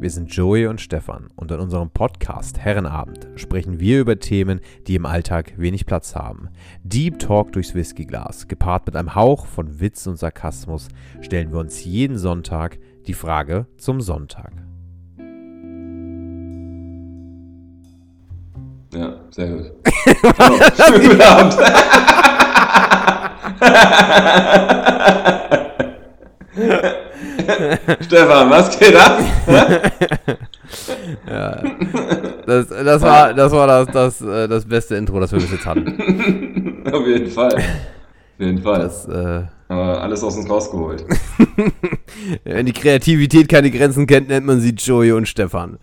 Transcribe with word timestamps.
Wir 0.00 0.08
sind 0.08 0.34
Joey 0.34 0.66
und 0.66 0.80
Stefan 0.80 1.28
und 1.36 1.50
in 1.50 1.60
unserem 1.60 1.90
Podcast 1.90 2.58
Herrenabend 2.58 3.28
sprechen 3.36 3.80
wir 3.80 4.00
über 4.00 4.18
Themen, 4.18 4.62
die 4.86 4.94
im 4.94 5.04
Alltag 5.04 5.52
wenig 5.58 5.84
Platz 5.84 6.16
haben. 6.16 6.48
Deep 6.84 7.18
Talk 7.18 7.52
durchs 7.52 7.74
Whiskyglas, 7.74 8.48
gepaart 8.48 8.86
mit 8.86 8.96
einem 8.96 9.14
Hauch 9.14 9.44
von 9.44 9.78
Witz 9.78 10.06
und 10.06 10.16
Sarkasmus, 10.16 10.88
stellen 11.20 11.52
wir 11.52 11.58
uns 11.58 11.84
jeden 11.84 12.16
Sonntag 12.16 12.78
die 13.06 13.12
Frage 13.12 13.66
zum 13.76 14.00
Sonntag. 14.00 14.52
Ja, 18.94 19.20
sehr 19.30 19.48
gut. 19.50 19.72
Hallo. 20.38 20.58
Guten 20.98 21.20
Abend. 21.20 21.56
Stefan, 28.00 28.50
was 28.50 28.78
geht 28.78 28.96
ab? 28.96 29.20
ja, 31.26 31.62
das, 32.46 32.68
das, 32.68 33.02
war, 33.02 33.34
das, 33.34 33.52
war 33.52 33.66
das, 33.66 33.86
das, 33.88 34.20
äh, 34.22 34.48
das 34.48 34.64
beste 34.64 34.96
Intro, 34.96 35.20
das 35.20 35.32
wir 35.32 35.40
bis 35.40 35.50
jetzt 35.50 35.66
hatten. 35.66 36.82
Auf 36.92 37.06
jeden 37.06 37.30
Fall. 37.30 37.54
Auf 37.54 37.62
jeden 38.38 38.58
Fall. 38.62 38.80
Das, 38.80 39.06
äh, 39.06 39.42
Aber 39.68 40.02
alles 40.02 40.22
aus 40.22 40.36
uns 40.36 40.48
rausgeholt. 40.48 41.04
Wenn 42.44 42.66
die 42.66 42.72
Kreativität 42.72 43.48
keine 43.48 43.70
Grenzen 43.70 44.06
kennt, 44.06 44.28
nennt 44.28 44.46
man 44.46 44.60
sie 44.60 44.70
Joey 44.70 45.12
und 45.12 45.28
Stefan. 45.28 45.78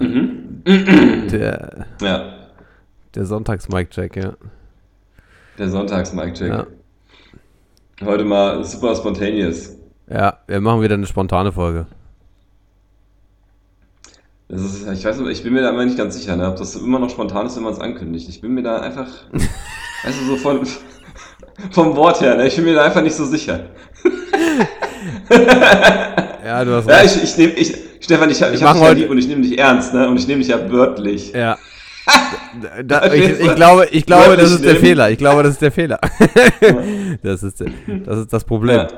Mhm. 0.00 0.62
Der, 1.30 1.86
ja. 2.02 2.34
der 3.14 3.24
Sonntags-Mic-Check, 3.24 4.16
ja. 4.16 4.32
Der 5.58 5.68
Sonntags-Mic-Check. 5.68 6.48
Ja. 6.48 6.66
Heute 8.04 8.24
mal 8.24 8.62
super 8.64 8.94
spontaneous. 8.94 9.77
Ja, 10.10 10.38
wir 10.46 10.60
machen 10.60 10.82
wieder 10.82 10.94
eine 10.94 11.06
spontane 11.06 11.52
Folge. 11.52 11.86
Das 14.48 14.62
ist, 14.62 14.88
ich 14.90 15.04
weiß 15.04 15.18
ich 15.20 15.42
bin 15.42 15.52
mir 15.52 15.60
da 15.60 15.68
immer 15.68 15.84
nicht 15.84 15.98
ganz 15.98 16.16
sicher, 16.16 16.34
ne, 16.34 16.48
ob 16.48 16.56
das 16.56 16.74
immer 16.74 16.98
noch 16.98 17.10
spontan 17.10 17.46
ist, 17.46 17.56
wenn 17.56 17.64
man 17.64 17.74
es 17.74 17.80
ankündigt. 17.80 18.30
Ich 18.30 18.40
bin 18.40 18.52
mir 18.52 18.62
da 18.62 18.78
einfach, 18.78 19.06
weißt 19.32 20.20
du, 20.22 20.26
so 20.26 20.36
von, 20.36 20.66
vom 21.70 21.94
Wort 21.96 22.22
her, 22.22 22.36
ne, 22.36 22.46
ich 22.46 22.56
bin 22.56 22.64
mir 22.64 22.74
da 22.74 22.84
einfach 22.84 23.02
nicht 23.02 23.14
so 23.14 23.26
sicher. 23.26 23.66
ja, 26.44 26.64
du 26.64 26.72
hast 26.72 26.88
recht. 26.88 26.98
Ja, 26.98 27.04
ich, 27.04 27.22
ich 27.22 27.36
nehme, 27.36 27.52
ich, 27.52 27.76
Stefan, 28.00 28.30
ich, 28.30 28.40
ich 28.40 28.62
habe 28.62 28.78
dich 28.78 28.88
ja 28.88 28.92
lieb 28.92 29.10
und 29.10 29.18
ich 29.18 29.28
nehme 29.28 29.42
dich 29.42 29.58
ernst, 29.58 29.92
ne, 29.92 30.08
und 30.08 30.16
ich 30.16 30.26
nehme 30.26 30.38
dich 30.40 30.48
ja 30.48 30.70
wörtlich. 30.70 31.32
Ja. 31.32 31.58
Da, 32.82 33.12
ich, 33.12 33.38
ich, 33.38 33.54
glaube, 33.54 33.86
ich 33.90 34.06
glaube 34.06 34.36
das 34.36 34.50
ist 34.50 34.62
nehmen. 34.62 34.72
der 34.72 34.80
Fehler. 34.80 35.10
Ich 35.10 35.18
glaube, 35.18 35.42
das 35.42 35.52
ist 35.52 35.62
der 35.62 35.70
Fehler. 35.70 36.00
das, 37.22 37.42
ist, 37.42 37.60
das 37.60 38.18
ist 38.18 38.32
das 38.32 38.44
Problem. 38.44 38.76
Ja. 38.76 38.88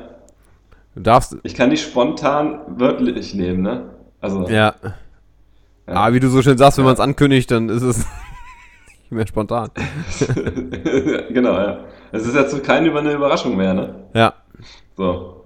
Du 0.95 1.01
darfst. 1.01 1.37
Ich 1.43 1.55
kann 1.55 1.69
dich 1.69 1.81
spontan 1.81 2.59
wörtlich 2.67 3.33
nehmen, 3.33 3.61
ne? 3.61 3.91
Also. 4.19 4.47
Ja. 4.49 4.75
ja. 4.83 4.93
Ah, 5.87 6.13
wie 6.13 6.19
du 6.19 6.29
so 6.29 6.41
schön 6.41 6.57
sagst, 6.57 6.77
wenn 6.77 6.83
ja. 6.83 6.87
man 6.87 6.93
es 6.95 6.99
ankündigt, 6.99 7.49
dann 7.51 7.69
ist 7.69 7.81
es 7.81 7.97
nicht 9.01 9.11
mehr 9.11 9.27
spontan. 9.27 9.69
genau, 11.29 11.53
ja. 11.53 11.79
Es 12.11 12.25
ist 12.25 12.35
jetzt 12.35 12.63
keine 12.63 12.93
eine 12.97 13.13
Überraschung 13.13 13.55
mehr, 13.55 13.73
ne? 13.73 13.95
Ja. 14.13 14.33
So. 14.97 15.45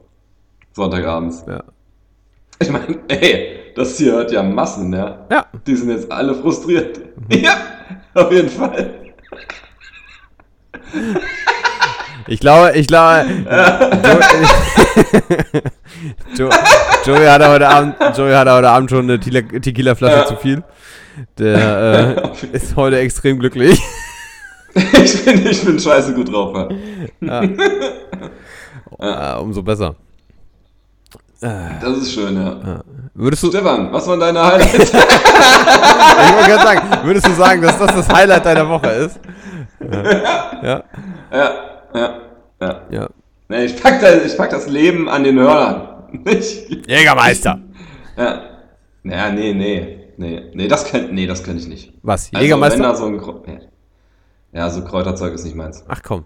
Sonntagabends. 0.73 1.45
Ja. 1.47 1.63
Ich 2.59 2.69
meine, 2.69 2.97
ey, 3.07 3.73
das 3.75 3.97
hier 3.97 4.13
hört 4.13 4.31
ja 4.31 4.41
Massen, 4.41 4.91
ja? 4.93 5.25
Ja. 5.30 5.45
Die 5.67 5.75
sind 5.75 5.89
jetzt 5.89 6.11
alle 6.11 6.33
frustriert. 6.35 6.99
Mhm. 6.99 7.25
Ja, 7.43 7.57
auf 8.13 8.31
jeden 8.31 8.49
Fall. 8.49 8.93
Ich 12.27 12.39
glaube, 12.39 12.71
ich 12.75 12.87
glaube. 12.87 13.25
Joey, 16.35 16.51
Joey, 17.05 17.25
hatte 17.27 17.49
heute 17.49 17.67
Abend, 17.67 17.95
Joey 18.17 18.33
hatte 18.33 18.51
heute 18.51 18.69
Abend 18.69 18.89
schon 18.89 19.09
eine 19.09 19.19
Tequila-Flasche 19.19 20.17
ja. 20.17 20.25
zu 20.25 20.35
viel. 20.35 20.63
Der 21.37 22.17
äh, 22.25 22.55
ist 22.55 22.75
heute 22.75 22.97
extrem 22.99 23.39
glücklich. 23.39 23.79
ich, 24.73 25.23
bin, 25.23 25.45
ich 25.45 25.64
bin 25.64 25.80
scheiße 25.80 26.14
gut 26.14 26.31
drauf. 26.31 26.69
Ja. 27.21 27.43
ja. 28.99 29.37
umso 29.37 29.61
besser. 29.61 29.95
Das 31.39 31.97
ist 31.97 32.11
schön, 32.14 32.35
ja. 32.35 32.58
ja. 32.65 32.81
Würdest 33.14 33.43
du, 33.43 33.49
Stefan, 33.49 33.93
was 33.93 34.08
waren 34.08 34.19
deine 34.19 34.43
Highlights? 34.43 34.73
ich 34.93 34.93
wollte 34.93 36.49
gerade 36.49 36.64
sagen, 36.64 36.81
würdest 37.03 37.27
du 37.27 37.33
sagen, 37.33 37.61
dass 37.61 37.77
das 37.77 37.93
das 37.93 38.09
Highlight 38.09 38.45
deiner 38.45 38.67
Woche 38.67 38.87
ist? 38.87 39.19
Ja. 39.80 40.03
Ja. 40.64 40.83
ja. 41.31 41.74
Ja, 41.95 42.22
ja. 42.60 42.82
ja. 42.92 43.10
Nee, 43.48 43.66
ich, 43.66 43.82
pack 43.82 44.02
das, 44.02 44.26
ich 44.26 44.38
pack 44.38 44.50
das 44.50 44.67
Leben 44.67 45.08
an 45.08 45.23
den 45.23 45.39
Hörnern. 45.39 46.04
Nicht. 46.26 46.88
Jägermeister. 46.88 47.60
Ja. 48.17 48.42
Ja, 49.04 49.32
nee, 49.32 49.54
nee. 49.54 50.00
Nee, 50.17 50.52
nee, 50.54 50.67
das 50.67 50.89
könnte 50.89 51.14
nee, 51.14 51.28
das 51.28 51.45
ich 51.45 51.67
nicht. 51.67 51.94
Was? 52.02 52.32
Jägermeister? 52.32 52.88
Also, 52.88 53.06
wenn 53.06 53.17
da 53.17 53.23
so 53.26 53.44
ein, 53.45 53.61
ja, 54.54 54.70
so 54.70 54.82
Kräuterzeug 54.83 55.33
ist 55.33 55.44
nicht 55.44 55.56
meins. 55.56 55.83
Ach 55.89 56.02
komm. 56.02 56.23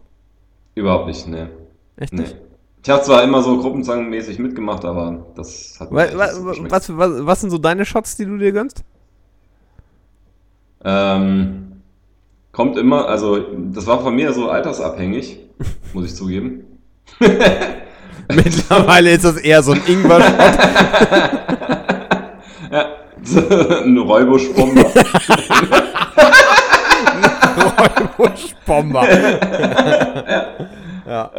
Überhaupt 0.76 1.08
nicht, 1.08 1.28
nee. 1.28 1.48
Echt 1.98 2.14
nicht? 2.14 2.36
Nee. 2.36 2.42
Ich 2.84 2.90
habe 2.90 3.02
zwar 3.02 3.24
immer 3.24 3.42
so 3.42 3.60
gruppenzangenmäßig 3.60 4.40
mitgemacht, 4.40 4.86
aber 4.86 5.26
das 5.36 5.78
hat 5.80 5.92
was, 5.92 6.16
was, 6.16 6.38
was, 6.46 6.98
was, 6.98 7.26
was 7.26 7.42
sind 7.42 7.50
so 7.50 7.58
deine 7.58 7.84
Shots, 7.84 8.16
die 8.16 8.26
du 8.26 8.38
dir 8.38 8.52
gönnst? 8.52 8.84
Ähm, 10.86 11.82
kommt 12.52 12.78
immer, 12.78 13.08
also 13.08 13.40
das 13.72 13.86
war 13.88 14.02
von 14.02 14.16
mir 14.16 14.32
so 14.32 14.50
altersabhängig 14.50 15.49
muss 15.94 16.06
ich 16.06 16.16
zugeben. 16.16 16.64
Mittlerweile 18.32 19.12
ist 19.12 19.26
das 19.26 19.38
eher 19.38 19.64
so 19.64 19.72
ein 19.72 19.82
Ingwer-Shot. 19.88 20.32
ja, 22.72 22.86
ein 23.84 23.98
Räubuschbomber. 23.98 24.86
Räubuschbomber. 28.18 29.10
ja. 31.08 31.08
Ja. 31.08 31.32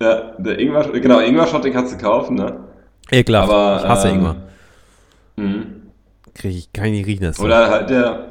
ja. 0.00 0.22
der 0.38 0.58
Ingwer, 0.58 0.88
genau, 0.88 1.20
Ingwer-Shot, 1.20 1.64
den 1.64 1.72
kannst 1.72 1.94
du 1.94 1.98
kaufen, 1.98 2.34
ne? 2.36 2.64
Ekelhaft, 3.10 3.50
Aber, 3.50 3.80
ich 3.80 3.88
hasse 3.88 4.08
ähm, 4.08 4.14
Ingwer. 4.16 4.36
Mhm. 5.36 5.66
Krieg 6.34 6.68
ich, 6.74 7.06
riechen. 7.06 7.24
Das 7.24 7.40
Oder 7.40 7.70
halt 7.70 7.90
der, 7.90 8.28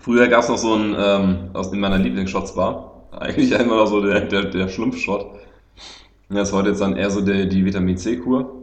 früher 0.00 0.28
gab 0.28 0.40
es 0.40 0.48
noch 0.48 0.58
so 0.58 0.74
einen, 0.74 0.96
ähm, 0.98 1.50
aus 1.52 1.72
in 1.72 1.80
meiner 1.80 1.98
Lieblingsshots-Bar 1.98 2.91
eigentlich 3.18 3.54
einmal 3.56 3.86
so 3.86 4.00
der, 4.00 4.22
der, 4.22 4.44
der 4.44 4.68
Schlumpfshot. 4.68 5.26
Das 6.28 6.48
ist 6.48 6.54
heute 6.54 6.70
jetzt 6.70 6.80
dann 6.80 6.96
eher 6.96 7.10
so 7.10 7.20
der, 7.20 7.46
die 7.46 7.64
Vitamin 7.64 7.96
C-Kur. 7.96 8.62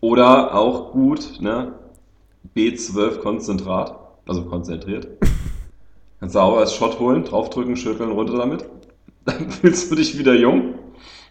Oder 0.00 0.54
auch 0.54 0.92
gut, 0.92 1.40
ne? 1.40 1.72
B12-Konzentrat, 2.54 3.98
also 4.26 4.44
konzentriert. 4.44 5.08
Kannst 6.20 6.34
du 6.34 6.38
auch 6.38 6.56
als 6.56 6.74
Shot 6.74 6.98
holen, 7.00 7.24
draufdrücken, 7.24 7.76
schütteln, 7.76 8.12
runter 8.12 8.38
damit. 8.38 8.64
Dann 9.24 9.50
fühlst 9.50 9.90
du 9.90 9.96
dich 9.96 10.16
wieder 10.18 10.34
jung. 10.34 10.74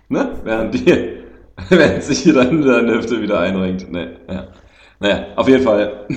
Ne? 0.10 0.36
Während, 0.44 0.74
die, 0.74 0.86
während 1.70 2.04
sich 2.04 2.20
hier 2.20 2.34
dann 2.34 2.62
deine 2.62 2.94
Hüfte 2.94 3.22
wieder 3.22 3.40
einringt. 3.40 3.92
Ne, 3.92 4.18
ja. 4.30 4.48
Naja, 5.00 5.26
auf 5.36 5.50
jeden 5.50 5.64
Fall. 5.64 6.08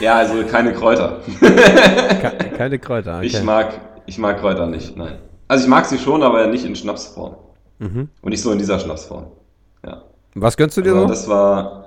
ja, 0.00 0.14
also 0.14 0.44
keine 0.44 0.72
Kräuter. 0.72 1.20
keine 2.56 2.78
Kräuter, 2.78 3.16
okay. 3.16 3.26
Ich 3.26 3.42
mag, 3.42 3.74
ich 4.06 4.18
mag 4.18 4.40
Kräuter 4.40 4.66
nicht, 4.66 4.96
nein. 4.96 5.18
Also 5.48 5.64
ich 5.64 5.70
mag 5.70 5.84
sie 5.86 5.98
schon, 5.98 6.22
aber 6.22 6.46
nicht 6.46 6.64
in 6.64 6.74
Schnapsform. 6.74 7.36
Mhm. 7.78 8.08
Und 8.22 8.30
nicht 8.30 8.42
so 8.42 8.50
in 8.52 8.58
dieser 8.58 8.78
Schnapsform. 8.78 9.26
Ja. 9.84 10.02
Was 10.34 10.56
gönnst 10.56 10.76
du 10.76 10.82
dir 10.82 10.92
also 10.92 11.02
so? 11.02 11.08
Das 11.08 11.28
war. 11.28 11.80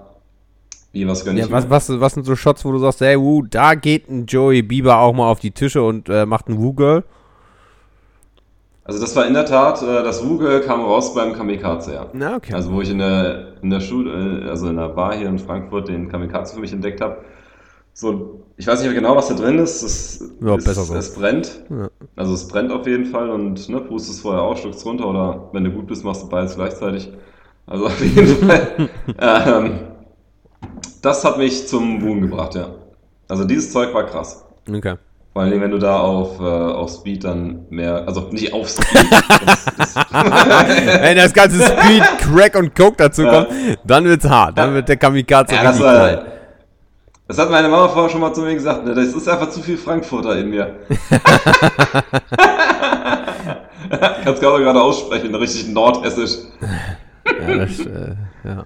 Wie, 0.92 1.08
was 1.08 1.26
gönn 1.26 1.38
ja, 1.38 1.46
ich 1.46 1.52
was, 1.52 1.70
was, 1.70 2.00
was, 2.00 2.14
sind 2.14 2.26
so 2.26 2.36
Shots, 2.36 2.64
wo 2.64 2.72
du 2.72 2.80
sagst, 2.80 3.02
hey, 3.02 3.20
wuh, 3.20 3.44
da 3.44 3.76
geht 3.76 4.10
ein 4.10 4.26
Joey 4.26 4.62
Bieber 4.62 5.00
auch 5.00 5.14
mal 5.14 5.30
auf 5.30 5.40
die 5.40 5.52
Tische 5.52 5.82
und 5.84 6.10
äh, 6.10 6.26
macht 6.26 6.48
ein 6.48 6.58
Woo-Girl? 6.58 7.04
Also 8.86 9.02
das 9.02 9.14
war 9.16 9.28
in 9.28 9.34
der 9.34 9.46
Tat, 9.46 9.82
äh, 9.82 10.04
das 10.04 10.26
Woo-Girl 10.26 10.62
kam 10.62 10.82
raus 10.82 11.14
beim 11.14 11.34
Kamikaze, 11.34 11.94
ja. 11.94 12.06
Na, 12.14 12.38
okay. 12.38 12.54
Also 12.54 12.72
wo 12.72 12.82
ich 12.82 12.90
in 12.90 13.00
der, 13.00 13.62
in 13.62 13.70
der 13.70 13.82
Schule, 13.82 14.46
äh, 14.46 14.50
also 14.50 14.70
in 14.70 14.78
der 14.78 14.90
Bar 14.90 15.14
hier 15.16 15.28
in 15.28 15.40
Frankfurt 15.40 15.90
den 15.90 16.08
Kamikaze 16.08 16.56
für 16.56 16.62
mich 16.62 16.72
entdeckt 16.72 17.02
habe 17.02 17.18
so, 18.00 18.46
ich 18.58 18.68
weiß 18.68 18.84
nicht 18.84 18.94
genau, 18.94 19.16
was 19.16 19.30
da 19.30 19.34
drin 19.34 19.58
ist. 19.58 19.82
Es, 19.82 20.24
ja, 20.40 20.56
ist, 20.56 20.66
besser 20.66 20.84
so. 20.84 20.94
es 20.94 21.16
brennt. 21.16 21.64
Ja. 21.68 21.90
Also 22.16 22.36
es 22.36 22.48
brennt 22.48 22.72
auf 22.72 22.86
jeden 22.86 23.08
Fall 23.08 23.32
und 23.32 23.68
ne, 23.70 23.82
pustest 23.82 24.22
vorher 24.22 24.44
auch, 24.44 24.56
schluckst 24.56 24.86
runter 24.86 25.08
oder 25.08 25.50
wenn 25.52 25.64
du 25.64 25.72
gut 25.72 25.88
bist, 25.88 26.06
machst 26.06 26.22
du 26.22 26.30
beides 26.30 26.56
gleichzeitig. 26.56 27.12
Also 27.66 27.88
auf 27.88 28.00
jeden 28.00 28.38
Fall. 28.48 28.90
ähm, 29.20 29.80
das 31.02 31.26
hat 31.26 31.40
mich 31.40 31.68
zum 31.68 31.98
Boom 31.98 32.22
gebracht, 32.22 32.54
ja. 32.54 32.70
Also 33.28 33.46
dieses 33.46 33.72
Zeug 33.72 33.92
war 33.96 34.06
krass. 34.06 34.46
Okay. 34.72 34.94
Vor 35.34 35.42
allem, 35.42 35.60
wenn 35.60 35.72
du 35.72 35.80
da 35.80 36.00
auf, 36.00 36.40
äh, 36.40 36.44
auf 36.44 36.92
Speed 36.92 37.24
dann 37.24 37.66
mehr, 37.72 38.04
also 38.06 38.30
nicht 38.30 38.54
auf 38.54 38.70
Speed. 38.70 39.08
das, 39.12 39.66
das 39.80 39.96
wenn 41.02 41.18
das 41.18 41.34
ganze 41.34 41.64
Speed, 41.64 42.04
Crack 42.20 42.56
und 42.58 42.76
Coke 42.76 42.98
dazu 42.98 43.24
kommt, 43.24 43.48
dann 43.84 44.06
wird's 44.06 44.30
hart. 44.30 44.56
Dann 44.56 44.76
wird 44.76 44.88
der 44.88 44.98
Kamikaze 44.98 45.56
ja, 45.56 45.62
richtig 45.62 45.82
klein. 45.82 46.37
Das 47.28 47.38
hat 47.38 47.50
meine 47.52 47.68
Mama 47.68 47.90
vorher 47.90 48.10
schon 48.10 48.22
mal 48.22 48.34
zu 48.34 48.42
mir 48.42 48.54
gesagt, 48.54 48.86
ne? 48.86 48.94
das 48.94 49.08
ist 49.08 49.28
einfach 49.28 49.50
zu 49.50 49.62
viel 49.62 49.78
Frankfurter 49.78 50.38
in 50.38 50.50
mir. 50.50 50.78
Kannst 54.24 54.42
du 54.42 54.48
gerade 54.58 54.82
aussprechen, 54.82 55.34
richtig 55.36 55.68
nordhessisch. 55.70 56.38
ja, 57.26 57.58
das, 57.58 57.80
äh, 57.80 58.16
ja. 58.46 58.66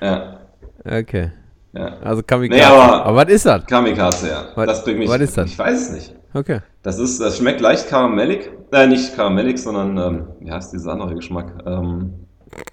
Ja. 0.00 0.38
Okay. 0.84 1.32
Ja. 1.72 1.96
Also 2.02 2.22
Kamikaze. 2.22 2.60
Nee, 2.60 2.64
aber- 2.66 3.04
aber 3.06 3.16
was 3.16 3.28
ist 3.28 3.46
das? 3.46 3.66
Kamikaze, 3.66 4.28
ja. 4.28 4.44
Was- 4.54 4.66
das 4.66 4.84
bringt 4.84 4.98
mich. 5.00 5.08
was 5.08 5.20
ist 5.20 5.36
das? 5.36 5.46
Ich 5.46 5.58
weiß 5.58 5.80
es 5.80 5.90
nicht. 5.92 6.14
Okay. 6.32 6.60
Das 6.82 6.98
ist, 6.98 7.20
das 7.20 7.36
schmeckt 7.38 7.60
leicht 7.60 7.88
karamellig. 7.88 8.50
Äh, 8.72 8.86
nicht 8.86 9.16
karamellig, 9.16 9.58
sondern, 9.58 9.98
ähm, 9.98 10.28
wie 10.40 10.50
heißt 10.50 10.72
dieser 10.72 10.92
andere 10.92 11.14
Geschmack? 11.16 11.52
Ähm. 11.66 12.14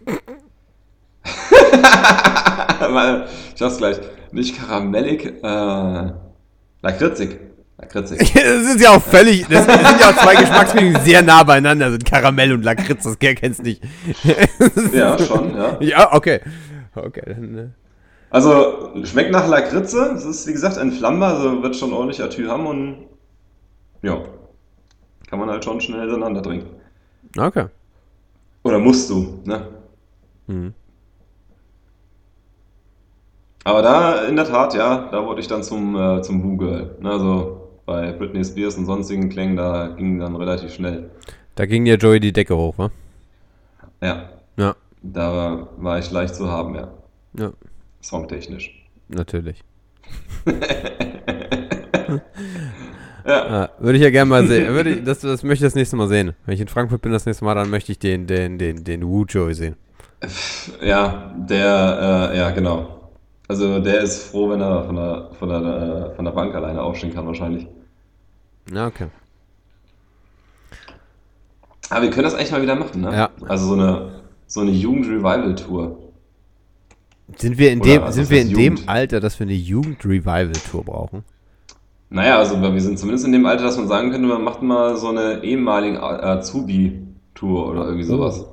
Ich 3.55 3.61
hab's 3.63 3.77
gleich. 3.79 3.97
Nicht 4.31 4.57
karamellig, 4.57 5.25
äh, 5.43 6.11
lakritzig. 6.81 7.39
Lakritzig. 7.77 8.19
Das 8.33 8.75
ist 8.75 8.81
ja 8.81 8.89
auch 8.89 9.01
völlig, 9.01 9.47
das 9.47 9.65
sind 9.65 10.01
ja 10.01 10.09
auch 10.09 10.17
zwei 10.17 10.35
Geschmacksrichtungen, 10.35 10.95
die 10.95 11.09
sehr 11.11 11.21
nah 11.21 11.43
beieinander 11.43 11.91
sind. 11.91 12.05
Karamell 12.05 12.51
und 12.53 12.63
Lakritz, 12.63 13.03
das 13.03 13.19
kennst 13.19 13.63
nicht. 13.63 13.83
ja, 14.93 15.17
schon, 15.19 15.55
ja. 15.55 15.77
Ja, 15.81 16.13
okay. 16.13 16.41
Okay, 16.95 17.21
dann, 17.27 17.57
äh, 17.57 17.67
Also, 18.31 18.91
schmeckt 19.03 19.31
nach 19.31 19.47
Lakritze. 19.47 20.13
Es 20.15 20.25
ist, 20.25 20.47
wie 20.47 20.53
gesagt, 20.53 20.77
entflammbar, 20.77 21.35
also 21.35 21.61
wird 21.61 21.75
schon 21.75 21.93
ordentlich 21.93 22.21
Atü 22.23 22.47
haben 22.47 22.65
und, 22.65 23.05
ja. 24.01 24.17
Kann 25.29 25.39
man 25.39 25.49
halt 25.49 25.63
schon 25.63 25.79
schnell 25.81 26.01
hintereinander 26.01 26.41
trinken. 26.41 26.69
okay. 27.37 27.65
Oder 28.63 28.79
musst 28.79 29.09
du, 29.09 29.39
ne? 29.45 29.67
Mhm. 30.47 30.73
Aber 33.67 33.81
da, 33.81 34.25
in 34.25 34.35
der 34.37 34.45
Tat, 34.45 34.73
ja, 34.75 35.09
da 35.11 35.25
wurde 35.25 35.41
ich 35.41 35.47
dann 35.47 35.61
zum, 35.61 35.95
äh, 35.95 36.21
zum 36.21 36.41
Woo-Girl. 36.43 36.95
Ne, 37.01 37.09
Also 37.11 37.69
bei 37.85 38.11
Britney 38.13 38.43
Spears 38.43 38.75
und 38.75 38.85
sonstigen 38.85 39.29
Klängen, 39.29 39.57
da 39.57 39.87
ging 39.89 40.19
dann 40.19 40.35
relativ 40.35 40.73
schnell. 40.73 41.09
Da 41.55 41.65
ging 41.65 41.83
dir 41.85 41.95
Joey 41.95 42.19
die 42.19 42.31
Decke 42.31 42.55
hoch, 42.55 42.77
wa? 42.77 42.91
Ja, 44.01 44.29
Ja, 44.57 44.75
da 45.01 45.35
war, 45.35 45.67
war 45.77 45.99
ich 45.99 46.09
leicht 46.11 46.35
zu 46.35 46.49
haben, 46.49 46.75
ja. 46.75 46.87
ja, 47.37 47.51
Songtechnisch. 48.01 48.71
natürlich. 49.09 49.63
Ja, 53.25 53.45
Ah, 53.45 53.69
würde 53.79 53.97
ich 53.97 54.03
ja 54.05 54.09
gerne 54.09 54.29
mal 54.29 54.47
sehen. 54.47 54.73
Würde 54.73 54.91
ich, 54.91 55.03
das, 55.03 55.19
das 55.19 55.43
möchte 55.43 55.65
ich 55.65 55.67
das 55.67 55.75
nächste 55.75 55.97
Mal 55.97 56.07
sehen. 56.07 56.31
Wenn 56.45 56.53
ich 56.55 56.61
in 56.61 56.69
Frankfurt 56.69 57.01
bin 57.01 57.11
das 57.11 57.25
nächste 57.25 57.43
Mal, 57.43 57.55
dann 57.55 57.69
möchte 57.69 57.91
ich 57.91 57.99
den, 57.99 58.25
den, 58.25 58.57
den, 58.57 58.85
den 58.85 59.05
Woo 59.05 59.25
Joey 59.25 59.53
sehen. 59.53 59.75
ja, 60.81 61.33
der, 61.35 62.31
äh, 62.33 62.37
ja, 62.37 62.51
genau. 62.51 62.96
Also 63.47 63.79
der 63.79 64.01
ist 64.01 64.23
froh, 64.23 64.49
wenn 64.49 64.61
er 64.61 64.83
von 64.83 64.95
der, 64.95 65.29
von 65.39 65.49
der, 65.49 65.59
äh, 65.59 66.15
von 66.15 66.25
der 66.25 66.31
Bank 66.31 66.53
alleine 66.53 66.81
aufstehen 66.81 67.13
kann, 67.13 67.25
wahrscheinlich. 67.25 67.67
Ja, 68.73 68.87
okay. 68.87 69.07
Aber 71.89 72.01
wir 72.01 72.09
können 72.09 72.23
das 72.23 72.35
eigentlich 72.35 72.51
mal 72.51 72.61
wieder 72.61 72.75
machen, 72.75 73.01
ne? 73.01 73.13
Ja. 73.13 73.29
Also 73.47 73.67
so 73.67 73.73
eine, 73.73 74.21
so 74.47 74.61
eine 74.61 74.71
Jugend-Revival-Tour. 74.71 75.97
Sind 77.37 77.57
wir 77.57 77.71
in 77.71 77.81
Oder 77.81 77.89
dem, 77.89 78.01
was 78.01 78.15
sind 78.15 78.29
wir 78.29 78.41
in 78.41 78.53
dem? 78.53 78.79
Alter, 78.87 79.19
dass 79.19 79.39
wir 79.39 79.45
eine 79.45 79.53
Jugend-Revival-Tour 79.53 80.83
brauchen? 80.83 81.23
Naja, 82.09 82.37
also 82.37 82.61
wir 82.61 82.81
sind 82.81 82.99
zumindest 82.99 83.25
in 83.25 83.33
dem 83.33 83.45
Alter, 83.45 83.63
dass 83.63 83.77
man 83.77 83.87
sagen 83.87 84.11
könnte, 84.11 84.27
man 84.27 84.43
macht 84.43 84.61
mal 84.61 84.95
so 84.97 85.09
eine 85.09 85.43
ehemalige 85.43 86.01
Azubi-Tour 86.01 87.69
oder 87.69 87.85
irgendwie 87.85 88.05
sowas. 88.05 88.45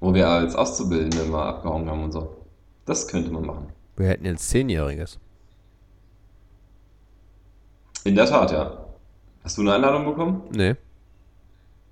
Wo 0.00 0.14
wir 0.14 0.28
als 0.28 0.56
Auszubildende 0.56 1.24
mal 1.26 1.48
abgehauen 1.48 1.88
haben 1.88 2.04
und 2.04 2.12
so. 2.12 2.36
Das 2.84 3.06
könnte 3.06 3.30
man 3.30 3.46
machen. 3.46 3.66
Wir 3.96 4.08
hätten 4.08 4.24
jetzt 4.24 4.48
Zehnjähriges. 4.48 5.18
In 8.04 8.14
der 8.16 8.26
Tat, 8.26 8.50
ja. 8.52 8.78
Hast 9.44 9.58
du 9.58 9.62
eine 9.62 9.74
Einladung 9.74 10.04
bekommen? 10.06 10.42
Nee, 10.54 10.74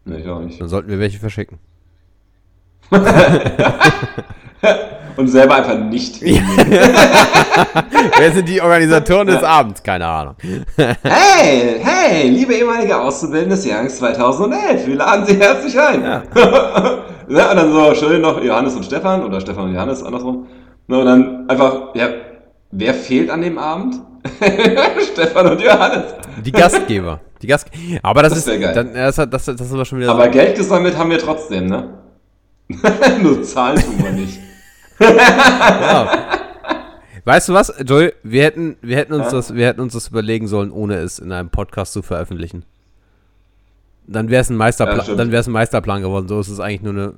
Nee, 0.05 0.17
ich 0.19 0.29
auch 0.29 0.41
nicht. 0.41 0.61
dann 0.61 0.69
sollten 0.69 0.88
wir 0.88 0.99
welche 0.99 1.19
verschicken. 1.19 1.58
Und 5.17 5.29
selber 5.29 5.56
einfach 5.56 5.76
nicht. 5.79 6.20
Wer 6.23 6.43
sind 8.32 8.49
die 8.49 8.61
Organisatoren 8.62 9.26
des 9.26 9.43
Abends? 9.43 9.82
Keine 9.82 10.06
Ahnung. 10.06 10.37
Hey, 10.76 11.81
hey, 11.82 12.29
liebe 12.31 12.55
ehemalige 12.55 12.99
Auszubildende 12.99 13.56
des 13.56 13.67
Jahres 13.67 13.99
2011, 13.99 14.87
wir 14.87 14.94
laden 14.96 15.26
Sie 15.26 15.37
herzlich 15.37 15.79
ein. 15.79 16.03
Ja. 16.03 16.23
ja, 17.29 17.50
und 17.50 17.56
dann 17.56 17.73
so 17.73 17.94
schön 17.94 18.23
noch 18.23 18.43
Johannes 18.43 18.75
und 18.76 18.85
Stefan 18.85 19.23
oder 19.25 19.41
Stefan 19.41 19.64
und 19.69 19.75
Johannes 19.75 20.03
andersrum. 20.03 20.46
Na, 20.91 20.99
und 20.99 21.07
dann 21.07 21.49
einfach, 21.49 21.95
ja, 21.95 22.09
wer 22.73 22.95
fehlt 22.95 23.31
an 23.31 23.43
dem 23.43 23.59
Abend? 23.59 23.95
Stefan 25.13 25.47
und 25.53 25.61
Johannes. 25.61 26.15
Die 26.45 26.51
Gastgeber. 26.51 27.21
Die 27.41 27.47
Gast 27.47 27.69
aber 28.03 28.23
das, 28.25 28.35
Das 28.35 28.47
ist, 28.49 28.61
geil. 28.61 28.75
dann, 28.75 28.93
das, 28.95 29.15
das, 29.15 29.29
das 29.31 29.61
ist 29.61 29.73
aber 29.73 29.85
schon 29.85 30.01
wieder 30.01 30.11
Aber 30.11 30.29
Geld 30.29 30.57
gesammelt 30.57 30.99
haben 30.99 31.11
wir 31.11 31.19
trotzdem, 31.21 31.67
ne? 31.67 31.95
Nur 33.23 33.41
zahlen 33.45 33.81
tun 33.81 34.03
wir 34.03 34.11
nicht. 34.13 34.39
Ja. 34.99 36.11
Weißt 37.25 37.49
du 37.49 37.55
was, 37.55 37.73
Joel? 37.87 38.13
Wir 38.25 38.43
hätten, 38.43 38.77
wir, 38.83 38.97
hätten 38.97 39.13
uns 39.13 39.27
Ja? 39.27 39.31
das, 39.31 39.55
wir 39.55 39.67
hätten 39.69 39.81
uns 39.81 39.93
das 39.93 40.09
überlegen 40.09 40.49
sollen, 40.49 40.73
ohne 40.73 40.97
es 40.97 41.21
in 41.21 41.31
einem 41.31 41.51
Podcast 41.51 41.93
zu 41.93 42.03
veröffentlichen. 42.03 42.65
Dann 44.09 44.29
wäre 44.29 44.41
es 44.43 44.51
ein, 44.51 44.55
Ja, 44.55 44.59
Meisterplan, 44.59 45.03
stimmt. 45.03 45.21
dann 45.21 45.31
wär's 45.31 45.47
ein 45.47 45.53
Meisterplan 45.53 46.03
geworden. 46.03 46.27
So 46.27 46.41
ist 46.41 46.49
es 46.49 46.59
eigentlich 46.59 46.83
nur 46.83 46.95
eine. 46.95 47.15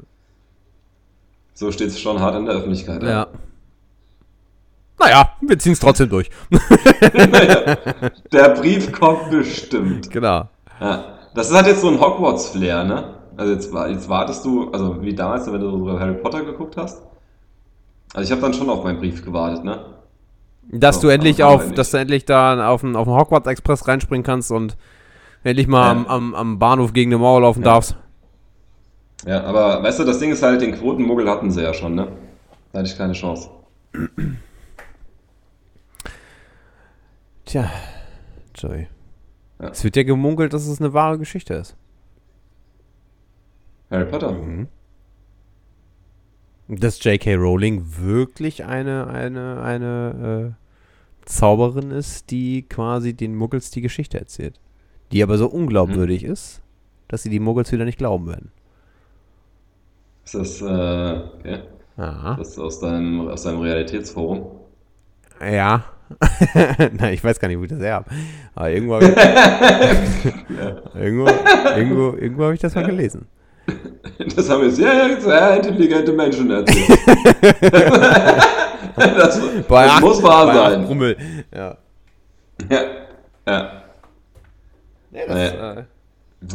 So 1.54 1.72
steht 1.72 1.88
es 1.88 1.98
schon 1.98 2.20
hart 2.20 2.36
in 2.36 2.44
der 2.44 2.56
Öffentlichkeit. 2.56 3.02
Ja. 3.02 3.28
Naja, 5.02 5.32
wir 5.40 5.58
ziehen 5.58 5.72
es 5.72 5.80
trotzdem 5.80 6.08
durch. 6.08 6.30
Der 8.32 8.50
Brief 8.50 8.92
kommt 8.92 9.30
bestimmt. 9.30 10.10
genau. 10.10 10.48
Ja. 10.80 11.04
Das 11.34 11.52
hat 11.52 11.66
jetzt 11.66 11.80
so 11.80 11.88
ein 11.88 12.00
Hogwarts-Flair, 12.00 12.84
ne? 12.84 13.14
Also 13.36 13.52
jetzt, 13.54 13.72
jetzt 13.88 14.08
wartest 14.08 14.44
du, 14.44 14.70
also 14.70 15.02
wie 15.02 15.14
damals, 15.14 15.50
wenn 15.50 15.60
du 15.60 15.70
so 15.70 15.98
Harry 15.98 16.14
Potter 16.14 16.44
geguckt 16.44 16.76
hast. 16.76 17.02
Also 18.14 18.26
ich 18.26 18.30
habe 18.30 18.42
dann 18.42 18.52
schon 18.54 18.68
auf 18.68 18.84
meinen 18.84 18.98
Brief 18.98 19.24
gewartet, 19.24 19.64
ne? 19.64 19.86
Dass 20.70 20.96
So, 20.96 21.02
du 21.02 21.08
endlich 21.08 21.42
auf, 21.42 21.64
nicht. 21.64 21.78
dass 21.78 21.90
du 21.90 21.96
endlich 21.96 22.24
da 22.26 22.68
auf 22.68 22.82
den, 22.82 22.94
auf 22.94 23.06
den 23.06 23.14
Hogwarts 23.14 23.46
Express 23.48 23.88
reinspringen 23.88 24.22
kannst 24.24 24.52
und 24.52 24.76
endlich 25.42 25.66
mal 25.66 25.86
Ja. 25.86 25.90
am, 25.92 26.06
am, 26.06 26.34
am 26.34 26.58
Bahnhof 26.58 26.92
gegen 26.92 27.10
eine 27.12 27.18
Mauer 27.18 27.40
laufen 27.40 27.60
Ja. 27.62 27.72
darfst. 27.72 27.96
Ja, 29.26 29.42
aber 29.44 29.82
weißt 29.82 30.00
du, 30.00 30.04
das 30.04 30.18
Ding 30.18 30.30
ist 30.32 30.42
halt, 30.42 30.60
den 30.60 30.72
Quotenmuggel 30.78 31.28
hatten 31.28 31.50
sie 31.50 31.62
ja 31.62 31.72
schon, 31.72 31.94
ne? 31.94 32.08
Da 32.72 32.80
hatte 32.80 32.88
ich 32.88 32.96
keine 32.98 33.14
Chance. 33.14 33.48
Tja, 37.52 37.70
Joey. 38.54 38.86
Ja. 39.60 39.68
Es 39.68 39.84
wird 39.84 39.96
ja 39.96 40.04
gemunkelt, 40.04 40.54
dass 40.54 40.66
es 40.66 40.80
eine 40.80 40.94
wahre 40.94 41.18
Geschichte 41.18 41.52
ist. 41.52 41.76
Harry 43.90 44.06
Potter. 44.06 44.32
Mhm. 44.32 44.68
Dass 46.68 47.04
J.K. 47.04 47.34
Rowling 47.34 47.84
wirklich 47.98 48.64
eine, 48.64 49.06
eine, 49.08 49.60
eine 49.60 50.54
äh, 50.54 51.26
Zauberin 51.26 51.90
ist, 51.90 52.30
die 52.30 52.62
quasi 52.62 53.12
den 53.12 53.36
Muggels 53.36 53.70
die 53.70 53.82
Geschichte 53.82 54.18
erzählt. 54.18 54.58
Die 55.12 55.22
aber 55.22 55.36
so 55.36 55.46
unglaubwürdig 55.46 56.24
ist, 56.24 56.62
dass 57.08 57.22
sie 57.22 57.28
die 57.28 57.38
Muggels 57.38 57.70
wieder 57.70 57.84
nicht 57.84 57.98
glauben 57.98 58.28
werden. 58.28 58.50
Ist 60.24 60.36
das, 60.36 60.62
äh, 60.62 60.64
okay. 60.64 61.64
Aha. 61.98 62.36
Das 62.36 62.48
ist 62.48 62.58
aus 62.58 62.80
deinem, 62.80 63.28
aus 63.28 63.42
deinem 63.42 63.60
Realitätsforum. 63.60 64.46
Ja. 65.38 65.91
Nein, 66.98 67.14
ich 67.14 67.22
weiß 67.24 67.38
gar 67.40 67.48
nicht, 67.48 67.58
wo 67.58 67.64
ich 67.64 67.70
das 67.70 67.80
her 67.80 67.94
habe. 67.94 68.10
Aber 68.54 68.70
irgendwo 68.70 68.94
habe 68.94 69.04
ich, 69.06 69.10
irgendwo, 71.00 71.26
irgendwo, 71.76 72.16
irgendwo 72.16 72.44
hab 72.46 72.52
ich 72.52 72.60
das 72.60 72.74
mal 72.74 72.84
gelesen. 72.86 73.26
Das 74.34 74.48
haben 74.50 74.62
mir 74.62 74.70
sehr, 74.70 75.20
sehr 75.20 75.56
intelligente 75.56 76.12
Menschen 76.12 76.50
erzählt. 76.50 76.88
das 78.96 79.40
Bei 79.68 79.84
das 79.84 79.92
acht- 79.92 80.02
muss 80.02 80.22
wahr 80.22 80.52
sein. 80.54 80.84
Promille. 80.84 81.16
Ja. 81.54 81.76
Ja. 82.70 82.80
Ja. 83.46 83.82
Nee, 85.10 85.20
das, 85.26 85.34
Nee. 85.36 85.46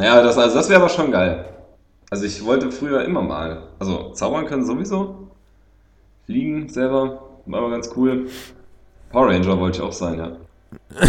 äh, 0.01 0.05
Ja, 0.05 0.21
das, 0.21 0.37
also 0.37 0.55
das 0.55 0.69
wäre 0.69 0.79
aber 0.81 0.89
schon 0.89 1.11
geil. 1.11 1.45
Also 2.09 2.25
ich 2.25 2.43
wollte 2.45 2.71
früher 2.71 3.03
immer 3.05 3.21
mal. 3.21 3.63
Also 3.79 4.11
zaubern 4.11 4.45
können 4.45 4.65
sowieso. 4.65 5.29
Fliegen 6.25 6.67
selber. 6.69 7.21
War 7.45 7.59
aber 7.59 7.69
ganz 7.71 7.89
cool. 7.95 8.27
Power 9.11 9.27
Ranger 9.27 9.59
wollte 9.59 9.77
ich 9.79 9.83
auch 9.83 9.93
sein, 9.93 10.17
ja. 10.19 10.31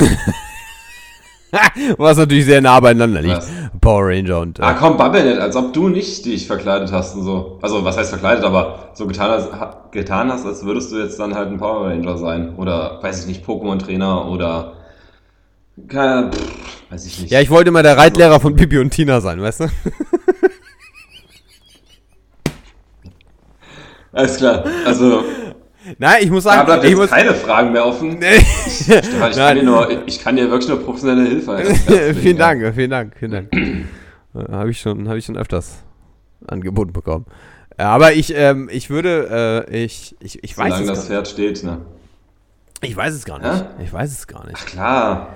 was 1.99 2.17
natürlich 2.19 2.45
sehr 2.45 2.61
nah 2.61 2.79
beieinander 2.81 3.23
liegt. 3.23 3.37
Was? 3.39 3.49
Power 3.81 4.07
Ranger 4.09 4.41
und. 4.41 4.59
Äh, 4.59 4.63
Ah 4.63 4.75
komm, 4.75 4.97
babbel 4.97 5.25
nicht, 5.25 5.39
als 5.41 5.57
ob 5.57 5.73
du 5.73 5.89
nicht 5.89 6.25
dich 6.25 6.47
verkleidet 6.47 6.93
hast 6.93 7.15
und 7.17 7.23
so. 7.25 7.59
Also 7.63 7.85
was 7.85 7.97
heißt 7.97 8.11
verkleidet, 8.11 8.45
aber 8.45 8.91
so 8.95 9.07
getan 9.07 9.31
hast, 9.31 9.53
ha- 9.53 9.85
getan 9.91 10.31
hast, 10.33 10.45
als 10.47 10.65
würdest 10.65 10.93
du 10.93 10.99
jetzt 10.99 11.19
dann 11.19 11.35
halt 11.35 11.49
ein 11.49 11.59
Power 11.59 11.87
Ranger 11.89 12.19
sein. 12.19 12.55
Oder, 12.57 13.03
weiß 13.03 13.21
ich 13.23 13.27
nicht, 13.27 13.47
Pokémon-Trainer 13.47 14.27
oder... 14.29 14.75
Keine, 15.87 16.33
pff, 16.33 16.91
weiß 16.91 17.07
ich 17.07 17.21
nicht. 17.21 17.31
ja, 17.31 17.41
ich 17.41 17.51
wollte 17.51 17.69
immer 17.69 17.85
der 17.85 17.97
Reitlehrer 17.97 18.41
von 18.41 18.57
Bibi 18.57 18.79
und 18.79 18.91
Tina 18.91 19.21
sein, 19.21 19.41
weißt 19.41 19.61
du? 19.61 19.67
Alles 24.13 24.37
klar. 24.39 24.65
Also, 24.85 25.23
Nein, 25.99 26.23
ich 26.23 26.31
muss 26.31 26.45
da 26.45 26.51
sagen, 26.51 26.67
bleibt 26.67 26.85
ich 26.85 26.91
jetzt 26.91 26.99
muss, 26.99 27.11
keine 27.11 27.35
Fragen 27.35 27.73
mehr 27.73 27.87
offen. 27.87 28.19
Nee. 28.21 28.41
Stefan, 28.41 29.31
ich, 29.31 29.37
kann 29.37 29.57
dir 29.57 29.63
nur, 29.63 30.07
ich 30.07 30.19
kann 30.21 30.37
dir 30.37 30.51
wirklich 30.51 30.69
nur 30.69 30.83
professionelle 30.83 31.29
Hilfe 31.29 31.57
vielen 32.15 32.37
ja. 32.37 32.55
Dank, 32.55 32.75
vielen 32.75 32.91
Dank, 32.91 33.17
vielen 33.19 33.31
Dank. 33.31 33.53
Äh, 33.55 34.53
Habe 34.53 34.71
ich 34.71 34.81
schon, 34.81 35.09
habe 35.09 35.19
ich 35.19 35.25
schon 35.25 35.37
öfters 35.37 35.83
angeboten 36.47 36.93
bekommen. 36.93 37.27
Ja, 37.79 37.91
Aber 37.91 38.13
ich, 38.13 38.35
ähm, 38.35 38.69
ich 38.73 38.91
würde, 38.91 39.67
äh, 39.69 39.85
ich, 39.85 40.17
ich, 40.21 40.43
ich 40.43 40.59
weiß 40.59 40.75
Solange 40.75 40.83
es 40.83 40.89
das 40.89 40.99
gar 40.99 41.07
Pferd 41.09 41.29
steht, 41.29 41.65
ne? 41.65 41.81
Ich 42.81 42.97
weiß 42.97 43.15
es 43.15 43.25
gar 43.25 43.39
nicht. 43.39 43.65
Hä? 43.79 43.85
Ich 43.85 43.93
weiß 43.93 44.11
es 44.11 44.27
gar 44.27 44.47
nicht. 44.47 44.59
Ach 44.61 44.67
klar. 44.67 45.35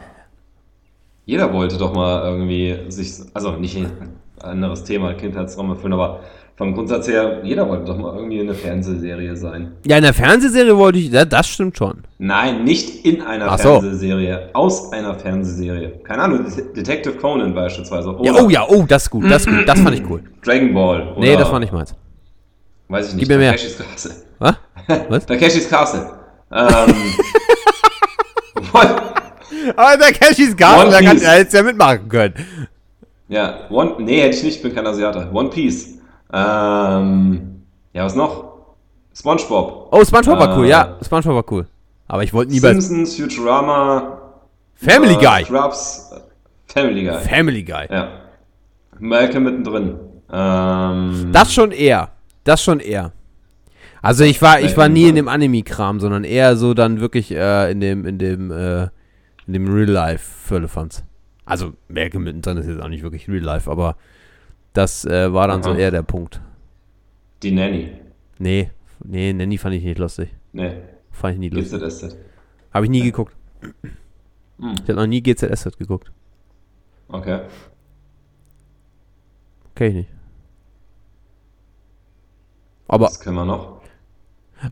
Jeder 1.25 1.53
wollte 1.53 1.79
doch 1.79 1.95
mal 1.95 2.25
irgendwie 2.25 2.91
sich, 2.91 3.13
also 3.33 3.53
nicht 3.53 3.77
anderes 4.45 4.85
Thema, 4.85 5.15
Kindheitstraum 5.15 5.71
erfüllen, 5.71 5.93
aber 5.95 6.21
vom 6.57 6.75
Grundsatz 6.75 7.09
her, 7.09 7.41
jeder 7.43 7.67
wollte 7.69 7.87
doch 7.87 7.97
mal 7.97 8.15
irgendwie 8.15 8.41
eine 8.41 8.55
Fernsehserie 8.55 9.37
sein. 9.37 9.73
Ja, 9.87 9.97
in 9.97 10.03
der 10.03 10.13
Fernsehserie 10.15 10.77
wollte 10.77 10.99
ich, 10.99 11.11
ja, 11.11 11.25
das 11.25 11.49
stimmt 11.49 11.77
schon. 11.79 12.03
Nein, 12.19 12.63
nicht 12.65 13.05
in 13.07 13.23
einer 13.23 13.47
Ach 13.51 13.59
so. 13.59 13.81
Fernsehserie, 13.81 14.51
aus 14.53 14.93
einer 14.93 15.15
Fernsehserie. 15.15 16.01
Keine 16.05 16.23
Ahnung, 16.23 16.45
Det- 16.45 16.77
Detective 16.77 17.15
Conan 17.17 17.55
beispielsweise. 17.55 18.15
Ja, 18.23 18.35
oh 18.35 18.49
ja, 18.51 18.67
oh, 18.69 18.85
das 18.87 19.05
ist 19.05 19.11
gut, 19.11 19.25
das 19.31 19.47
ist 19.47 19.49
gut, 19.57 19.67
das 19.67 19.81
fand 19.81 19.97
ich 19.97 20.03
cool. 20.09 20.23
Dragon 20.45 20.75
Ball. 20.75 21.15
Nee, 21.19 21.31
oder, 21.31 21.39
das 21.41 21.51
war 21.53 21.59
nicht 21.59 21.73
meins. 21.73 21.95
Weiß 22.89 23.09
ich 23.09 23.15
nicht. 23.15 23.21
Gib 23.21 23.29
mir 23.31 23.39
mehr. 23.39 23.53
Takeshis 23.53 23.79
Castle. 23.79 24.13
Was? 24.39 24.55
Was? 25.09 25.27
Takeshis 25.27 25.69
Castle. 25.71 26.11
Ähm? 26.55 26.95
Aber 29.77 29.95
One 29.95 30.13
Garten, 30.57 30.91
da 30.91 31.01
kann 31.01 31.17
Piece. 31.17 31.23
er 31.23 31.39
jetzt 31.39 31.55
ja 31.55 31.63
mitmachen 31.63 32.09
können. 32.09 32.35
Ja, 33.33 33.61
One, 33.71 33.95
nee, 33.99 34.21
hätte 34.21 34.37
ich 34.37 34.43
nicht, 34.45 34.57
ich 34.57 34.63
bin 34.63 34.75
kein 34.75 34.87
Asiate. 34.87 35.27
One 35.33 35.49
Piece. 35.49 35.99
Ähm, 36.35 37.63
ja, 37.95 38.05
was 38.05 38.15
noch? 38.15 38.53
SpongeBob. 39.15 39.89
Oh, 39.91 40.05
Spongebob 40.05 40.39
war 40.39 40.59
cool, 40.59 40.67
Äh, 40.67 40.71
ja, 40.71 40.99
Spongebob 41.03 41.35
war 41.37 41.53
cool. 41.53 41.67
Aber 42.09 42.23
ich 42.25 42.35
wollte 42.35 42.53
nie 42.53 42.61
bei 42.61 42.73
Simpsons, 42.75 43.17
Futurama. 43.17 44.19
Family 44.75 45.15
äh, 45.15 45.17
Guy. 45.17 45.45
Scrubs. 45.47 46.13
äh, 46.15 46.21
Family 46.73 47.05
Guy. 47.05 47.21
Family 47.21 47.63
Guy. 47.63 47.87
ja. 47.91 48.09
Malcolm 48.99 49.45
mittendrin. 49.45 49.97
Ähm, 50.31 51.31
Das 51.33 51.53
schon 51.55 51.73
eher. 51.73 52.11
Das 52.45 52.63
schon 52.63 52.81
eher. 52.81 53.13
Also 54.03 54.25
ich 54.25 54.43
war, 54.43 54.61
ich 54.61 54.77
war 54.77 54.89
nie 54.91 55.09
in 55.09 55.15
dem 55.15 55.29
Anime-Kram, 55.29 56.01
sondern 56.01 56.25
eher 56.25 56.57
so 56.57 56.75
dann 56.75 57.01
wirklich 57.01 57.31
äh, 57.31 57.71
in 57.71 57.81
dem, 57.81 58.05
in 58.05 58.19
dem, 58.19 58.51
äh, 58.51 58.83
in 59.47 59.55
dem 59.55 59.73
Real-Life 59.73 60.49
Firlefanz. 60.49 61.03
Also 61.45 61.73
Malcolm 61.89 62.25
mittendrin 62.25 62.57
ist 62.59 62.67
jetzt 62.69 62.81
auch 62.81 62.89
nicht 62.89 63.03
wirklich 63.03 63.29
Real-Life, 63.29 63.71
aber 63.71 63.97
das 64.73 65.05
äh, 65.05 65.33
war 65.33 65.49
dann 65.49 65.63
so 65.63 65.71
Aha. 65.71 65.79
eher 65.79 65.91
der 65.91 66.03
Punkt. 66.03 66.41
die 67.43 67.51
Nanny. 67.53 67.93
Nee, 68.39 68.71
nee, 69.05 69.33
Nanny 69.33 69.59
fand 69.59 69.75
ich 69.75 69.83
nicht 69.83 69.99
lustig. 69.99 70.31
Nee, 70.53 70.77
Fand 71.11 71.35
ich 71.35 71.41
nie 71.41 71.49
lustig. 71.51 71.81
GZSZ. 71.83 72.17
Habe 72.73 72.87
ich 72.87 72.91
nie 72.91 73.03
geguckt. 73.03 73.37
Hm. 73.61 74.75
Ich 74.75 74.83
habe 74.83 74.95
noch 74.95 75.07
nie 75.07 75.21
GZSZ 75.23 75.77
geguckt. 75.77 76.11
Okay. 77.09 77.41
Kenn 79.75 79.89
ich 79.89 79.95
nicht. 79.95 80.11
Aber, 82.89 83.07
Was 83.07 83.21
können 83.21 83.37
wir 83.37 83.45
noch? 83.45 83.72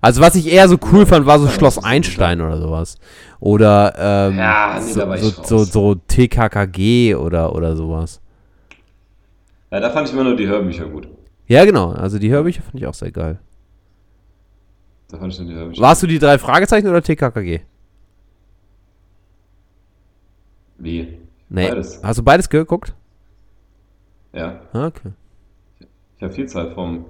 Also 0.00 0.20
was 0.20 0.34
ich 0.36 0.46
eher 0.52 0.68
so 0.68 0.78
cool 0.92 1.06
fand, 1.06 1.26
war 1.26 1.38
so 1.38 1.48
Schloss 1.48 1.82
Einstein 1.82 2.40
oder 2.40 2.58
sowas. 2.60 2.96
Oder, 3.40 3.94
ähm, 4.30 4.38
Ja, 4.38 4.78
nee, 4.80 4.92
so, 4.92 5.16
so, 5.30 5.42
so, 5.44 5.64
so 5.64 5.94
TKKG 5.94 7.14
oder, 7.14 7.54
oder 7.54 7.76
sowas. 7.76 8.20
Ja, 9.70 9.80
da 9.80 9.90
fand 9.90 10.08
ich 10.08 10.14
immer 10.14 10.24
nur 10.24 10.36
die 10.36 10.46
Hörbücher 10.46 10.86
gut. 10.86 11.08
Ja, 11.46 11.64
genau. 11.64 11.90
Also 11.92 12.18
die 12.18 12.30
Hörbücher 12.30 12.62
fand 12.62 12.76
ich 12.76 12.86
auch 12.86 12.94
sehr 12.94 13.10
geil. 13.10 13.38
Da 15.08 15.18
fand 15.18 15.32
ich 15.32 15.38
nur 15.40 15.48
die 15.48 15.54
Hörbücher. 15.54 15.82
Warst 15.82 16.02
du 16.02 16.06
die 16.06 16.18
drei 16.18 16.38
Fragezeichen 16.38 16.88
oder 16.88 17.02
TKKG? 17.02 17.60
Wie? 20.78 21.18
Nee. 21.48 21.68
Beides. 21.68 22.00
Hast 22.02 22.18
du 22.18 22.22
beides 22.22 22.48
geguckt? 22.48 22.94
Ja. 24.32 24.60
Ah, 24.72 24.86
Okay. 24.86 25.10
Ich 26.16 26.22
habe 26.22 26.34
viel 26.34 26.46
Zeit 26.46 26.74
vom 26.74 27.04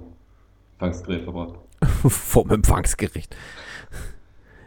Empfangsgerät 0.73 1.23
verbracht. 1.23 1.55
Vom 2.09 2.49
Empfangsgericht. 2.49 3.35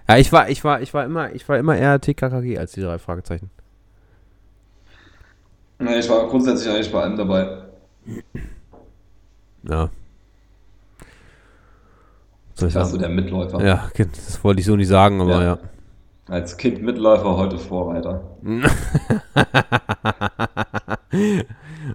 Ja, 0.08 0.18
ich 0.18 0.32
war, 0.32 0.48
ich 0.50 0.62
war, 0.64 0.82
ich 0.82 0.92
war 0.92 1.04
immer, 1.04 1.32
ich 1.34 1.48
war 1.48 1.58
immer 1.58 1.76
eher 1.76 2.00
TKKG 2.00 2.58
als 2.58 2.72
die 2.72 2.82
drei 2.82 2.98
Fragezeichen. 2.98 3.50
Nee, 5.78 5.98
ich 5.98 6.08
war 6.08 6.28
grundsätzlich 6.28 6.72
eigentlich 6.72 6.92
bei 6.92 7.02
allem 7.02 7.16
dabei. 7.16 7.62
Ja. 9.68 9.88
Soll 12.54 12.68
ich 12.68 12.74
Warst 12.74 12.92
du 12.92 12.98
sagen? 12.98 13.14
der 13.14 13.22
Mitläufer? 13.22 13.64
Ja, 13.64 13.90
das 13.96 14.44
wollte 14.44 14.60
ich 14.60 14.66
so 14.66 14.76
nicht 14.76 14.88
sagen, 14.88 15.20
aber 15.20 15.42
ja. 15.42 15.42
Ja. 15.42 15.58
Als 16.28 16.56
Kind 16.56 16.82
Mitläufer, 16.82 17.36
heute 17.36 17.58
Vorreiter. 17.58 18.22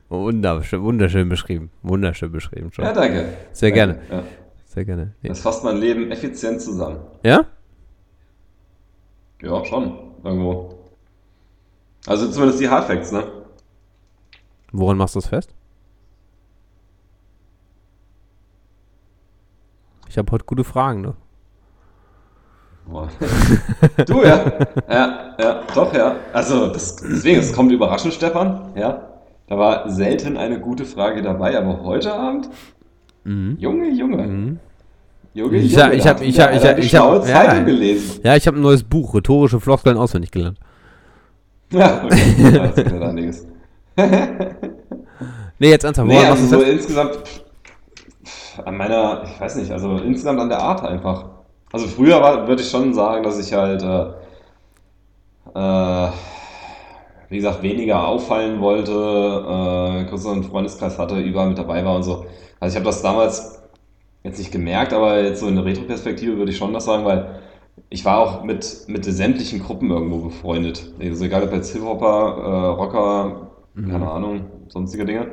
Wunderschön, 0.10 0.82
wunderschön 0.84 1.30
beschrieben. 1.30 1.72
Wunderschön 1.82 2.32
beschrieben 2.32 2.72
schon. 2.72 2.86
Ja, 2.86 2.94
danke. 2.94 3.26
Sehr 3.54 3.72
Danke. 3.72 3.96
gerne. 3.96 4.00
Ja. 4.12 4.24
Sehr 4.70 4.86
gerne. 4.86 5.16
Nee. 5.24 5.30
Das 5.30 5.40
fasst 5.40 5.64
mein 5.64 5.78
Leben 5.78 6.12
effizient 6.12 6.62
zusammen. 6.62 7.00
Ja? 7.24 7.46
Ja, 9.42 9.66
schon. 9.66 9.98
Irgendwo. 10.24 10.76
Also 12.06 12.30
zumindest 12.30 12.62
die 12.62 12.70
Hardfacts, 12.70 13.12
ne? 13.12 13.24
Woran 14.72 14.98
machst 14.98 15.16
du 15.16 15.20
das 15.22 15.30
fest? 15.30 15.56
Ich 20.08 20.20
habe 20.20 20.32
heute 20.32 20.46
gute 20.46 20.64
Fragen, 20.64 21.02
ne? 21.02 21.16
Du, 24.06 24.24
ja. 24.24 24.52
Ja, 24.88 25.36
ja, 25.40 25.64
doch, 25.74 25.94
ja. 25.94 26.16
Also, 26.32 26.68
das, 26.68 26.96
deswegen, 26.98 27.40
es 27.40 27.54
kommt 27.54 27.72
überraschend, 27.72 28.14
Stefan. 28.14 28.72
Ja. 28.76 29.02
Da 29.48 29.58
war 29.58 29.90
selten 29.90 30.38
eine 30.38 30.60
gute 30.60 30.86
Frage 30.86 31.24
dabei, 31.24 31.58
aber 31.58 31.82
heute 31.84 32.14
Abend, 32.14 32.50
Mhm. 33.30 33.58
Junge, 33.60 33.90
Junge. 33.92 34.18
Mhm. 34.28 34.60
Junge, 35.36 35.58
Ich 35.58 35.72
Junge, 35.72 35.84
hab- 35.84 35.94
ich 35.94 36.04
da 36.04 36.10
hab- 36.10 36.18
hat 36.18 36.26
ich 36.26 36.34
wieder 36.34 36.44
hab- 36.46 36.52
ich 36.56 36.60
einer 36.62 36.70
hab- 36.70 36.76
die 36.78 36.82
ich 36.82 36.96
hab- 36.96 37.26
schlaue 37.26 37.30
ja. 37.30 37.60
Gelesen. 37.64 38.20
Ja, 38.24 38.36
ich 38.36 38.48
habe 38.48 38.58
ein 38.58 38.62
neues 38.64 38.84
Buch, 38.84 39.14
rhetorische 39.14 39.60
Floskeln 39.60 39.98
auswendig 39.98 40.32
gelernt. 40.32 40.58
Ja, 41.72 42.04
okay. 42.04 43.26
Das. 43.28 43.46
Nee, 45.62 45.70
jetzt 45.72 45.84
ernsthaft, 45.84 46.08
Nee, 46.08 46.26
also 46.26 46.46
so 46.58 46.62
insgesamt 46.62 47.20
an 48.64 48.78
meiner, 48.78 49.24
ich 49.26 49.40
weiß 49.42 49.58
nicht, 49.58 49.70
also 49.72 49.98
insgesamt 49.98 50.40
an 50.40 50.48
der 50.50 50.60
Art 50.60 50.82
einfach. 50.84 51.26
Also 51.74 51.86
früher 51.86 52.22
war, 52.22 52.48
würde 52.48 52.62
ich 52.62 52.70
schon 52.70 52.94
sagen, 52.94 53.24
dass 53.24 53.38
ich 53.40 53.54
halt, 53.54 53.84
äh, 53.84 54.06
äh, 55.54 56.10
wie 57.30 57.38
gesagt, 57.38 57.64
weniger 57.64 58.08
auffallen 58.08 58.60
wollte, 58.60 58.92
äh, 58.92 60.10
größeren 60.10 60.44
Freundeskreis 60.44 60.98
hatte, 60.98 61.20
überall 61.20 61.50
mit 61.50 61.58
dabei 61.58 61.86
war 61.86 61.96
und 61.96 62.04
so. 62.04 62.26
Also 62.60 62.74
ich 62.74 62.76
habe 62.76 62.86
das 62.86 63.02
damals 63.02 63.64
jetzt 64.24 64.40
nicht 64.40 64.52
gemerkt, 64.52 64.94
aber 64.94 65.22
jetzt 65.22 65.40
so 65.40 65.48
in 65.48 65.56
der 65.56 65.66
Retro-Perspektive 65.66 66.38
würde 66.38 66.52
ich 66.52 66.58
schon 66.58 66.74
das 66.74 66.86
sagen, 66.86 67.06
weil 67.06 67.40
ich 67.90 68.04
war 68.04 68.20
auch 68.20 68.44
mit, 68.44 68.86
mit 68.88 69.06
sämtlichen 69.06 69.60
Gruppen 69.64 69.90
irgendwo 69.90 70.18
befreundet. 70.18 70.92
Also 71.00 71.26
egal 71.26 71.44
ob 71.44 71.54
jetzt 71.54 71.72
Hip-Hopper, 71.74 72.38
äh, 72.38 72.68
Rocker, 72.76 73.52
keine 73.76 74.12
Ahnung, 74.12 74.42
sonstige 74.68 75.06
Dinge 75.06 75.28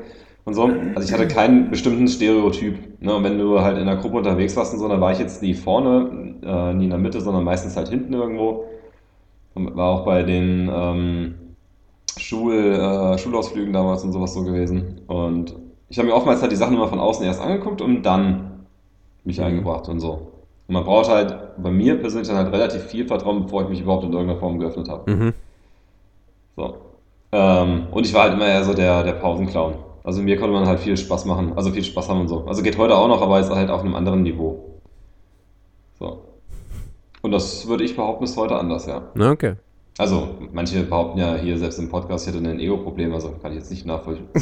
und 0.45 0.55
so. 0.55 0.71
Also 0.95 1.09
ich 1.09 1.12
hatte 1.12 1.26
keinen 1.26 1.71
bestimmten 1.71 2.07
Stereotyp. 2.09 2.79
Ne? 3.00 3.15
Und 3.15 3.25
wenn 3.25 3.38
du 3.38 3.61
halt 3.61 3.76
in 3.79 3.88
einer 3.88 4.00
Gruppe 4.00 4.19
unterwegs 4.19 4.57
warst 4.57 4.73
und 4.73 4.79
so, 4.79 4.88
dann 4.88 5.00
war 5.00 5.12
ich 5.12 5.19
jetzt 5.19 5.43
nie 5.43 5.55
vorne, 5.55 6.37
äh, 6.43 6.75
nie 6.75 6.85
in 6.85 6.91
der 6.91 6.99
Mitte, 6.99 7.21
sondern 7.21 7.45
meistens 7.45 7.76
halt 7.76 7.88
hinten 7.88 8.12
irgendwo. 8.12 8.65
Und 9.55 9.75
war 9.75 9.91
auch 9.91 10.05
bei 10.05 10.23
den 10.23 10.71
ähm, 10.73 11.35
Schul, 12.18 12.54
äh, 12.54 13.18
Schulausflügen 13.18 13.73
damals 13.73 14.04
und 14.04 14.12
sowas 14.12 14.35
so 14.35 14.42
gewesen. 14.42 15.00
Und 15.06 15.54
ich 15.88 15.99
habe 15.99 16.08
mir 16.08 16.14
oftmals 16.14 16.40
halt 16.42 16.52
die 16.52 16.56
Sachen 16.56 16.75
immer 16.75 16.88
von 16.88 17.00
außen 17.00 17.25
erst 17.25 17.40
angeguckt 17.40 17.80
und 17.80 18.02
dann 18.02 18.66
mich 19.25 19.40
eingebracht 19.40 19.88
und 19.88 20.00
so. 20.00 20.32
Und 20.68 20.75
man 20.75 20.85
braucht 20.85 21.08
halt 21.08 21.35
bei 21.58 21.70
mir 21.70 22.00
persönlich 22.00 22.28
dann 22.28 22.38
halt 22.38 22.52
relativ 22.52 22.82
viel 22.82 23.06
Vertrauen, 23.06 23.42
bevor 23.44 23.62
ich 23.62 23.68
mich 23.68 23.80
überhaupt 23.80 24.04
in 24.04 24.12
irgendeiner 24.12 24.38
Form 24.38 24.58
geöffnet 24.58 24.88
habe. 24.88 25.11
Mhm. 25.11 25.35
So. 26.56 26.75
Ähm, 27.32 27.87
und 27.90 28.06
ich 28.06 28.14
war 28.14 28.23
halt 28.23 28.35
immer 28.35 28.46
eher 28.46 28.64
so 28.64 28.75
der, 28.75 29.02
der 29.02 29.12
Pausenclown. 29.12 29.75
Also 30.02 30.23
mir 30.23 30.38
konnte 30.38 30.52
man 30.52 30.66
halt 30.66 30.80
viel 30.80 30.96
Spaß 30.96 31.25
machen, 31.25 31.52
also 31.56 31.70
viel 31.70 31.85
Spaß 31.85 32.08
haben 32.08 32.20
und 32.20 32.28
so. 32.28 32.44
Also 32.46 32.62
geht 32.62 32.78
heute 32.78 32.96
auch 32.96 33.08
noch, 33.08 33.20
aber 33.20 33.40
ist 33.40 33.50
halt 33.50 33.70
auf 33.70 33.80
einem 33.80 33.94
anderen 33.94 34.23
Niveau. 34.23 34.80
So. 35.99 36.23
Und 37.23 37.32
das 37.32 37.66
würde 37.66 37.85
ich 37.85 37.96
behaupten, 37.96 38.25
ist 38.25 38.37
heute 38.37 38.56
anders, 38.56 38.87
ja. 38.87 39.02
Okay. 39.18 39.56
Also, 39.99 40.35
manche 40.53 40.83
behaupten 40.83 41.19
ja 41.19 41.37
hier 41.37 41.57
selbst 41.59 41.79
im 41.79 41.88
Podcast, 41.88 42.29
ich 42.29 42.35
hätte 42.35 42.47
ein 42.47 42.61
Ego-Problem, 42.61 43.15
also 43.15 43.31
kann 43.41 43.53
ich 43.53 43.59
jetzt 43.59 43.71
nicht 43.71 43.87
nachvollziehen. 43.87 44.29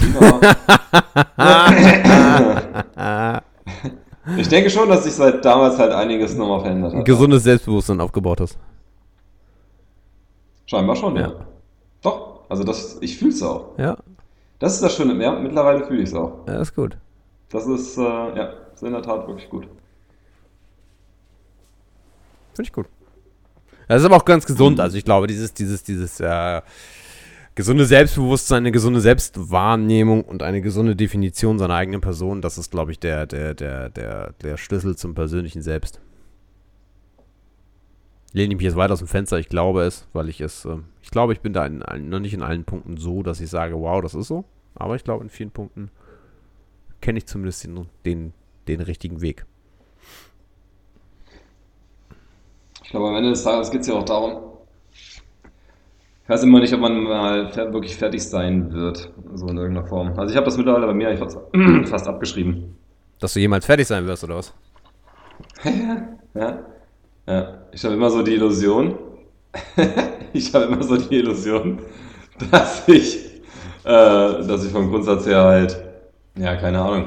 Ich 4.38 4.48
denke 4.48 4.70
schon, 4.70 4.88
dass 4.88 5.04
sich 5.04 5.12
seit 5.12 5.44
damals 5.44 5.78
halt 5.78 5.92
einiges 5.92 6.34
nochmal 6.34 6.60
verändert 6.60 6.94
hat. 6.94 7.04
gesundes 7.04 7.42
Selbstbewusstsein 7.42 8.00
aufgebaut 8.00 8.40
hast. 8.40 8.58
Scheinbar 10.64 10.96
schon, 10.96 11.14
ja. 11.16 11.28
Ja. 11.28 11.32
Doch, 12.00 12.40
also 12.48 12.64
das, 12.64 12.96
ich 13.02 13.18
fühle 13.18 13.32
es 13.32 13.42
auch. 13.42 13.76
Ja, 13.78 13.98
Das 14.58 14.72
ist 14.74 14.82
das 14.82 14.96
Schöne, 14.96 15.22
ja, 15.22 15.38
mittlerweile 15.38 15.84
fühle 15.84 16.02
ich 16.02 16.08
es 16.08 16.14
auch. 16.14 16.38
ja, 16.48 16.58
ist 16.62 16.74
gut. 16.74 16.96
Das 17.50 17.66
ist, 17.66 17.98
äh, 17.98 18.02
ja, 18.02 18.48
ist 18.72 18.82
in 18.82 18.92
der 18.92 19.02
Tat 19.02 19.26
wirklich 19.28 19.48
gut. 19.50 19.64
Finde 22.54 22.68
ich 22.68 22.72
gut. 22.72 22.86
Das 23.94 24.02
ist 24.02 24.06
aber 24.06 24.16
auch 24.16 24.24
ganz 24.24 24.44
gesund. 24.44 24.80
Also 24.80 24.98
ich 24.98 25.04
glaube, 25.04 25.28
dieses, 25.28 25.54
dieses, 25.54 25.84
dieses 25.84 26.18
äh, 26.18 26.62
gesunde 27.54 27.86
Selbstbewusstsein, 27.86 28.64
eine 28.64 28.72
gesunde 28.72 29.00
Selbstwahrnehmung 29.00 30.22
und 30.24 30.42
eine 30.42 30.60
gesunde 30.60 30.96
Definition 30.96 31.60
seiner 31.60 31.74
eigenen 31.74 32.00
Person, 32.00 32.42
das 32.42 32.58
ist, 32.58 32.72
glaube 32.72 32.90
ich, 32.90 32.98
der, 32.98 33.26
der, 33.26 33.54
der, 33.54 33.90
der, 33.90 34.32
der 34.42 34.56
Schlüssel 34.56 34.96
zum 34.96 35.14
persönlichen 35.14 35.62
Selbst. 35.62 36.00
lehne 38.32 38.54
ich 38.54 38.56
mich 38.56 38.64
jetzt 38.64 38.74
weit 38.74 38.90
aus 38.90 38.98
dem 38.98 39.06
Fenster. 39.06 39.38
Ich 39.38 39.48
glaube 39.48 39.84
es, 39.84 40.08
weil 40.12 40.28
ich 40.28 40.40
es, 40.40 40.64
äh, 40.64 40.78
ich 41.00 41.12
glaube, 41.12 41.32
ich 41.32 41.40
bin 41.40 41.52
da 41.52 41.64
in, 41.64 41.80
in, 41.82 42.08
noch 42.08 42.18
nicht 42.18 42.34
in 42.34 42.42
allen 42.42 42.64
Punkten 42.64 42.96
so, 42.96 43.22
dass 43.22 43.40
ich 43.40 43.48
sage, 43.48 43.78
wow, 43.78 44.02
das 44.02 44.16
ist 44.16 44.26
so. 44.26 44.44
Aber 44.74 44.96
ich 44.96 45.04
glaube, 45.04 45.22
in 45.22 45.30
vielen 45.30 45.52
Punkten 45.52 45.92
kenne 47.00 47.18
ich 47.18 47.26
zumindest 47.26 47.62
den, 47.62 47.86
den, 48.04 48.32
den 48.66 48.80
richtigen 48.80 49.20
Weg. 49.20 49.46
Ich 52.84 52.90
glaube, 52.90 53.08
am 53.08 53.16
Ende 53.16 53.30
des 53.30 53.42
Tages 53.42 53.70
geht 53.70 53.80
es 53.80 53.86
ja 53.88 53.94
auch 53.94 54.04
darum, 54.04 54.36
ich 56.24 56.30
weiß 56.30 56.42
immer 56.42 56.60
nicht, 56.60 56.72
ob 56.72 56.80
man 56.80 57.02
mal 57.02 57.54
wirklich 57.54 57.96
fertig 57.96 58.22
sein 58.22 58.72
wird, 58.72 59.12
so 59.34 59.46
in 59.48 59.58
irgendeiner 59.58 59.86
Form. 59.86 60.18
Also 60.18 60.30
ich 60.30 60.36
habe 60.36 60.46
das 60.46 60.56
mittlerweile 60.56 60.86
bei 60.86 60.94
mir 60.94 61.16
fast, 61.18 61.38
fast 61.84 62.06
abgeschrieben. 62.06 62.76
Dass 63.20 63.34
du 63.34 63.40
jemals 63.40 63.66
fertig 63.66 63.86
sein 63.86 64.06
wirst, 64.06 64.24
oder 64.24 64.36
was? 64.36 64.54
ja, 66.34 66.58
ja. 67.26 67.58
Ich 67.72 67.84
habe 67.84 67.94
immer 67.94 68.10
so 68.10 68.22
die 68.22 68.34
Illusion, 68.34 68.96
ich 70.32 70.54
habe 70.54 70.66
immer 70.66 70.82
so 70.82 70.96
die 70.96 71.16
Illusion, 71.16 71.80
dass 72.50 72.86
ich, 72.88 73.42
äh, 73.84 73.88
dass 74.46 74.64
ich 74.64 74.72
vom 74.72 74.90
Grundsatz 74.90 75.26
her 75.26 75.42
halt, 75.42 75.82
ja, 76.36 76.56
keine 76.56 76.80
Ahnung, 76.80 77.06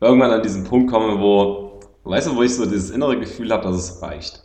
irgendwann 0.00 0.30
an 0.30 0.42
diesen 0.42 0.64
Punkt 0.64 0.90
komme, 0.90 1.20
wo, 1.20 1.80
weißt 2.04 2.28
du, 2.28 2.36
wo 2.36 2.42
ich 2.42 2.54
so 2.54 2.64
dieses 2.64 2.90
innere 2.90 3.18
Gefühl 3.18 3.50
habe, 3.52 3.64
dass 3.64 3.76
es 3.76 4.02
reicht. 4.02 4.43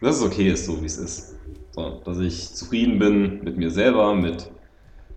Dass 0.00 0.16
es 0.16 0.22
okay 0.22 0.50
ist, 0.50 0.66
so 0.66 0.80
wie 0.80 0.86
es 0.86 0.96
ist. 0.96 1.36
So, 1.72 2.00
dass 2.04 2.18
ich 2.18 2.54
zufrieden 2.54 2.98
bin 2.98 3.44
mit 3.44 3.56
mir 3.56 3.70
selber, 3.70 4.14
mit, 4.14 4.50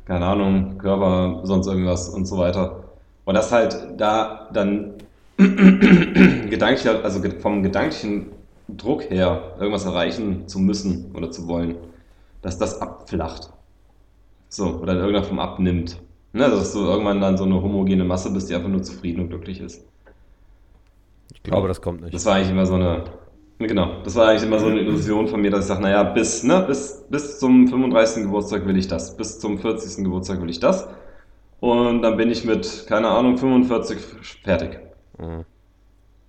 keine 0.06 0.26
Ahnung, 0.26 0.78
Körper, 0.78 1.42
sonst 1.44 1.68
irgendwas 1.68 2.10
und 2.10 2.26
so 2.26 2.38
weiter. 2.38 2.84
Und 3.26 3.36
das 3.36 3.52
halt 3.52 3.76
da 3.98 4.50
dann 4.54 4.94
gedanklich, 5.38 6.88
also 6.88 7.22
vom 7.40 7.64
gedanklichen 7.64 8.28
Druck 8.68 9.10
her, 9.10 9.56
irgendwas 9.60 9.86
erreichen 9.86 10.48
zu 10.48 10.60
müssen 10.60 11.12
oder 11.16 11.32
zu 11.32 11.48
wollen, 11.48 11.76
dass 12.42 12.58
das 12.58 12.82
abflacht. 12.82 13.52
So, 14.50 14.80
oder 14.82 14.94
in 14.94 15.00
irgendeiner 15.00 15.26
Form 15.26 15.40
abnimmt. 15.40 15.98
Ne, 16.36 16.50
dass 16.50 16.74
du 16.74 16.80
irgendwann 16.80 17.22
dann 17.22 17.38
so 17.38 17.44
eine 17.44 17.62
homogene 17.62 18.04
Masse 18.04 18.32
bist, 18.32 18.50
die 18.50 18.56
einfach 18.56 18.70
nur 18.70 18.82
zufrieden 18.82 19.22
und 19.22 19.30
glücklich 19.30 19.60
ist. 19.60 19.86
Ich 21.32 21.44
glaube, 21.44 21.68
das 21.68 21.80
kommt 21.80 22.02
nicht. 22.02 22.14
Das 22.14 22.26
war 22.26 22.36
eigentlich 22.36 22.50
immer 22.50 22.66
so 22.66 22.74
eine, 22.74 23.04
Genau, 23.68 24.02
das 24.04 24.16
war 24.16 24.30
eigentlich 24.30 24.44
immer 24.44 24.60
so 24.60 24.68
eine 24.68 24.80
Illusion 24.80 25.28
von 25.28 25.42
mir, 25.42 25.52
dass 25.52 25.62
ich 25.62 25.68
sage, 25.68 25.82
naja, 25.82 26.04
bis, 26.04 26.44
ne, 26.44 26.64
bis, 26.68 27.06
bis 27.10 27.40
zum 27.40 27.68
35. 27.68 28.24
Geburtstag 28.24 28.66
will 28.66 28.78
ich 28.78 28.88
das, 28.88 29.16
bis 29.16 29.40
zum 29.40 29.60
40. 29.60 30.04
Geburtstag 30.04 30.42
will 30.42 30.50
ich 30.50 30.60
das. 30.60 30.88
Und 31.60 32.02
dann 32.02 32.18
bin 32.18 32.30
ich 32.30 32.44
mit, 32.44 32.86
keine 32.88 33.08
Ahnung, 33.08 33.38
45 33.38 33.98
fertig. 34.44 34.80
Mhm. 35.18 35.46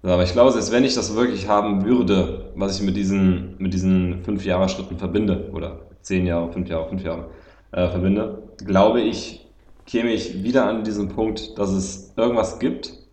aber 0.02 0.22
ich 0.22 0.32
glaube, 0.32 0.52
selbst 0.52 0.70
wenn 0.70 0.84
ich 0.84 0.94
das 0.94 1.16
wirklich 1.16 1.48
haben 1.48 1.84
würde, 1.86 2.52
was 2.54 2.78
ich 2.78 2.84
mit 2.84 2.96
diesen, 2.96 3.56
mit 3.58 3.72
diesen 3.72 4.22
5-Jahre-Schritten 4.24 4.98
verbinde, 4.98 5.50
oder 5.52 5.80
10 6.02 6.26
Jahre, 6.26 6.52
5 6.52 6.68
Jahre, 6.68 6.88
5 6.88 7.02
Jahre 7.02 7.30
äh, 7.72 7.88
verbinde, 7.88 8.42
glaube 8.64 9.00
ich, 9.00 9.46
käme 9.86 10.12
ich 10.12 10.42
wieder 10.42 10.66
an 10.66 10.84
diesen 10.84 11.08
Punkt, 11.08 11.58
dass 11.58 11.70
es 11.70 12.12
irgendwas 12.16 12.58
gibt, 12.58 13.03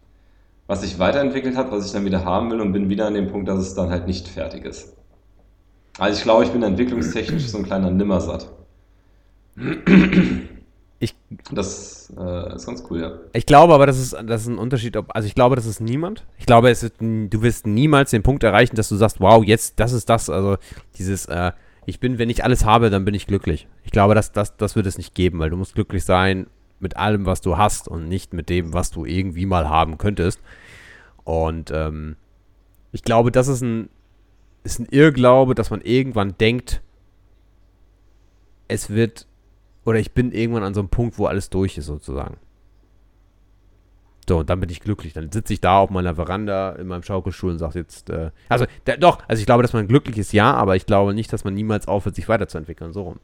was 0.72 0.80
sich 0.80 1.00
weiterentwickelt 1.00 1.58
hat, 1.58 1.70
was 1.70 1.86
ich 1.86 1.92
dann 1.92 2.06
wieder 2.06 2.24
haben 2.24 2.50
will 2.50 2.62
und 2.62 2.72
bin 2.72 2.88
wieder 2.88 3.06
an 3.06 3.14
dem 3.14 3.28
Punkt, 3.28 3.50
dass 3.50 3.60
es 3.60 3.76
dann 3.76 3.90
halt 3.90 4.08
nicht 4.08 4.30
fertig 4.30 4.64
ist. 4.64 4.96
Also 6.00 6.18
ich 6.18 6.24
glaube, 6.24 6.46
ich 6.46 6.50
bin 6.52 6.64
entwicklungstechnisch 6.64 7.46
so 7.48 7.58
ein 7.58 7.66
kleiner 7.66 7.92
Nimmersatt. 7.92 8.50
Ich, 11.00 11.14
das 11.52 12.14
äh, 12.18 12.56
ist 12.56 12.68
ganz 12.68 12.86
cool, 12.90 13.02
ja. 13.02 13.20
Ich 13.34 13.46
glaube 13.46 13.74
aber, 13.74 13.86
das 13.86 14.00
ist, 14.00 14.14
das 14.14 14.44
ist 14.44 14.48
ein 14.48 14.58
Unterschied. 14.58 14.96
Ob, 14.96 15.14
also 15.14 15.28
ich 15.28 15.36
glaube, 15.36 15.58
das 15.58 15.66
ist 15.66 15.82
niemand. 15.82 16.26
Ich 16.38 16.46
glaube, 16.46 16.70
es 16.70 16.84
ist, 16.84 16.94
du 17.02 17.42
wirst 17.42 17.68
niemals 17.68 18.12
den 18.12 18.24
Punkt 18.24 18.44
erreichen, 18.44 18.78
dass 18.78 18.88
du 18.88 18.96
sagst, 18.96 19.20
wow, 19.20 19.44
jetzt, 19.44 19.78
das 19.80 19.92
ist 19.92 20.10
das. 20.10 20.30
Also 20.30 20.58
dieses, 20.98 21.26
äh, 21.26 21.52
ich 21.86 22.00
bin, 22.00 22.18
wenn 22.18 22.30
ich 22.30 22.46
alles 22.46 22.64
habe, 22.64 22.90
dann 22.90 23.04
bin 23.04 23.14
ich 23.14 23.28
glücklich. 23.28 23.68
Ich 23.84 23.92
glaube, 23.92 24.16
das, 24.16 24.32
das, 24.32 24.56
das 24.56 24.78
wird 24.78 24.86
es 24.86 24.98
nicht 24.98 25.16
geben, 25.16 25.40
weil 25.40 25.50
du 25.50 25.58
musst 25.58 25.74
glücklich 25.74 26.06
sein 26.06 26.48
mit 26.82 26.98
allem, 26.98 27.26
was 27.26 27.42
du 27.42 27.58
hast 27.58 27.88
und 27.88 28.08
nicht 28.08 28.34
mit 28.34 28.50
dem, 28.50 28.74
was 28.74 28.92
du 28.92 29.06
irgendwie 29.06 29.46
mal 29.46 29.70
haben 29.70 29.98
könntest. 29.98 30.40
Und 31.24 31.72
ähm, 31.72 32.16
ich 32.92 33.04
glaube, 33.04 33.32
das 33.32 33.48
ist 33.48 33.62
ein, 33.62 33.90
ist 34.64 34.80
ein 34.80 34.88
Irrglaube, 34.90 35.56
dass 35.56 35.70
man 35.70 35.82
irgendwann 35.82 36.38
denkt, 36.38 36.82
es 38.68 38.90
wird, 38.90 39.28
oder 39.86 40.00
ich 40.00 40.12
bin 40.12 40.32
irgendwann 40.32 40.64
an 40.64 40.74
so 40.74 40.82
einem 40.82 40.90
Punkt, 40.90 41.18
wo 41.18 41.26
alles 41.26 41.50
durch 41.50 41.78
ist, 41.78 41.86
sozusagen. 41.86 42.38
So, 44.28 44.40
und 44.40 44.50
dann 44.50 44.60
bin 44.60 44.70
ich 44.70 44.80
glücklich. 44.80 45.14
Dann 45.14 45.32
sitze 45.32 45.54
ich 45.54 45.62
da 45.62 45.80
auf 45.80 45.90
meiner 45.90 46.16
Veranda 46.16 46.74
in 46.74 46.88
meinem 46.88 47.04
Schaukelstuhl 47.04 47.52
und 47.52 47.58
sage 47.58 47.80
jetzt, 47.80 48.10
äh, 48.10 48.32
also 48.50 48.66
der, 48.86 48.98
doch, 48.98 49.20
also 49.28 49.40
ich 49.40 49.46
glaube, 49.46 49.64
dass 49.64 49.74
man 49.74 49.88
glücklich 49.88 50.18
ist, 50.18 50.32
ja, 50.32 50.54
aber 50.54 50.76
ich 50.76 50.86
glaube 50.86 51.14
nicht, 51.14 51.34
dass 51.34 51.44
man 51.44 51.54
niemals 51.54 51.88
aufhört, 51.88 52.16
sich 52.16 52.30
weiterzuentwickeln, 52.30 52.94
so 52.94 53.04
rum. 53.04 53.20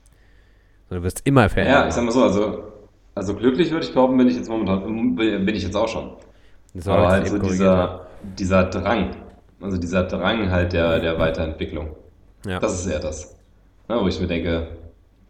Sondern 0.89 1.03
du 1.03 1.05
wirst 1.05 1.21
immer 1.25 1.49
verändern. 1.49 1.81
Ja, 1.81 1.87
ich 1.87 1.93
sag 1.93 2.03
mal 2.03 2.11
so, 2.11 2.23
also, 2.23 2.73
also 3.17 3.35
glücklich 3.35 3.71
würde 3.71 3.85
ich 3.85 3.93
behaupten, 3.93 4.17
bin 4.17 4.27
ich 4.27 4.35
jetzt 4.35 4.49
momentan, 4.49 5.15
bin 5.15 5.49
ich 5.49 5.63
jetzt 5.63 5.75
auch 5.75 5.87
schon. 5.87 6.11
Das 6.73 6.87
Aber 6.87 7.09
halt 7.09 7.27
so 7.27 7.37
dieser, 7.37 8.07
dieser 8.37 8.65
Drang, 8.65 9.15
also 9.59 9.77
dieser 9.77 10.03
Drang 10.03 10.51
halt 10.51 10.73
der, 10.73 10.99
der 10.99 11.17
Weiterentwicklung. 11.17 11.95
Ja. 12.45 12.59
Das 12.59 12.79
ist 12.79 12.87
eher 12.87 12.99
das. 12.99 13.35
Ja, 13.89 14.01
wo 14.01 14.07
ich 14.07 14.19
mir 14.19 14.27
denke, 14.27 14.67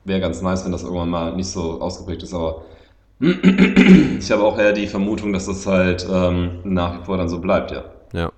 wäre 0.04 0.19
ganz 0.19 0.41
nice, 0.41 0.65
wenn 0.65 0.71
das 0.71 0.84
irgendwann 0.84 1.10
mal 1.10 1.36
nicht 1.36 1.47
so 1.47 1.80
ausgeprägt 1.82 2.23
ist, 2.23 2.34
aber 2.34 2.63
ich 3.19 4.32
habe 4.32 4.43
auch 4.43 4.60
eher 4.60 4.73
die 4.73 4.88
Vermutung, 4.88 5.34
dass 5.34 5.45
das 5.47 5.65
halt 5.65 6.08
ähm, 6.12 6.60
nach 6.63 7.00
wie 7.00 7.06
vor 7.06 7.17
dann 7.17 7.30
so 7.30 7.39
bleibt, 7.39 7.71
ja. 7.71 7.86
Ja. 8.13 8.32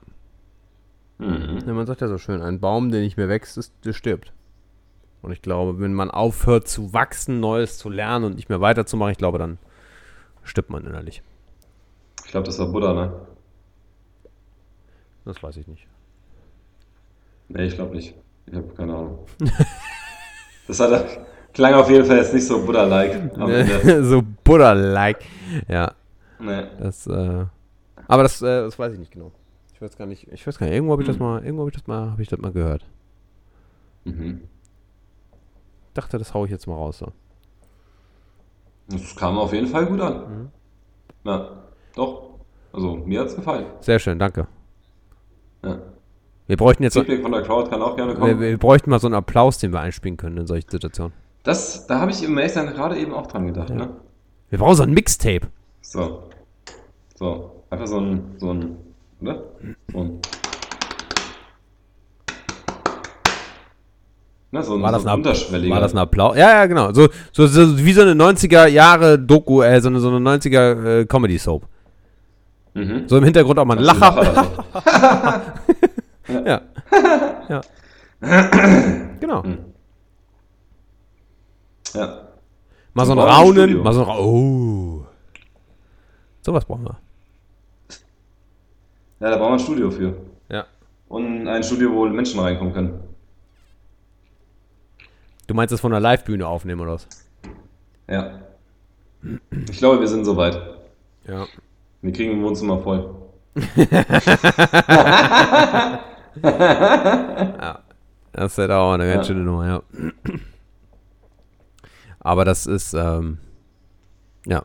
Mhm. 1.17 1.59
ja. 1.65 1.73
Man 1.73 1.85
sagt 1.85 2.01
ja 2.01 2.07
so 2.07 2.17
schön, 2.17 2.41
ein 2.41 2.59
Baum, 2.59 2.91
der 2.91 3.01
nicht 3.01 3.17
mehr 3.17 3.27
wächst, 3.29 3.57
ist, 3.57 3.73
der 3.83 3.93
stirbt. 3.93 4.31
Und 5.21 5.31
ich 5.31 5.41
glaube, 5.41 5.79
wenn 5.79 5.93
man 5.93 6.11
aufhört 6.11 6.67
zu 6.67 6.93
wachsen, 6.93 7.39
Neues 7.39 7.77
zu 7.77 7.89
lernen 7.89 8.25
und 8.25 8.35
nicht 8.35 8.49
mehr 8.49 8.61
weiterzumachen, 8.61 9.11
ich 9.11 9.17
glaube, 9.17 9.37
dann 9.37 9.57
stirbt 10.43 10.69
man 10.69 10.85
innerlich. 10.85 11.21
Ich 12.25 12.31
glaube, 12.31 12.45
das 12.45 12.59
war 12.59 12.67
Buddha, 12.67 12.93
ne? 12.93 13.11
Das 15.25 15.41
weiß 15.43 15.57
ich 15.57 15.67
nicht. 15.67 15.87
Nee, 17.49 17.65
ich 17.65 17.75
glaube 17.75 17.95
nicht. 17.95 18.15
Ich 18.45 18.55
habe 18.55 18.67
keine 18.75 18.93
Ahnung. 18.93 19.25
das 20.67 20.79
hat, 20.79 21.19
klang 21.53 21.73
auf 21.73 21.89
jeden 21.89 22.05
Fall 22.05 22.17
jetzt 22.17 22.33
nicht 22.33 22.47
so 22.47 22.65
Buddha-like. 22.65 23.31
so 24.03 24.23
Buddha-like. 24.43 25.25
Ja. 25.67 25.93
Nee. 26.39 26.63
Das, 26.79 27.05
äh, 27.07 27.45
aber 28.07 28.23
das, 28.23 28.41
äh, 28.41 28.61
das 28.61 28.79
weiß 28.79 28.93
ich 28.93 28.99
nicht 28.99 29.11
genau. 29.11 29.31
Ich 29.73 29.81
weiß 29.81 29.97
gar 29.97 30.05
nicht, 30.05 30.27
ich 30.31 30.45
weiß 30.45 30.57
gar 30.57 30.65
nicht, 30.67 30.75
irgendwo 30.75 30.93
habe 30.93 31.03
ich 31.03 31.07
das 31.07 31.19
mal, 31.19 31.43
irgendwo 31.43 31.61
habe 31.61 31.69
ich 31.69 31.75
das 31.75 31.87
mal, 31.87 32.11
habe 32.11 32.21
ich 32.21 32.27
das 32.27 32.39
mal 32.39 32.51
gehört. 32.51 32.85
Mhm. 34.03 34.41
Dachte, 35.99 36.17
das 36.17 36.33
haue 36.33 36.45
ich 36.45 36.51
jetzt 36.51 36.65
mal 36.65 36.75
raus 36.75 36.99
so. 36.99 37.11
Das 38.87 39.15
kam 39.17 39.37
auf 39.37 39.51
jeden 39.51 39.67
Fall 39.67 39.85
gut 39.85 39.99
an. 39.99 40.13
Mhm. 40.15 40.49
Ja. 41.25 41.49
Doch. 41.93 42.29
Also 42.71 42.95
mir 42.95 43.19
hat 43.19 43.27
es 43.27 43.35
gefallen. 43.35 43.65
Sehr 43.81 43.99
schön, 43.99 44.17
danke. 44.17 44.47
Ja. 45.61 45.77
Wir 46.47 46.55
bräuchten 46.55 46.83
jetzt. 46.83 46.93
Feedback 46.93 47.21
von 47.21 47.33
der 47.33 47.41
Crowd 47.41 47.69
kann 47.69 47.81
auch 47.81 47.97
gerne 47.97 48.13
kommen. 48.13 48.39
Wir, 48.39 48.51
wir, 48.51 48.57
bräuchten 48.57 48.89
mal 48.89 48.99
so 48.99 49.07
einen 49.07 49.15
Applaus, 49.15 49.57
den 49.57 49.73
wir 49.73 49.81
einspielen 49.81 50.15
können 50.15 50.37
in 50.37 50.47
solchen 50.47 50.69
Situationen. 50.69 51.13
Das, 51.43 51.85
da 51.85 51.99
habe 51.99 52.11
ich 52.11 52.23
im 52.23 52.33
Mason 52.33 52.67
gerade 52.67 52.97
eben 52.97 53.13
auch 53.13 53.27
dran 53.27 53.45
gedacht, 53.45 53.69
ja. 53.69 53.75
ne? 53.75 53.89
Wir 54.49 54.59
brauchen 54.59 54.75
so 54.75 54.83
ein 54.83 54.93
Mixtape. 54.93 55.47
So. 55.81 56.23
So. 57.15 57.63
Einfach 57.69 57.87
so 57.87 57.99
ein, 57.99 58.35
so 58.37 58.53
ein, 58.53 58.77
ne? 59.19 59.43
So 59.91 59.99
ein. 59.99 60.21
Ne, 64.51 64.63
so, 64.63 64.81
war, 64.81 64.91
das 64.91 65.03
so 65.03 65.09
ein 65.09 65.23
war 65.23 65.79
das 65.79 65.93
ein 65.93 65.99
Applaus? 65.99 66.35
Ja, 66.35 66.49
ja, 66.49 66.65
genau. 66.65 66.91
So, 66.91 67.07
so, 67.31 67.45
so 67.45 67.77
wie 67.77 67.93
so 67.93 68.01
eine 68.01 68.13
90er 68.13 68.65
Jahre 68.65 69.19
Doku, 69.19 69.61
äh, 69.61 69.79
so 69.79 69.89
eine, 69.89 69.99
so 69.99 70.09
eine 70.09 70.17
90er 70.17 71.01
äh, 71.01 71.05
Comedy 71.05 71.37
Soap. 71.37 71.67
Mhm. 72.73 73.03
So 73.07 73.17
im 73.17 73.25
Hintergrund 73.25 73.59
auch 73.59 73.65
mal 73.65 73.77
ein 73.77 73.83
Lacher. 73.83 74.63
ja. 76.45 76.61
ja. 77.47 77.61
genau. 79.19 79.43
Mhm. 79.43 79.57
Ja. 81.93 82.29
Mal 82.93 83.05
so 83.05 83.11
ein 83.11 83.19
Raunen, 83.19 83.83
mal 83.83 83.93
so 83.93 84.03
ein 84.03 84.17
Oh. 84.17 85.05
Sowas 86.41 86.65
brauchen 86.65 86.85
wir. 86.85 86.97
Ja, 89.19 89.29
da 89.29 89.37
brauchen 89.37 89.51
wir 89.51 89.53
ein 89.53 89.59
Studio 89.59 89.91
für. 89.91 90.15
Ja. 90.49 90.65
Und 91.07 91.47
ein 91.47 91.61
Studio, 91.61 91.91
wo 91.93 92.05
Menschen 92.07 92.39
reinkommen 92.39 92.73
können. 92.73 93.08
Du 95.49 95.55
meinst 95.55 95.73
das 95.73 95.81
von 95.81 95.89
der 95.89 95.99
Live-Bühne 95.99 96.45
aufnehmen 96.45 96.81
oder 96.81 96.93
was? 96.93 97.07
Ja. 98.07 98.39
Ich 99.67 99.79
glaube, 99.79 99.99
wir 99.99 100.07
sind 100.07 100.23
soweit. 100.23 100.61
Ja. 101.27 101.47
Wir 102.03 102.13
kriegen 102.13 102.33
im 102.33 102.43
Wohnzimmer 102.43 102.77
voll. 102.77 103.15
ja. 103.55 103.65
Das 108.31 108.51
ist 108.51 108.57
halt 108.59 108.69
auch 108.69 108.93
eine 108.93 109.11
ganz 109.11 109.27
ja. 109.27 109.33
schöne 109.33 109.43
Nummer, 109.43 109.65
ja. 109.65 109.81
Aber 112.19 112.45
das 112.45 112.67
ist, 112.67 112.93
ähm, 112.93 113.39
ja. 114.45 114.63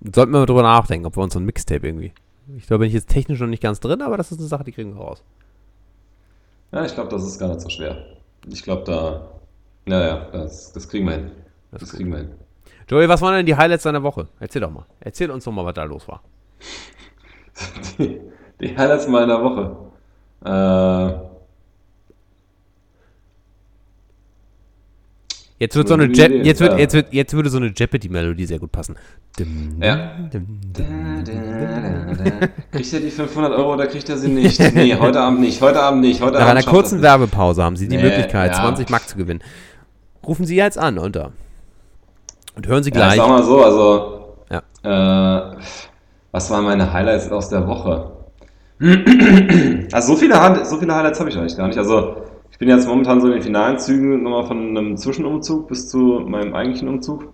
Sollten 0.00 0.32
wir 0.32 0.38
mal 0.38 0.46
drüber 0.46 0.62
nachdenken, 0.62 1.04
ob 1.04 1.18
wir 1.18 1.22
uns 1.22 1.34
so 1.34 1.38
ein 1.38 1.44
Mixtape 1.44 1.86
irgendwie. 1.86 2.14
Ich 2.56 2.66
glaube, 2.66 2.78
bin 2.78 2.88
ich 2.88 2.94
jetzt 2.94 3.10
technisch 3.10 3.40
noch 3.40 3.46
nicht 3.46 3.62
ganz 3.62 3.78
drin, 3.78 4.00
aber 4.00 4.16
das 4.16 4.32
ist 4.32 4.38
eine 4.38 4.48
Sache, 4.48 4.64
die 4.64 4.72
kriegen 4.72 4.94
wir 4.94 5.02
raus. 5.02 5.22
Ja, 6.72 6.82
ich 6.82 6.94
glaube, 6.94 7.10
das 7.10 7.24
ist 7.24 7.38
gar 7.38 7.48
nicht 7.48 7.60
so 7.60 7.68
schwer. 7.68 8.06
ich 8.50 8.62
glaube, 8.62 8.84
da, 8.84 9.28
naja, 9.86 10.28
das, 10.32 10.72
das 10.72 10.88
kriegen 10.88 11.06
wir 11.06 11.14
hin. 11.14 11.30
Das 11.70 11.80
Das 11.80 11.92
kriegen 11.92 12.10
wir 12.10 12.18
hin. 12.18 12.30
Joey, 12.88 13.08
was 13.08 13.20
waren 13.22 13.34
denn 13.36 13.46
die 13.46 13.56
Highlights 13.56 13.84
deiner 13.84 14.02
Woche? 14.02 14.28
Erzähl 14.40 14.60
doch 14.60 14.70
mal. 14.70 14.86
Erzähl 15.00 15.30
uns 15.30 15.44
doch 15.44 15.52
mal, 15.52 15.64
was 15.64 15.74
da 15.74 15.84
los 15.84 16.06
war. 16.06 16.22
Die, 17.98 18.20
die 18.60 18.76
Highlights 18.76 19.08
meiner 19.08 19.42
Woche. 19.42 19.76
Äh, 20.44 21.34
Jetzt 25.56 25.76
wird 25.76 25.86
so 25.88 25.94
eine 25.94 26.06
Je 26.06 26.42
jetzt, 26.42 26.60
wird, 26.60 26.78
jetzt, 26.78 26.94
wird, 26.94 27.12
jetzt 27.12 27.32
würde 27.32 27.48
so 27.48 27.58
eine 27.58 27.68
Jeopardy-Melodie 27.74 28.44
sehr 28.44 28.58
gut 28.58 28.72
passen. 28.72 28.96
Dim, 29.38 29.80
Ja. 29.80 30.16
dim, 30.32 30.60
dim. 30.60 31.24
Kriegt 32.72 32.92
er 32.92 33.00
die 33.00 33.10
500 33.10 33.52
Euro 33.52 33.74
oder 33.74 33.86
kriegt 33.86 34.08
er 34.08 34.18
sie 34.18 34.28
nicht? 34.28 34.58
Nee, 34.74 34.96
heute 34.96 35.20
Abend 35.20 35.40
nicht, 35.40 35.60
heute 35.62 35.80
Abend 35.80 36.00
nicht, 36.02 36.20
heute 36.20 36.34
Nach 36.38 36.48
Abend 36.48 36.58
einer 36.58 36.70
kurzen 36.70 37.00
Werbepause 37.02 37.62
haben 37.62 37.76
Sie 37.76 37.88
die 37.88 37.96
Nee, 37.96 38.02
Möglichkeit, 38.02 38.52
ja. 38.52 38.60
20 38.60 38.90
Mark 38.90 39.08
zu 39.08 39.16
gewinnen. 39.16 39.40
Rufen 40.26 40.46
Sie 40.46 40.56
jetzt 40.56 40.78
an 40.78 40.98
unter. 40.98 41.32
Und 42.56 42.66
hören 42.66 42.82
Sie 42.82 42.90
nicht. 42.90 42.98
Ja, 42.98 43.08
ich 43.08 43.14
gleich. 43.14 43.26
sag 43.26 43.28
mal 43.28 43.42
so, 43.42 43.62
also, 43.64 44.36
Ja. 44.50 44.62
äh, 45.50 45.56
was 46.32 46.50
waren 46.50 46.64
meine 46.64 46.92
Highlights 46.92 47.30
aus 47.30 47.48
der 47.48 47.66
Woche? 47.66 48.10
Also 49.92 50.14
so 50.14 50.18
viele, 50.18 50.64
so 50.64 50.76
viele 50.78 50.94
Highlights 50.94 51.20
habe 51.20 51.30
ich 51.30 51.38
eigentlich 51.38 51.56
gar 51.56 51.68
nicht. 51.68 51.78
Also 51.78 52.16
ich 52.50 52.58
bin 52.58 52.68
jetzt 52.68 52.86
momentan 52.88 53.20
so 53.20 53.26
in 53.28 53.34
den 53.34 53.42
finalen 53.42 53.78
Zügen 53.78 54.22
nochmal 54.22 54.46
von 54.46 54.58
einem 54.76 54.96
Zwischenumzug 54.96 55.68
bis 55.68 55.88
zu 55.88 56.20
meinem 56.26 56.54
eigentlichen 56.54 56.88
Umzug. 56.88 57.32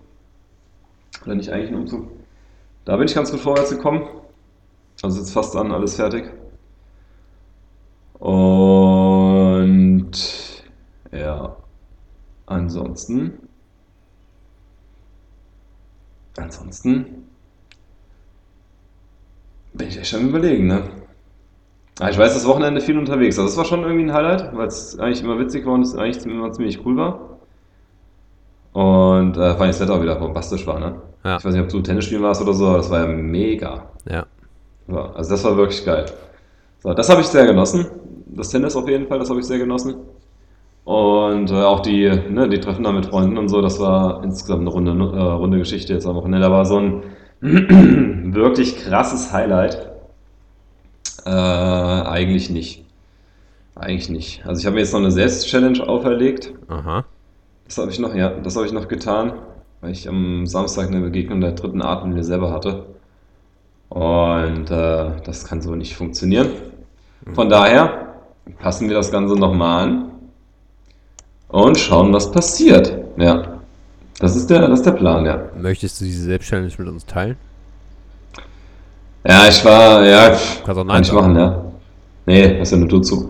Oder 1.25 1.35
nicht 1.35 1.51
eigentlichen 1.51 1.77
Umzug. 1.77 2.07
Da 2.85 2.95
bin 2.97 3.07
ich 3.07 3.15
ganz 3.15 3.31
gut 3.31 3.39
vorwärts 3.39 3.69
gekommen. 3.71 4.03
Also 5.03 5.19
jetzt 5.19 5.31
fast 5.33 5.55
an, 5.55 5.71
alles 5.71 5.95
fertig. 5.95 6.31
Und 8.19 10.11
ja, 11.11 11.55
ansonsten. 12.51 13.33
Ansonsten 16.37 17.27
bin 19.73 19.87
ich 19.87 19.97
echt 19.97 20.07
schon 20.09 20.27
überlegen, 20.29 20.67
ne? 20.67 20.83
Ah, 21.99 22.09
Ich 22.09 22.17
weiß, 22.17 22.33
das 22.33 22.45
Wochenende 22.47 22.81
viel 22.81 22.97
unterwegs. 22.97 23.37
Also 23.37 23.49
das 23.49 23.57
war 23.57 23.65
schon 23.65 23.83
irgendwie 23.83 24.05
ein 24.05 24.13
Highlight, 24.13 24.55
weil 24.55 24.67
es 24.67 24.97
eigentlich 24.97 25.23
immer 25.23 25.37
witzig 25.39 25.65
war 25.65 25.73
und 25.73 25.81
es 25.81 25.95
eigentlich 25.95 26.25
immer 26.25 26.51
ziemlich 26.51 26.83
cool 26.85 26.97
war. 26.97 27.37
Und 28.73 29.35
äh, 29.37 29.51
vor 29.53 29.61
allem 29.61 29.67
das 29.71 29.79
Wetter 29.81 29.95
auch 29.95 30.01
wieder 30.01 30.15
bombastisch 30.15 30.65
war, 30.65 30.79
ne? 30.79 31.01
Ja. 31.23 31.37
Ich 31.37 31.45
weiß 31.45 31.53
nicht, 31.53 31.63
ob 31.63 31.69
du 31.69 31.81
Tennis 31.81 32.05
spielen 32.05 32.23
warst 32.23 32.41
oder 32.41 32.53
so, 32.53 32.67
aber 32.67 32.77
das 32.77 32.89
war 32.89 33.01
ja 33.01 33.07
mega. 33.07 33.91
Ja. 34.09 34.25
So, 34.87 34.97
also 34.99 35.29
das 35.31 35.43
war 35.43 35.57
wirklich 35.57 35.85
geil. 35.85 36.05
So, 36.81 36.93
das 36.93 37.09
habe 37.09 37.21
ich 37.21 37.27
sehr 37.27 37.45
genossen. 37.45 37.85
Das 38.27 38.49
Tennis 38.49 38.75
auf 38.75 38.87
jeden 38.87 39.07
Fall, 39.07 39.19
das 39.19 39.29
habe 39.29 39.39
ich 39.39 39.45
sehr 39.45 39.59
genossen. 39.59 39.95
Und 40.83 41.51
äh, 41.51 41.61
auch 41.61 41.81
die, 41.81 42.09
ne, 42.09 42.49
die 42.49 42.59
Treffen 42.59 42.83
da 42.83 42.91
mit 42.91 43.05
Freunden 43.05 43.37
und 43.37 43.49
so, 43.49 43.61
das 43.61 43.79
war 43.79 44.23
insgesamt 44.23 44.61
eine 44.61 44.69
runde, 44.69 44.91
äh, 44.91 45.21
runde 45.21 45.59
Geschichte 45.59 45.93
jetzt 45.93 46.07
am 46.07 46.15
Wochenende. 46.15 46.47
Da 46.47 46.51
war 46.51 46.65
so 46.65 46.77
ein 46.77 47.03
wirklich 47.41 48.77
krasses 48.77 49.31
Highlight. 49.31 49.89
Äh, 51.25 51.29
eigentlich 51.29 52.49
nicht. 52.49 52.83
Eigentlich 53.75 54.09
nicht. 54.09 54.45
Also 54.45 54.59
ich 54.59 54.65
habe 54.65 54.75
mir 54.75 54.81
jetzt 54.81 54.93
noch 54.93 54.99
eine 54.99 55.11
Selbstchallenge 55.11 55.87
auferlegt. 55.87 56.53
Aha. 56.67 57.05
Das 57.65 57.77
habe 57.77 57.91
ich 57.91 57.99
noch, 57.99 58.13
ja, 58.15 58.29
das 58.29 58.55
habe 58.55 58.65
ich 58.65 58.73
noch 58.73 58.87
getan, 58.87 59.33
weil 59.81 59.91
ich 59.91 60.09
am 60.09 60.45
Samstag 60.45 60.87
eine 60.87 60.99
Begegnung 60.99 61.41
der 61.41 61.53
dritten 61.53 61.81
Art 61.81 62.05
mit 62.05 62.15
mir 62.15 62.23
selber 62.23 62.51
hatte. 62.51 62.85
Und 63.89 64.71
äh, 64.71 65.11
das 65.23 65.45
kann 65.45 65.61
so 65.61 65.75
nicht 65.75 65.95
funktionieren. 65.95 66.49
Von 67.33 67.49
daher 67.49 68.15
passen 68.59 68.89
wir 68.89 68.95
das 68.95 69.11
Ganze 69.11 69.35
nochmal 69.35 69.83
an 69.83 70.10
und 71.51 71.77
schauen, 71.77 72.13
was 72.13 72.31
passiert. 72.31 72.93
Ja, 73.17 73.59
das 74.19 74.35
ist 74.35 74.49
der, 74.49 74.67
das 74.67 74.79
ist 74.79 74.85
der 74.85 74.91
Plan, 74.91 75.25
ja. 75.25 75.39
Möchtest 75.59 75.99
du 76.01 76.05
diese 76.05 76.23
Selbstchallenge 76.23 76.71
mit 76.77 76.87
uns 76.87 77.05
teilen? 77.05 77.37
Ja, 79.23 79.47
ich 79.47 79.63
war, 79.63 80.03
ja, 80.03 80.29
Kannst 80.65 80.79
auch 80.79 80.83
Nein 80.83 80.87
kann 80.87 81.03
ich 81.03 81.11
machen, 81.11 81.35
ja. 81.35 81.63
Nee, 82.25 82.57
das 82.59 82.67
ist 82.67 82.71
ja 82.71 82.77
nur 82.77 82.87
du 82.87 82.99
zu. 82.99 83.29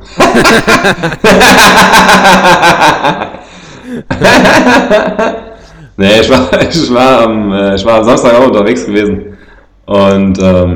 nee, 5.97 6.19
ich 6.19 6.29
war, 6.29 6.61
ich 6.69 6.93
war, 6.93 7.21
am, 7.23 7.51
äh, 7.51 7.75
ich 7.75 7.85
war 7.85 7.99
am 7.99 8.03
Samstag 8.03 8.35
auch 8.35 8.47
unterwegs 8.47 8.85
gewesen. 8.85 9.37
Und 9.85 10.39
ähm, 10.41 10.73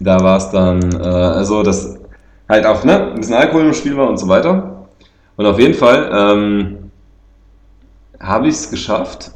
da 0.00 0.20
war 0.20 0.38
es 0.38 0.50
dann 0.50 0.80
äh, 1.00 1.44
so, 1.44 1.62
dass 1.62 1.98
halt 2.48 2.64
auch 2.66 2.84
ne, 2.84 3.10
ein 3.10 3.16
bisschen 3.16 3.34
Alkohol 3.34 3.66
im 3.66 3.74
Spiel 3.74 3.96
war 3.96 4.08
und 4.08 4.18
so 4.18 4.28
weiter. 4.28 4.71
Und 5.36 5.46
auf 5.46 5.58
jeden 5.58 5.74
Fall 5.74 6.10
ähm, 6.12 6.90
habe 8.20 8.48
ich 8.48 8.54
es 8.54 8.70
geschafft. 8.70 9.32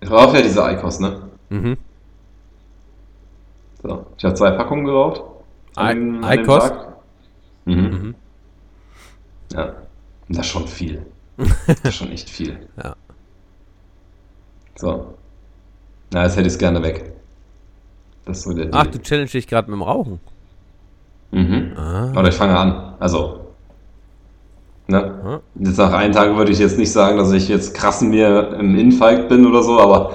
Ich 0.00 0.10
rauche 0.10 0.36
ja 0.36 0.42
diese 0.42 0.64
Eikos, 0.64 1.00
ne? 1.00 1.28
Mhm. 1.50 1.76
So, 3.82 4.06
ich 4.16 4.24
habe 4.24 4.34
zwei 4.34 4.50
Packungen 4.52 4.84
geraucht. 4.84 5.22
Eikos? 5.76 6.70
Mhm. 7.64 7.74
Mhm. 7.74 8.14
Ja, 9.52 9.74
das 10.28 10.46
ist 10.46 10.46
schon 10.46 10.66
viel. 10.68 11.06
Das 11.66 11.80
ist 11.84 11.94
schon 11.94 12.10
echt 12.12 12.28
viel. 12.28 12.68
Ja. 12.82 12.94
So. 14.76 15.14
Na, 16.12 16.24
jetzt 16.24 16.36
hätte 16.36 16.46
ich 16.48 16.54
es 16.54 16.58
gerne 16.58 16.82
weg. 16.82 17.12
Das 18.24 18.38
ist 18.38 18.44
so 18.44 18.52
der 18.52 18.68
Ach, 18.72 18.82
Deal. 18.84 18.92
du 18.92 19.02
challenge 19.02 19.30
dich 19.30 19.46
gerade 19.46 19.70
mit 19.70 19.78
dem 19.78 19.82
Rauchen. 19.82 20.20
Mhm. 21.30 21.72
Ah. 21.76 22.10
Oder 22.12 22.28
ich 22.28 22.34
fange 22.34 22.58
an. 22.58 22.94
Also. 22.98 23.39
Ne? 24.90 25.20
Ja. 25.24 25.40
Jetzt 25.66 25.78
nach 25.78 25.92
einem 25.92 26.12
Tag 26.12 26.36
würde 26.36 26.50
ich 26.52 26.58
jetzt 26.58 26.78
nicht 26.78 26.90
sagen, 26.92 27.16
dass 27.16 27.32
ich 27.32 27.48
jetzt 27.48 27.74
krass 27.74 28.00
mir 28.02 28.56
im 28.58 28.76
Infight 28.76 29.28
bin 29.28 29.46
oder 29.46 29.62
so, 29.62 29.78
aber 29.78 30.12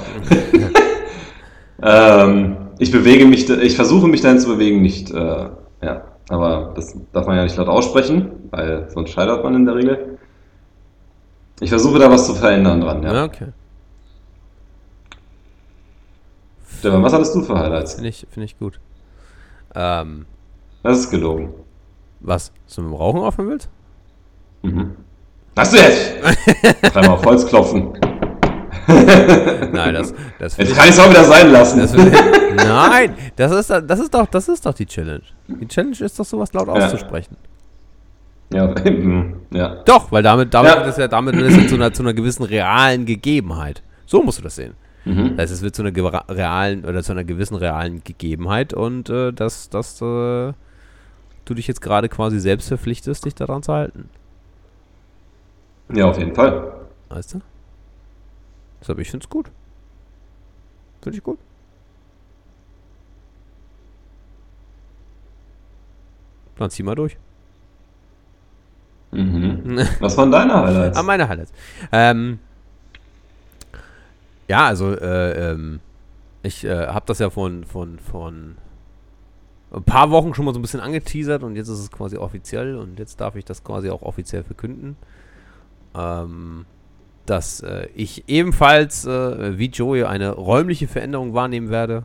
ähm, 1.81 2.57
ich 2.79 2.91
bewege 2.91 3.25
mich, 3.25 3.49
ich 3.49 3.75
versuche 3.75 4.07
mich 4.07 4.21
dahin 4.21 4.39
zu 4.39 4.47
bewegen, 4.49 4.81
nicht, 4.81 5.11
äh, 5.11 5.49
ja, 5.81 6.03
aber 6.29 6.73
das 6.75 6.95
darf 7.13 7.25
man 7.27 7.37
ja 7.37 7.43
nicht 7.43 7.55
laut 7.57 7.69
aussprechen, 7.69 8.31
weil 8.51 8.89
sonst 8.89 9.11
scheitert 9.11 9.43
man 9.43 9.55
in 9.55 9.65
der 9.65 9.75
Regel. 9.75 10.17
Ich 11.61 11.69
versuche 11.69 11.99
da 11.99 12.11
was 12.11 12.25
zu 12.27 12.35
verändern 12.35 12.81
dran, 12.81 13.01
ja. 13.03 13.13
Ja, 13.13 13.23
okay. 13.23 13.47
Stefan, 16.79 17.01
was 17.01 17.13
hattest 17.13 17.33
du 17.35 17.41
für 17.41 17.57
Highlights? 17.57 17.93
Finde 17.95 18.09
ich, 18.09 18.27
find 18.29 18.45
ich 18.45 18.59
gut. 18.59 18.79
Ähm, 19.73 20.25
Das 20.83 20.99
ist 20.99 21.09
gelogen. 21.09 21.53
was? 22.19 22.51
Dass 22.65 22.75
du 22.75 22.81
mit 22.81 22.91
dem 22.91 22.95
Rauchen 22.95 23.21
aufhören 23.21 23.49
willst? 23.49 23.69
Mhm. 24.65 24.91
Hast 25.57 25.73
du 25.73 25.77
jetzt? 25.77 26.13
Dreimal 26.93 27.11
auf 27.11 27.25
Holz 27.25 27.45
klopfen. 27.47 27.93
Nein, 28.87 29.93
das, 29.95 30.13
das 30.37 30.57
Jetzt 30.57 30.75
kann 30.75 30.85
ich 30.85 30.91
es 30.91 30.99
auch 30.99 31.09
wieder 31.09 31.23
sein 31.23 31.51
lassen. 31.51 31.79
Das 31.79 31.93
will, 31.93 32.11
nein, 32.55 33.15
das 33.35 33.51
ist, 33.51 33.69
das, 33.69 33.99
ist 33.99 34.13
doch, 34.13 34.27
das 34.27 34.47
ist 34.47 34.65
doch 34.65 34.73
die 34.73 34.85
Challenge. 34.85 35.23
Die 35.47 35.67
Challenge 35.67 35.95
ist 35.99 36.19
doch 36.19 36.25
sowas 36.25 36.53
laut 36.53 36.67
Ja. 36.67 36.73
auszusprechen. 36.73 37.35
ja, 38.53 38.73
ja. 39.51 39.75
Doch, 39.85 40.11
weil 40.11 40.21
damit, 40.23 40.53
damit 40.53 40.75
Ja. 40.75 40.85
es 40.85 40.97
ja 40.97 41.07
damit 41.07 41.35
es 41.35 41.55
ja 41.55 41.67
zu, 41.67 41.75
einer, 41.75 41.93
zu 41.93 42.03
einer 42.03 42.13
gewissen 42.13 42.43
realen 42.43 43.05
Gegebenheit. 43.05 43.81
So 44.05 44.21
musst 44.21 44.37
du 44.39 44.43
das 44.43 44.55
sehen. 44.55 44.73
Mhm. 45.05 45.35
Das 45.37 45.43
heißt, 45.43 45.53
es 45.53 45.61
wird 45.61 45.75
zu 45.75 45.83
einer 45.83 45.93
realen 46.29 46.85
oder 46.85 47.01
zu 47.01 47.11
einer 47.11 47.23
gewissen 47.23 47.55
realen 47.55 48.03
Gegebenheit 48.03 48.73
und 48.73 49.09
äh, 49.09 49.31
dass, 49.33 49.69
dass 49.69 49.99
äh, 50.01 50.53
du 51.45 51.53
dich 51.55 51.67
jetzt 51.67 51.81
gerade 51.81 52.07
quasi 52.09 52.39
selbst 52.39 52.67
verpflichtest, 52.67 53.25
dich 53.25 53.33
daran 53.35 53.63
zu 53.63 53.73
halten. 53.73 54.09
Ja, 55.89 56.05
auf 56.05 56.17
jeden 56.17 56.33
Fall. 56.33 56.73
Weißt 57.09 57.35
du? 57.35 57.41
Deshalb, 58.81 58.99
ich 58.99 59.09
finde 59.09 59.23
es 59.25 59.29
gut. 59.29 59.49
Finde 61.01 61.17
ich 61.17 61.23
gut. 61.23 61.37
Dann 66.57 66.69
zieh 66.69 66.83
mal 66.83 66.95
durch. 66.95 67.17
Mhm. 69.11 69.79
Was 69.99 70.17
waren 70.17 70.31
deine 70.31 70.53
Highlights? 70.53 70.97
Ah, 70.97 71.03
meine 71.03 71.27
Highlights. 71.27 71.51
Ähm, 71.91 72.39
ja, 74.47 74.67
also 74.67 74.93
äh, 74.93 75.51
ähm, 75.51 75.79
ich 76.43 76.63
äh, 76.63 76.87
habe 76.87 77.05
das 77.07 77.19
ja 77.19 77.29
von, 77.29 77.63
von, 77.65 77.99
von 77.99 78.55
ein 79.71 79.83
paar 79.83 80.11
Wochen 80.11 80.33
schon 80.33 80.45
mal 80.45 80.53
so 80.53 80.59
ein 80.59 80.61
bisschen 80.61 80.79
angeteasert 80.79 81.43
und 81.43 81.55
jetzt 81.55 81.67
ist 81.67 81.79
es 81.79 81.91
quasi 81.91 82.17
offiziell 82.17 82.77
und 82.77 82.99
jetzt 82.99 83.19
darf 83.19 83.35
ich 83.35 83.45
das 83.45 83.63
quasi 83.63 83.89
auch 83.89 84.03
offiziell 84.03 84.43
verkünden. 84.43 84.95
Ähm, 85.95 86.65
dass 87.25 87.61
äh, 87.61 87.87
ich 87.95 88.23
ebenfalls 88.27 89.05
äh, 89.05 89.57
wie 89.57 89.67
Joey 89.67 90.03
eine 90.03 90.31
räumliche 90.31 90.87
Veränderung 90.87 91.33
wahrnehmen 91.33 91.69
werde. 91.69 92.03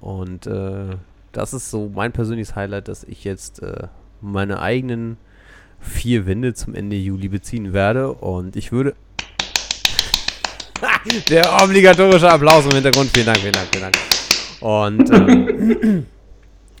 Und 0.00 0.46
äh, 0.46 0.96
das 1.32 1.54
ist 1.54 1.70
so 1.70 1.90
mein 1.94 2.12
persönliches 2.12 2.56
Highlight, 2.56 2.88
dass 2.88 3.04
ich 3.04 3.24
jetzt 3.24 3.62
äh, 3.62 3.88
meine 4.20 4.60
eigenen 4.60 5.18
vier 5.80 6.26
Wände 6.26 6.54
zum 6.54 6.74
Ende 6.74 6.96
Juli 6.96 7.28
beziehen 7.28 7.72
werde. 7.72 8.12
Und 8.12 8.56
ich 8.56 8.72
würde. 8.72 8.94
Der 11.28 11.62
obligatorische 11.62 12.30
Applaus 12.30 12.64
im 12.66 12.72
Hintergrund. 12.72 13.10
Vielen 13.12 13.26
Dank, 13.26 13.38
vielen 13.38 13.52
Dank, 13.52 13.68
vielen 13.70 13.82
Dank. 13.82 13.96
Und, 14.60 15.10
ähm, 15.10 16.06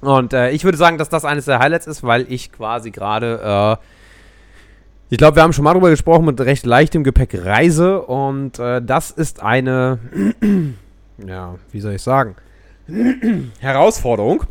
und 0.00 0.32
äh, 0.32 0.50
ich 0.50 0.64
würde 0.64 0.78
sagen, 0.78 0.98
dass 0.98 1.08
das 1.08 1.24
eines 1.24 1.44
der 1.44 1.58
Highlights 1.58 1.86
ist, 1.86 2.02
weil 2.02 2.26
ich 2.30 2.50
quasi 2.52 2.90
gerade 2.90 3.78
Ich 5.10 5.18
glaube, 5.18 5.36
wir 5.36 5.42
haben 5.42 5.52
schon 5.52 5.64
mal 5.64 5.74
drüber 5.74 5.90
gesprochen 5.90 6.24
mit 6.24 6.40
recht 6.40 6.64
leichtem 6.64 7.04
Gepäck 7.04 7.34
Reise 7.44 8.00
und 8.02 8.58
äh, 8.58 8.80
das 8.80 9.10
ist 9.10 9.42
eine, 9.42 9.98
ja, 11.18 11.56
wie 11.70 11.80
soll 11.80 11.92
ich 11.92 12.02
sagen, 12.02 12.36
Herausforderung, 13.60 14.44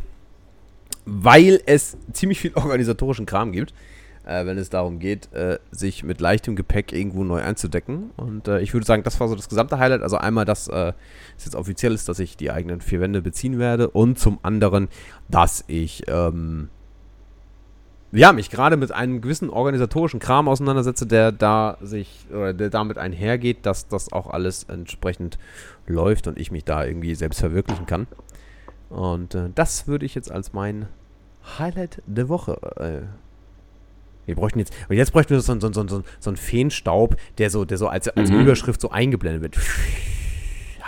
weil 1.06 1.60
es 1.66 1.96
ziemlich 2.12 2.38
viel 2.38 2.52
organisatorischen 2.54 3.26
Kram 3.26 3.50
gibt, 3.50 3.74
äh, 4.24 4.46
wenn 4.46 4.56
es 4.56 4.70
darum 4.70 5.00
geht, 5.00 5.32
äh, 5.32 5.58
sich 5.72 6.04
mit 6.04 6.20
leichtem 6.20 6.54
Gepäck 6.54 6.92
irgendwo 6.92 7.24
neu 7.24 7.42
einzudecken. 7.42 8.10
Und 8.16 8.46
äh, 8.46 8.60
ich 8.60 8.72
würde 8.72 8.86
sagen, 8.86 9.02
das 9.02 9.18
war 9.18 9.26
so 9.26 9.34
das 9.34 9.48
gesamte 9.48 9.80
Highlight. 9.80 10.02
Also 10.02 10.18
einmal, 10.18 10.44
dass 10.44 10.68
es 10.68 11.44
jetzt 11.44 11.56
offiziell 11.56 11.92
ist, 11.92 12.08
dass 12.08 12.20
ich 12.20 12.36
die 12.36 12.52
eigenen 12.52 12.80
vier 12.80 13.00
Wände 13.00 13.22
beziehen 13.22 13.58
werde 13.58 13.90
und 13.90 14.20
zum 14.20 14.38
anderen, 14.42 14.86
dass 15.28 15.64
ich 15.66 16.04
ähm, 16.06 16.68
ja, 18.14 18.32
mich 18.32 18.48
gerade 18.48 18.76
mit 18.76 18.92
einem 18.92 19.20
gewissen 19.20 19.50
organisatorischen 19.50 20.20
Kram 20.20 20.48
auseinandersetze, 20.48 21.06
der 21.06 21.32
da 21.32 21.78
sich 21.82 22.26
oder 22.30 22.54
der 22.54 22.70
damit 22.70 22.96
einhergeht, 22.96 23.66
dass 23.66 23.88
das 23.88 24.12
auch 24.12 24.28
alles 24.28 24.64
entsprechend 24.64 25.38
läuft 25.86 26.26
und 26.28 26.38
ich 26.38 26.50
mich 26.50 26.64
da 26.64 26.84
irgendwie 26.84 27.14
selbst 27.14 27.40
verwirklichen 27.40 27.86
kann. 27.86 28.06
Und 28.88 29.34
äh, 29.34 29.50
das 29.54 29.88
würde 29.88 30.06
ich 30.06 30.14
jetzt 30.14 30.30
als 30.30 30.52
mein 30.52 30.86
Highlight 31.58 32.02
der 32.06 32.28
Woche. 32.28 32.58
Äh, 32.76 33.06
wir 34.26 34.36
bräuchten 34.36 34.60
jetzt, 34.60 34.72
und 34.88 34.96
jetzt 34.96 35.12
bräuchten 35.12 35.30
wir 35.30 35.40
so, 35.40 35.58
so, 35.58 35.72
so, 35.72 35.88
so, 35.88 36.02
so 36.20 36.30
einen 36.30 36.36
Feenstaub, 36.36 37.16
der 37.38 37.50
so, 37.50 37.64
der 37.64 37.78
so 37.78 37.88
als, 37.88 38.08
als 38.08 38.30
mhm. 38.30 38.40
Überschrift 38.40 38.80
so 38.80 38.90
eingeblendet 38.90 39.42
wird. 39.42 39.58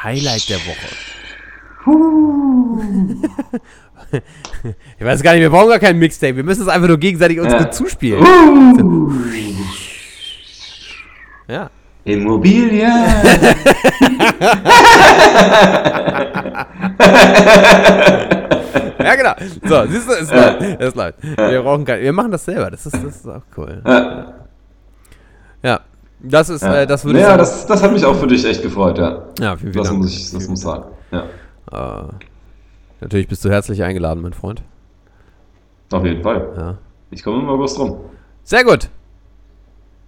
Highlight 0.03 0.49
der 0.49 0.59
Woche. 0.59 0.89
Ich 4.99 5.05
weiß 5.05 5.23
gar 5.23 5.33
nicht, 5.33 5.42
wir 5.42 5.51
brauchen 5.51 5.69
gar 5.69 5.79
keinen 5.79 5.99
Mixtape. 5.99 6.37
Wir 6.37 6.45
müssen 6.45 6.62
es 6.62 6.69
einfach 6.69 6.88
nur 6.88 6.99
gegenseitig 6.99 7.40
uns 7.40 7.53
ja. 7.53 7.59
gut 7.59 7.75
zuspielen. 7.75 8.23
Uh. 8.23 9.12
Ja. 11.49 11.71
Immobilien. 12.05 12.88
ja, 18.99 19.14
genau. 19.16 19.33
So, 19.64 19.87
siehst 19.90 20.09
du, 20.09 20.12
es 20.12 20.31
läuft. 20.31 20.62
Es 20.81 20.95
läuft. 20.95 21.23
Wir 21.23 21.62
brauchen 21.62 21.85
kein, 21.85 22.01
Wir 22.01 22.12
machen 22.12 22.31
das 22.31 22.45
selber. 22.45 22.71
Das 22.71 22.87
ist, 22.87 22.95
das 22.95 23.16
ist 23.16 23.29
auch 23.29 23.42
cool. 23.57 23.83
Ja. 23.85 24.35
ja. 25.62 25.81
Das 26.21 26.49
ist, 26.49 26.62
ja. 26.62 26.83
Äh, 26.83 26.87
das 26.87 27.05
würde 27.05 27.21
ja, 27.21 27.37
das, 27.37 27.66
das 27.66 27.83
hat 27.83 27.92
mich 27.92 28.05
auch 28.05 28.16
für 28.16 28.27
dich 28.27 28.45
echt 28.45 28.62
gefreut, 28.62 28.99
ja. 28.99 29.25
Ja, 29.38 29.57
vielen, 29.57 29.73
vielen 29.73 29.75
das 29.75 29.88
Dank. 29.88 29.99
Muss 29.99 30.12
ich, 30.12 30.31
das 30.31 30.49
muss 30.49 30.59
ich 30.59 30.64
sagen. 30.64 30.85
Ja. 31.11 31.25
Äh, 31.73 32.09
natürlich 33.01 33.29
bist 33.29 33.45
du 33.45 33.51
herzlich 33.51 33.83
eingeladen, 33.83 34.23
mein 34.23 34.33
Freund. 34.33 34.63
Auf 35.93 36.05
jeden 36.05 36.23
Fall. 36.23 36.49
Ja. 36.57 36.79
Ich 37.11 37.23
komme 37.23 37.43
im 37.43 37.49
August 37.49 37.79
rum. 37.79 38.01
Sehr 38.43 38.65
gut. 38.65 38.89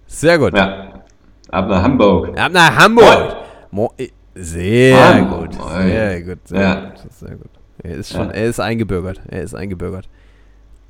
Sehr 0.07 0.37
gut. 0.37 0.55
Ja. 0.55 1.03
Ab 1.49 1.67
nach 1.69 1.83
Hamburg. 1.83 2.37
Ab 2.37 2.51
nach 2.51 2.75
Hamburg. 2.75 3.35
Mo 3.71 3.93
sehr 4.35 5.15
Hamburg. 5.15 5.51
gut. 5.51 5.61
Sehr 5.83 6.21
gut. 6.21 6.39
Sehr 6.45 6.61
ja. 6.61 6.75
gut. 6.75 7.11
Sehr 7.11 7.35
gut. 7.35 7.49
Er 7.81 7.95
ist 7.95 8.11
schon, 8.11 8.27
ja. 8.27 8.33
er 8.33 8.45
ist 8.45 8.59
eingebürgert. 8.59 9.21
Er 9.27 9.41
ist 9.41 9.55
eingebürgert. 9.55 10.09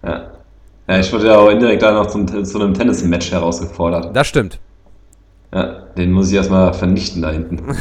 Ja. 0.04 0.32
Ja, 0.88 1.00
ich 1.00 1.14
wurde 1.14 1.28
ja 1.28 1.38
auch 1.38 1.50
indirekt 1.50 1.84
da 1.84 1.92
noch 1.92 2.08
zum, 2.08 2.28
zu 2.28 2.60
einem 2.60 2.74
Tennis-Match 2.74 3.32
herausgefordert. 3.32 4.16
Das 4.16 4.28
stimmt. 4.28 4.60
Ja, 5.54 5.84
den 5.98 6.12
muss 6.12 6.30
ich 6.30 6.36
erstmal 6.36 6.74
vernichten 6.74 7.22
da 7.22 7.30
hinten. 7.32 7.58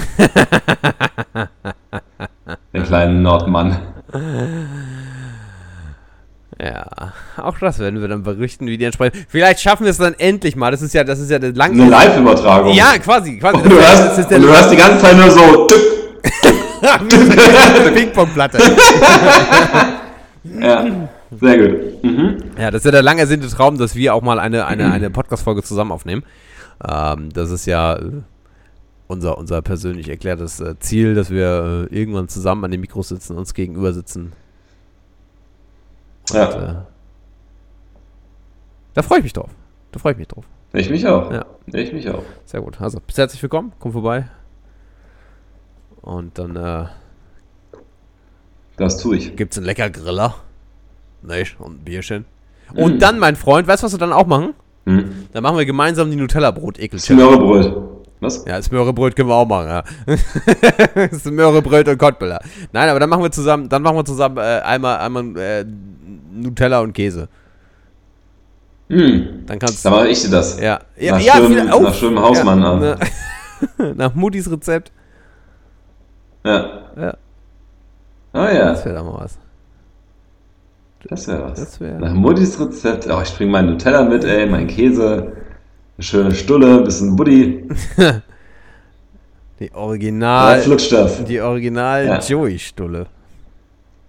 Den 2.74 2.82
kleinen 2.82 3.22
Nordmann. 3.22 3.78
Ja, 6.60 7.12
auch 7.36 7.56
das 7.58 7.78
werden 7.78 8.00
wir 8.00 8.08
dann 8.08 8.24
berichten, 8.24 8.66
wie 8.66 8.76
die 8.76 8.84
entsprechend. 8.84 9.26
Vielleicht 9.28 9.60
schaffen 9.60 9.84
wir 9.84 9.90
es 9.90 9.98
dann 9.98 10.14
endlich 10.14 10.56
mal. 10.56 10.72
Das 10.72 10.82
ist 10.82 10.92
ja, 10.92 11.04
das 11.04 11.20
ist 11.20 11.30
ja 11.30 11.36
eine 11.36 11.52
lange. 11.52 11.82
Eine 11.82 11.90
Live-Übertragung. 11.90 12.72
Ja, 12.74 12.98
quasi, 12.98 13.38
quasi. 13.38 13.58
Und 13.58 13.66
du, 13.70 13.76
hörst, 13.76 14.18
und 14.18 14.42
du 14.42 14.48
hörst 14.48 14.72
die 14.72 14.76
ganze 14.76 14.98
Zeit 14.98 15.16
nur 15.16 15.30
so. 15.30 15.68
Ping-Pong-Platte. 17.94 18.58
ja, 20.60 20.86
sehr 21.40 21.58
gut. 21.58 22.02
Mhm. 22.02 22.36
Ja, 22.58 22.70
das 22.72 22.80
ist 22.80 22.86
ja 22.86 22.90
der 22.90 23.02
lang 23.02 23.18
ersehnte 23.18 23.48
Traum, 23.48 23.78
dass 23.78 23.94
wir 23.94 24.14
auch 24.14 24.22
mal 24.22 24.40
eine, 24.40 24.66
eine, 24.66 24.90
eine 24.90 25.10
Podcast-Folge 25.10 25.62
zusammen 25.62 25.92
aufnehmen. 25.92 26.24
Ähm, 26.88 27.28
das 27.32 27.50
ist 27.50 27.66
ja 27.66 27.94
äh, 27.94 28.22
unser, 29.08 29.38
unser 29.38 29.62
persönlich 29.62 30.08
erklärtes 30.08 30.60
äh, 30.60 30.78
Ziel, 30.78 31.14
dass 31.14 31.30
wir 31.30 31.88
äh, 31.90 31.94
irgendwann 31.94 32.28
zusammen 32.28 32.64
an 32.64 32.70
den 32.70 32.80
Mikros 32.80 33.08
sitzen, 33.08 33.36
uns 33.36 33.54
gegenüber 33.54 33.92
sitzen. 33.92 34.32
Und, 36.30 36.36
ja. 36.36 36.70
Äh, 36.70 36.74
da 38.94 39.02
freue 39.02 39.18
ich 39.18 39.24
mich 39.24 39.32
drauf. 39.32 39.50
Da 39.92 39.98
freue 39.98 40.12
ich 40.12 40.18
mich 40.18 40.28
drauf. 40.28 40.44
Ich 40.74 40.90
mich 40.90 41.06
auch. 41.06 41.32
Ja. 41.32 41.46
Ich 41.66 41.92
mich 41.92 42.08
auch. 42.10 42.22
Sehr 42.44 42.60
gut. 42.60 42.80
Also, 42.80 43.00
bis 43.00 43.16
herzlich 43.16 43.42
willkommen. 43.42 43.72
Komm 43.78 43.92
vorbei. 43.92 44.28
Und 46.02 46.38
dann, 46.38 46.56
äh, 46.56 46.86
Das 48.76 48.98
tue 48.98 49.16
ich. 49.16 49.36
Gibt's 49.36 49.56
einen 49.56 49.66
lecker 49.66 49.88
Griller. 49.88 50.34
Nicht? 51.22 51.58
Und 51.58 51.80
ein 51.80 51.84
Bierchen. 51.84 52.26
Und 52.74 52.96
mm. 52.96 52.98
dann, 52.98 53.18
mein 53.18 53.36
Freund, 53.36 53.66
weißt 53.66 53.82
du, 53.82 53.86
was 53.86 53.92
wir 53.92 53.98
dann 53.98 54.12
auch 54.12 54.26
machen? 54.26 54.54
Hm. 54.84 55.28
Dann 55.32 55.42
machen 55.42 55.56
wir 55.56 55.66
gemeinsam 55.66 56.10
die 56.10 56.16
Nutella-Brot-Ekel. 56.16 56.98
Was? 58.20 58.44
Ja, 58.46 58.60
Smörrebröt 58.60 59.14
können 59.14 59.28
wir 59.28 59.34
auch 59.34 59.46
machen, 59.46 59.68
ja. 59.68 59.84
Smörrebröt 61.18 61.88
und 61.88 61.98
Kottbüller. 61.98 62.40
Nein, 62.72 62.88
aber 62.88 62.98
dann 62.98 63.08
machen 63.08 63.22
wir 63.22 63.30
zusammen, 63.30 63.68
dann 63.68 63.82
machen 63.82 63.96
wir 63.96 64.04
zusammen 64.04 64.38
äh, 64.38 64.60
einmal, 64.64 64.98
einmal 64.98 65.36
äh, 65.36 65.64
Nutella 66.32 66.80
und 66.80 66.92
Käse. 66.92 67.28
Hm. 68.88 69.44
Dann 69.46 69.58
kannst 69.58 69.84
Dann 69.84 69.92
mache 69.92 70.08
ich 70.08 70.22
dir 70.22 70.30
das. 70.30 70.58
Ja. 70.60 70.80
ja 70.96 71.12
nach, 71.12 71.20
ja, 71.20 71.36
schönem, 71.36 71.72
oh, 71.72 71.82
nach 71.82 71.94
schönem 71.94 72.20
Hausmann 72.20 72.60
ja, 72.60 72.72
an. 72.72 72.80
Ne, 72.80 72.98
nach 73.94 74.14
Mutis 74.14 74.50
Rezept. 74.50 74.90
Ja. 76.44 76.80
Ja. 76.96 77.16
Oh 78.32 78.38
ja. 78.38 78.70
Das 78.70 78.84
wäre 78.84 78.96
doch 78.96 79.04
mal 79.04 79.20
was. 79.24 79.38
Das 81.04 81.28
wäre 81.28 81.44
was. 81.44 81.60
Das 81.60 81.80
wär 81.80 81.98
Nach 81.98 82.12
Muttis 82.12 82.58
Rezept. 82.58 83.08
Oh, 83.08 83.20
ich 83.22 83.34
bringe 83.36 83.52
meinen 83.52 83.70
Nutella 83.70 84.02
mit, 84.04 84.24
ey, 84.24 84.46
meinen 84.46 84.66
Käse, 84.66 85.32
eine 85.98 86.04
schöne 86.04 86.34
Stulle, 86.34 86.78
ein 86.78 86.84
bisschen 86.84 87.16
Buddy. 87.16 87.64
die 89.60 89.74
Original. 89.74 90.62
Das. 90.64 91.24
Die 91.24 91.40
Original 91.40 92.06
ja. 92.06 92.18
Joey-Stulle. 92.20 93.06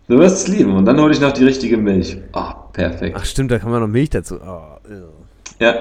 Du 0.08 0.20
wirst 0.20 0.38
es 0.38 0.48
lieben. 0.48 0.76
Und 0.76 0.86
dann 0.86 1.02
hole 1.02 1.12
ich 1.12 1.20
noch 1.20 1.32
die 1.32 1.46
richtige 1.46 1.78
Milch. 1.78 2.18
Oh, 2.34 2.52
perfekt. 2.74 3.18
Ach 3.20 3.26
stimmt, 3.26 3.50
da 3.50 3.58
kann 3.58 3.72
man 3.72 3.82
noch 3.82 3.88
Milch 3.88 4.12
dazu. 4.12 4.36
Oh, 4.36 4.78
ja. 5.60 5.76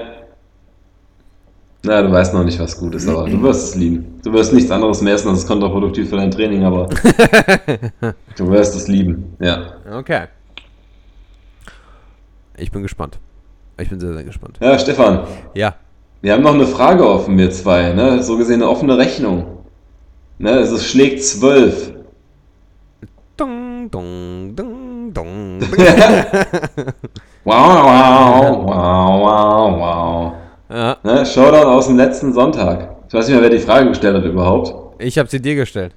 Na, 1.83 2.01
du 2.01 2.11
weißt 2.11 2.33
noch 2.33 2.43
nicht, 2.43 2.59
was 2.59 2.77
gut 2.77 2.95
ist, 2.95 3.07
aber 3.07 3.29
du 3.29 3.41
wirst 3.41 3.69
es 3.69 3.75
lieben. 3.75 4.19
Du 4.23 4.33
wirst 4.33 4.51
nichts 4.51 4.69
anderes 4.69 5.01
mehr 5.01 5.13
essen, 5.13 5.29
das 5.29 5.39
ist 5.39 5.47
kontraproduktiv 5.47 6.09
für 6.09 6.17
dein 6.17 6.29
Training, 6.29 6.65
aber 6.65 6.87
du 8.35 8.51
wirst 8.51 8.75
es 8.75 8.87
lieben. 8.87 9.37
Ja. 9.39 9.75
Okay. 9.89 10.25
Ich 12.57 12.71
bin 12.71 12.81
gespannt. 12.81 13.17
Ich 13.77 13.89
bin 13.89 13.99
sehr, 13.99 14.13
sehr 14.13 14.23
gespannt. 14.23 14.57
Ja, 14.59 14.77
Stefan. 14.77 15.25
Ja. 15.53 15.75
Wir 16.21 16.33
haben 16.33 16.43
noch 16.43 16.53
eine 16.53 16.67
Frage 16.67 17.07
offen, 17.07 17.37
wir 17.37 17.49
zwei. 17.51 17.93
Ne? 17.93 18.21
So 18.21 18.37
gesehen 18.37 18.61
eine 18.61 18.69
offene 18.69 18.97
Rechnung. 18.97 19.45
Ne? 20.37 20.51
Also 20.51 20.75
es 20.75 20.89
schlägt 20.89 21.23
zwölf. 21.23 21.93
Dong, 23.37 23.89
dong, 23.89 24.53
dong, 24.55 25.13
dong. 25.13 25.61
wow, 27.45 27.83
wow, 27.83 28.65
wow, 28.65 29.21
wow, 29.21 29.79
wow. 29.79 30.33
Ja. 30.69 30.97
Ne? 31.03 31.25
Showdown 31.25 31.65
aus 31.65 31.87
dem 31.87 31.95
letzten 31.95 32.33
Sonntag. 32.33 32.97
Ich 33.07 33.13
weiß 33.13 33.27
nicht 33.27 33.35
mehr, 33.35 33.43
wer 33.43 33.57
die 33.57 33.63
Frage 33.63 33.87
gestellt 33.89 34.17
hat 34.17 34.25
überhaupt. 34.25 34.73
Ich 34.99 35.17
habe 35.17 35.29
sie 35.29 35.41
dir 35.41 35.55
gestellt. 35.55 35.93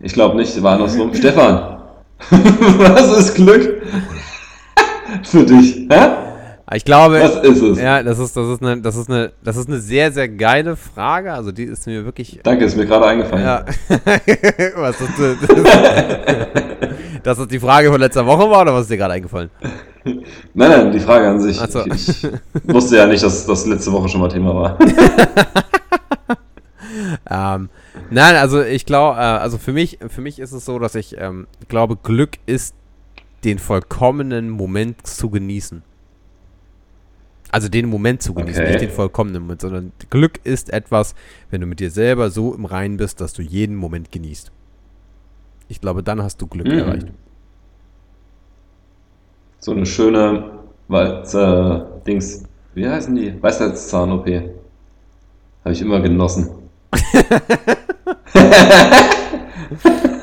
Ich 0.00 0.12
glaube 0.12 0.36
nicht, 0.36 0.60
war 0.62 0.74
andersrum. 0.74 1.14
Stefan, 1.14 1.78
was 2.30 3.18
ist 3.18 3.34
Glück? 3.36 3.82
für 5.22 5.44
dich. 5.44 5.86
Hä? 5.90 6.27
Ich 6.74 6.84
glaube, 6.84 7.20
was 7.20 7.36
ist 7.36 7.62
es? 7.62 7.80
Ja, 7.80 8.02
das 8.02 8.18
ist, 8.18 8.36
das 8.36 8.46
ist 8.46 8.62
eine, 8.62 8.80
das 8.82 8.96
ist 8.96 9.08
eine, 9.08 9.32
das 9.42 9.56
ist 9.56 9.68
eine 9.68 9.78
sehr, 9.78 10.12
sehr 10.12 10.28
geile 10.28 10.76
Frage. 10.76 11.32
Also 11.32 11.50
die 11.50 11.64
ist 11.64 11.86
mir 11.86 12.04
wirklich. 12.04 12.40
Danke, 12.42 12.66
ist 12.66 12.76
mir 12.76 12.84
gerade 12.84 13.06
eingefallen. 13.06 13.42
Ja. 13.42 13.64
was 14.76 15.00
ist 15.00 15.18
das, 15.18 15.36
das, 15.48 15.64
dass 17.22 17.38
das 17.38 17.48
die 17.48 17.58
Frage 17.58 17.90
von 17.90 17.98
letzter 17.98 18.26
Woche 18.26 18.50
war 18.50 18.62
oder 18.62 18.74
was 18.74 18.82
ist 18.82 18.90
dir 18.90 18.98
gerade 18.98 19.14
eingefallen? 19.14 19.48
Nein, 20.04 20.20
nein, 20.54 20.92
die 20.92 21.00
Frage 21.00 21.28
an 21.28 21.40
sich. 21.40 21.56
So. 21.56 21.86
Ich, 21.86 22.22
ich, 22.22 22.30
wusste 22.64 22.96
ja 22.96 23.06
nicht, 23.06 23.22
dass 23.22 23.46
das 23.46 23.66
letzte 23.66 23.90
Woche 23.92 24.10
schon 24.10 24.20
mal 24.20 24.28
Thema 24.28 24.54
war. 24.54 24.78
ähm, 27.56 27.70
nein, 28.10 28.36
also 28.36 28.62
ich 28.62 28.84
glaube, 28.84 29.18
äh, 29.18 29.22
also 29.22 29.56
für 29.56 29.72
mich, 29.72 29.98
für 30.08 30.20
mich 30.20 30.38
ist 30.38 30.52
es 30.52 30.66
so, 30.66 30.78
dass 30.78 30.94
ich 30.94 31.16
ähm, 31.18 31.46
glaube, 31.68 31.96
Glück 31.96 32.32
ist 32.44 32.74
den 33.44 33.58
vollkommenen 33.58 34.50
Moment 34.50 35.06
zu 35.06 35.30
genießen. 35.30 35.82
Also 37.50 37.68
den 37.68 37.88
Moment 37.88 38.22
zu 38.22 38.34
genießen, 38.34 38.62
okay. 38.62 38.72
nicht 38.72 38.82
den 38.82 38.90
vollkommenen 38.90 39.42
Moment, 39.42 39.62
sondern 39.62 39.92
Glück 40.10 40.40
ist 40.44 40.70
etwas, 40.72 41.14
wenn 41.50 41.60
du 41.60 41.66
mit 41.66 41.80
dir 41.80 41.90
selber 41.90 42.30
so 42.30 42.54
im 42.54 42.64
Reinen 42.64 42.96
bist, 42.98 43.20
dass 43.20 43.32
du 43.32 43.42
jeden 43.42 43.74
Moment 43.76 44.12
genießt. 44.12 44.52
Ich 45.68 45.80
glaube, 45.80 46.02
dann 46.02 46.22
hast 46.22 46.40
du 46.40 46.46
Glück 46.46 46.66
mhm. 46.66 46.78
erreicht. 46.78 47.06
So 49.60 49.72
eine 49.72 49.86
schöne 49.86 50.50
Wald, 50.88 51.34
äh, 51.34 51.80
Dings, 52.06 52.44
Wie 52.74 52.88
heißen 52.88 53.14
die? 53.14 53.42
Weisheitszahn-OP. 53.42 54.26
Habe 55.64 55.72
ich 55.72 55.80
immer 55.82 56.00
genossen. 56.00 56.50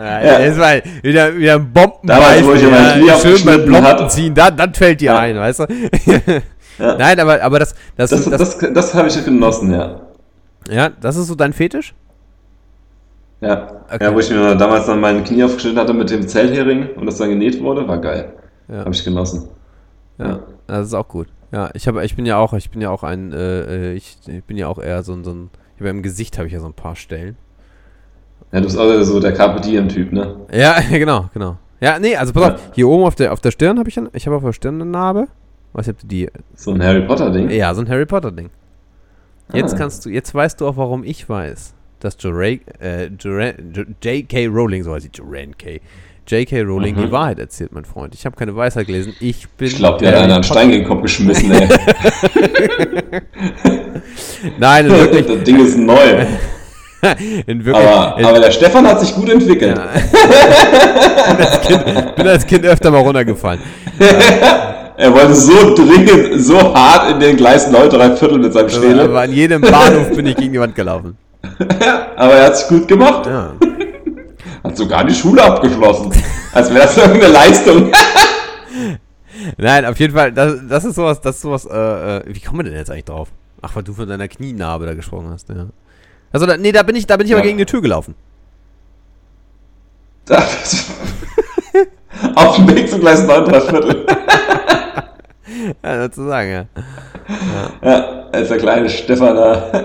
Ja, 0.00 0.24
ja. 0.24 0.46
Das 0.46 0.58
war 0.58 0.72
wieder, 1.02 1.36
wieder 1.36 1.54
ein 1.56 1.72
Bomben 1.72 2.06
Damals, 2.06 2.44
wo 2.44 2.52
ich 2.54 2.62
ja 2.62 2.70
mein 2.70 3.00
Knie 3.00 3.10
schön 3.20 3.44
beim 3.44 3.64
Blocken 3.66 3.86
hatte. 3.86 4.08
ziehen, 4.08 4.34
dann, 4.34 4.56
dann 4.56 4.72
fällt 4.72 5.00
dir 5.02 5.12
Ja. 5.12 5.18
ein, 5.18 5.36
weißt 5.36 5.60
du? 5.60 5.66
Ja. 6.78 6.96
Nein, 6.96 7.20
aber, 7.20 7.42
aber 7.42 7.58
das, 7.58 7.74
das, 7.96 8.08
Das, 8.10 8.24
das, 8.24 8.58
das, 8.58 8.72
das, 8.72 8.94
habe 8.94 9.08
ich 9.08 9.22
genossen, 9.24 9.72
ja. 9.72 10.00
ja, 10.70 10.88
das 10.88 11.16
ist 11.16 11.26
so 11.26 11.34
dein 11.34 11.52
Fetisch? 11.52 11.92
Ja. 13.42 13.82
Okay. 13.92 14.04
ja, 14.04 14.14
wo 14.14 14.18
ich 14.20 14.30
mir 14.30 14.54
damals 14.56 14.86
dann 14.86 15.00
mein 15.00 15.22
Knie 15.24 15.44
aufgeschnitten 15.44 15.78
hatte 15.78 15.92
mit 15.92 16.08
dem 16.10 16.26
Zellhering 16.26 16.88
und 16.96 17.04
das 17.06 17.18
dann 17.18 17.28
genäht 17.28 17.60
wurde, 17.62 17.86
war 17.86 17.98
geil. 17.98 18.32
Ja. 18.68 18.80
Habe 18.80 18.92
ich 18.92 19.04
genossen. 19.04 19.48
Ja, 20.18 20.40
das 20.66 20.86
ist 20.86 20.94
auch 20.94 21.08
gut. 21.08 21.26
Ja, 21.52 21.70
ich 21.74 21.88
habe, 21.88 22.04
ich 22.04 22.16
bin 22.16 22.24
ja 22.26 22.36
auch, 22.38 22.52
ich 22.54 22.70
bin 22.70 22.80
ja 22.80 22.90
auch 22.90 23.02
ein, 23.02 23.32
äh, 23.32 23.90
äh, 23.90 23.92
ich, 23.94 24.18
ich 24.26 24.44
bin 24.44 24.56
ja 24.56 24.68
auch 24.68 24.78
eher 24.78 25.02
so 25.02 25.12
ein, 25.12 25.24
so 25.24 25.32
ein, 25.32 25.50
ich 25.74 25.80
habe 25.80 25.90
im 25.90 26.02
Gesicht 26.02 26.38
habe 26.38 26.46
ich 26.46 26.52
ja 26.54 26.60
so 26.60 26.66
ein 26.66 26.74
paar 26.74 26.96
Stellen. 26.96 27.36
Ja, 28.52 28.58
du 28.60 28.64
bist 28.66 28.78
auch 28.78 29.02
so 29.02 29.20
der 29.20 29.32
Carpe 29.32 29.60
Diem-Typ, 29.60 30.12
ne? 30.12 30.36
Ja, 30.52 30.76
genau, 30.90 31.28
genau. 31.32 31.56
Ja, 31.80 31.98
nee, 31.98 32.16
also 32.16 32.32
pass 32.32 32.42
Ja. 32.42 32.54
auf, 32.54 32.60
hier 32.74 32.88
oben 32.88 33.04
auf 33.04 33.14
der, 33.14 33.32
auf 33.32 33.40
der 33.40 33.50
Stirn 33.52 33.78
habe 33.78 33.88
ich, 33.88 33.98
ein- 33.98 34.08
ich 34.12 34.26
habe 34.26 34.36
auf 34.36 34.42
der 34.44 34.52
Stirn 34.52 34.74
eine 34.80 34.90
Narbe. 34.90 35.28
Nicht, 35.72 35.88
ob 35.88 35.98
du 36.00 36.06
die, 36.06 36.28
So 36.56 36.72
ein 36.72 36.82
Harry 36.82 37.02
Potter-Ding. 37.06 37.48
ja, 37.50 37.72
so 37.74 37.80
ein 37.80 37.88
Harry 37.88 38.06
Potter 38.06 38.32
Ding. 38.32 38.50
Jetzt 39.52 39.74
Ah. 39.74 39.78
kannst 39.78 40.04
du, 40.04 40.10
jetzt 40.10 40.34
weißt 40.34 40.60
du 40.60 40.66
auch, 40.68 40.76
warum 40.76 41.04
ich 41.04 41.28
weiß, 41.28 41.74
dass 42.00 42.18
Jora- 42.18 42.58
äh, 42.80 43.06
J.K. 44.02 44.46
Rowling, 44.48 44.82
so 44.82 44.94
heißt 44.94 45.04
sie, 45.04 45.10
Joanne 45.14 45.52
K. 45.56 45.80
J.K. 46.26 46.62
Rowling 46.62 46.96
Mhm. 46.96 47.02
die 47.06 47.12
Wahrheit 47.12 47.38
erzählt, 47.38 47.72
mein 47.72 47.84
Freund. 47.84 48.14
Ich 48.14 48.24
habe 48.26 48.36
keine 48.36 48.54
Weisheit 48.54 48.86
gelesen. 48.86 49.14
Ich 49.20 49.48
bin. 49.50 49.66
Ich 49.68 49.76
glaube, 49.76 49.98
dir 49.98 50.08
hat 50.08 50.16
einen. 50.30 50.42
Stein 50.44 50.70
gegen 50.70 50.82
den 50.84 50.88
Kopf 50.88 51.02
geschmissen, 51.02 51.50
ey. 51.50 51.68
Nein, 54.58 54.86
in 54.86 54.92
wirklich, 54.92 55.26
das 55.34 55.42
Ding 55.44 55.58
ist 55.64 55.76
neu. 55.78 56.24
Aber, 57.02 58.16
in, 58.18 58.24
aber 58.26 58.40
der 58.40 58.50
Stefan 58.50 58.86
hat 58.86 59.00
sich 59.00 59.14
gut 59.14 59.30
entwickelt. 59.30 59.78
Ja. 59.78 61.34
bin, 61.34 61.46
als 61.46 61.60
kind, 61.62 62.16
bin 62.16 62.28
als 62.28 62.46
Kind 62.46 62.64
öfter 62.66 62.90
mal 62.90 63.00
runtergefallen. 63.00 63.60
Er 65.00 65.14
wollte 65.14 65.34
so 65.34 65.74
dringend, 65.74 66.44
so 66.44 66.58
hart 66.74 67.10
in 67.10 67.20
den 67.20 67.38
Gleis 67.38 67.70
9 67.70 67.88
drei 67.88 68.14
Viertel 68.16 68.38
mit 68.38 68.52
seinem 68.52 68.68
Schädel. 68.68 69.00
Aber 69.00 69.22
an 69.22 69.32
jedem 69.32 69.62
Bahnhof 69.62 70.14
bin 70.14 70.26
ich 70.26 70.36
gegen 70.36 70.52
die 70.52 70.60
Wand 70.60 70.74
gelaufen. 70.74 71.16
Aber 72.16 72.34
er 72.34 72.44
hat 72.44 72.58
sich 72.58 72.68
gut 72.68 72.86
gemacht. 72.86 73.24
Ja. 73.24 73.52
Hat 74.62 74.76
sogar 74.76 75.02
die 75.04 75.14
Schule 75.14 75.42
abgeschlossen. 75.42 76.12
Als 76.52 76.68
wäre 76.68 76.84
das 76.84 76.98
irgendeine 76.98 77.32
Leistung. 77.32 77.90
Nein, 79.56 79.86
auf 79.86 79.98
jeden 79.98 80.14
Fall, 80.14 80.32
das, 80.32 80.56
das 80.68 80.84
ist 80.84 80.96
sowas, 80.96 81.18
das 81.22 81.36
ist 81.36 81.42
sowas, 81.42 81.64
äh, 81.64 82.18
äh, 82.18 82.22
wie 82.26 82.40
kommen 82.40 82.58
wir 82.58 82.64
denn 82.64 82.74
jetzt 82.74 82.90
eigentlich 82.90 83.06
drauf? 83.06 83.28
Ach, 83.62 83.74
weil 83.74 83.82
du 83.82 83.94
von 83.94 84.06
deiner 84.06 84.28
Knienarbe 84.28 84.84
da 84.84 84.92
gesprochen 84.92 85.30
hast, 85.32 85.48
ja. 85.48 85.68
Also, 86.32 86.46
da, 86.46 86.56
nee, 86.56 86.72
da 86.72 86.82
bin 86.82 86.96
ich, 86.96 87.06
da 87.06 87.16
bin 87.16 87.26
ich 87.26 87.32
aber 87.32 87.40
Ja. 87.40 87.46
gegen 87.46 87.58
eine 87.58 87.66
Tür 87.66 87.82
gelaufen. 87.82 88.14
Auf 92.34 92.56
dem 92.56 92.68
Weg 92.74 92.88
zum 92.88 93.00
Gleis 93.00 93.26
9 93.26 93.44
drei 93.44 93.60
Viertel. 93.60 94.06
Ja, 95.84 96.02
sozusagen, 96.04 96.50
ja. 96.50 96.64
Ja, 97.82 98.28
als 98.32 98.48
der 98.48 98.58
kleine 98.58 98.88
Stefan 98.88 99.36
da. 99.36 99.84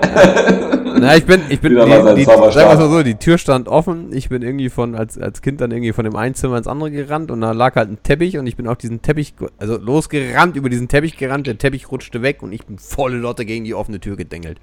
Na, 0.98 1.16
ich 1.16 1.26
bin, 1.26 1.42
ich 1.50 1.60
bin, 1.60 1.74
die, 1.76 1.80
die, 2.14 2.24
sagen 2.24 2.40
wir 2.54 2.64
mal 2.64 2.88
so, 2.88 3.02
die 3.02 3.16
Tür 3.16 3.36
stand 3.36 3.68
offen. 3.68 4.10
Ich 4.12 4.28
bin 4.30 4.40
irgendwie 4.42 4.70
von, 4.70 4.94
als, 4.94 5.18
als 5.18 5.42
Kind 5.42 5.60
dann 5.60 5.70
irgendwie 5.72 5.92
von 5.92 6.04
dem 6.04 6.16
einen 6.16 6.34
Zimmer 6.34 6.56
ins 6.56 6.66
andere 6.66 6.90
gerannt 6.90 7.30
und 7.30 7.42
da 7.42 7.52
lag 7.52 7.74
halt 7.76 7.90
ein 7.90 7.98
Teppich 8.02 8.38
und 8.38 8.46
ich 8.46 8.56
bin 8.56 8.66
auf 8.68 8.78
diesen 8.78 9.02
Teppich, 9.02 9.34
also 9.58 9.76
losgerannt, 9.76 10.56
über 10.56 10.70
diesen 10.70 10.88
Teppich 10.88 11.18
gerannt, 11.18 11.46
der 11.46 11.58
Teppich 11.58 11.90
rutschte 11.90 12.22
weg 12.22 12.42
und 12.42 12.52
ich 12.52 12.64
bin 12.64 12.78
volle 12.78 13.16
Lotte 13.18 13.44
gegen 13.44 13.64
die 13.64 13.74
offene 13.74 14.00
Tür 14.00 14.16
gedengelt. 14.16 14.58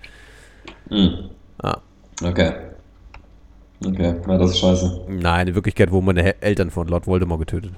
Hm. 0.90 1.30
Ah. 1.64 1.78
Okay. 2.24 2.52
Okay, 3.86 4.16
ja, 4.28 4.38
das 4.38 4.52
ist 4.52 4.60
scheiße. 4.60 5.02
Nein, 5.10 5.48
in 5.50 5.56
Wirklichkeit 5.56 5.92
wurden 5.92 6.06
meine 6.06 6.42
Eltern 6.42 6.70
von 6.72 6.88
Lord 6.88 7.08
Voldemort 7.08 7.40
getötet. 7.40 7.72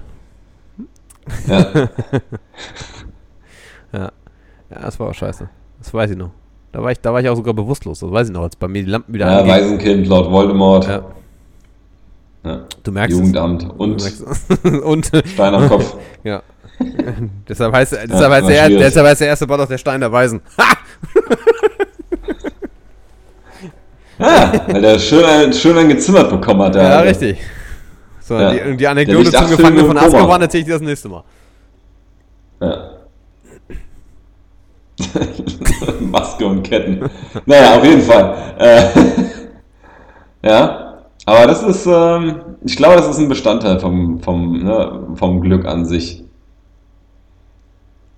Ja. 3.92 4.10
Ja, 4.70 4.80
das 4.80 4.98
war 5.00 5.08
auch 5.08 5.14
scheiße. 5.14 5.48
Das 5.78 5.94
weiß 5.94 6.10
ich 6.10 6.16
noch. 6.16 6.30
Da 6.72 6.82
war 6.82 6.90
ich, 6.90 7.00
da 7.00 7.12
war 7.12 7.20
ich 7.20 7.28
auch 7.28 7.36
sogar 7.36 7.54
bewusstlos. 7.54 8.00
Das 8.00 8.10
weiß 8.10 8.28
ich 8.28 8.34
noch, 8.34 8.42
als 8.42 8.56
bei 8.56 8.68
mir 8.68 8.84
die 8.84 8.90
Lampen 8.90 9.14
wieder 9.14 9.26
ja 9.26 9.38
angingen. 9.38 9.56
Waisenkind, 9.56 10.06
Lord 10.08 10.30
Voldemort. 10.30 10.86
Ja, 10.88 11.04
Ja. 12.44 12.60
du 12.82 12.92
merkst 12.92 13.16
Jugendamt 13.16 13.62
es. 13.62 13.70
und 13.70 14.02
merkst 14.02 14.64
und 14.84 15.06
Stein 15.26 15.54
am 15.54 15.68
Kopf. 15.68 15.96
ja. 16.24 16.42
deshalb 17.48 17.72
heißt, 17.72 17.92
deshalb, 17.92 18.10
Ja, 18.12 18.30
heißt 18.30 18.48
der, 18.48 18.68
deshalb 18.68 19.06
heißt 19.06 19.20
der 19.22 19.28
erste 19.28 19.46
Bot 19.46 19.60
auch 19.60 19.68
der 19.68 19.78
Stein 19.78 20.00
der 20.00 20.12
Weisen. 20.12 20.40
Ha! 20.58 20.76
Ja, 24.18 24.52
weil 24.68 24.80
der 24.80 24.98
schön, 24.98 25.52
schön 25.52 25.76
einen 25.76 25.88
gezimmert 25.90 26.30
bekommen 26.30 26.62
hat. 26.62 26.74
Ja, 26.74 26.82
Alte. 26.98 27.10
richtig. 27.10 27.38
So, 28.20 28.34
Ja. 28.38 28.52
die, 28.52 28.76
die 28.76 28.86
Anekdote 28.88 29.30
zum 29.30 29.48
Gefangenen 29.50 29.86
von. 29.86 29.98
Azkaban 29.98 30.42
erzähle 30.42 30.60
ich 30.62 30.66
dir 30.66 30.72
das 30.72 30.82
nächste 30.82 31.08
Mal. 31.08 31.22
Ja. 32.60 32.90
Maske 36.00 36.46
und 36.46 36.62
Ketten. 36.62 37.08
Naja, 37.44 37.76
auf 37.76 37.84
jeden 37.84 38.02
Fall. 38.02 38.34
Äh, 38.58 38.84
ja, 40.48 41.02
aber 41.26 41.46
das 41.46 41.62
ist, 41.62 41.86
ähm, 41.86 42.36
ich 42.64 42.76
glaube, 42.76 42.96
das 42.96 43.08
ist 43.08 43.18
ein 43.18 43.28
Bestandteil 43.28 43.78
vom, 43.78 44.20
vom, 44.20 44.62
ne, 44.64 45.00
vom 45.16 45.40
Glück 45.42 45.66
an 45.66 45.84
sich. 45.84 46.24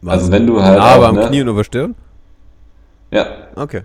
Also 0.06 0.30
wenn 0.30 0.46
du 0.46 0.62
halt 0.62 0.78
Aber 0.78 1.08
am 1.08 1.16
ne? 1.16 1.26
Knie 1.26 1.42
und 1.42 1.48
über 1.48 1.64
Stirn? 1.64 1.96
Ja, 3.10 3.26
Okay. 3.56 3.82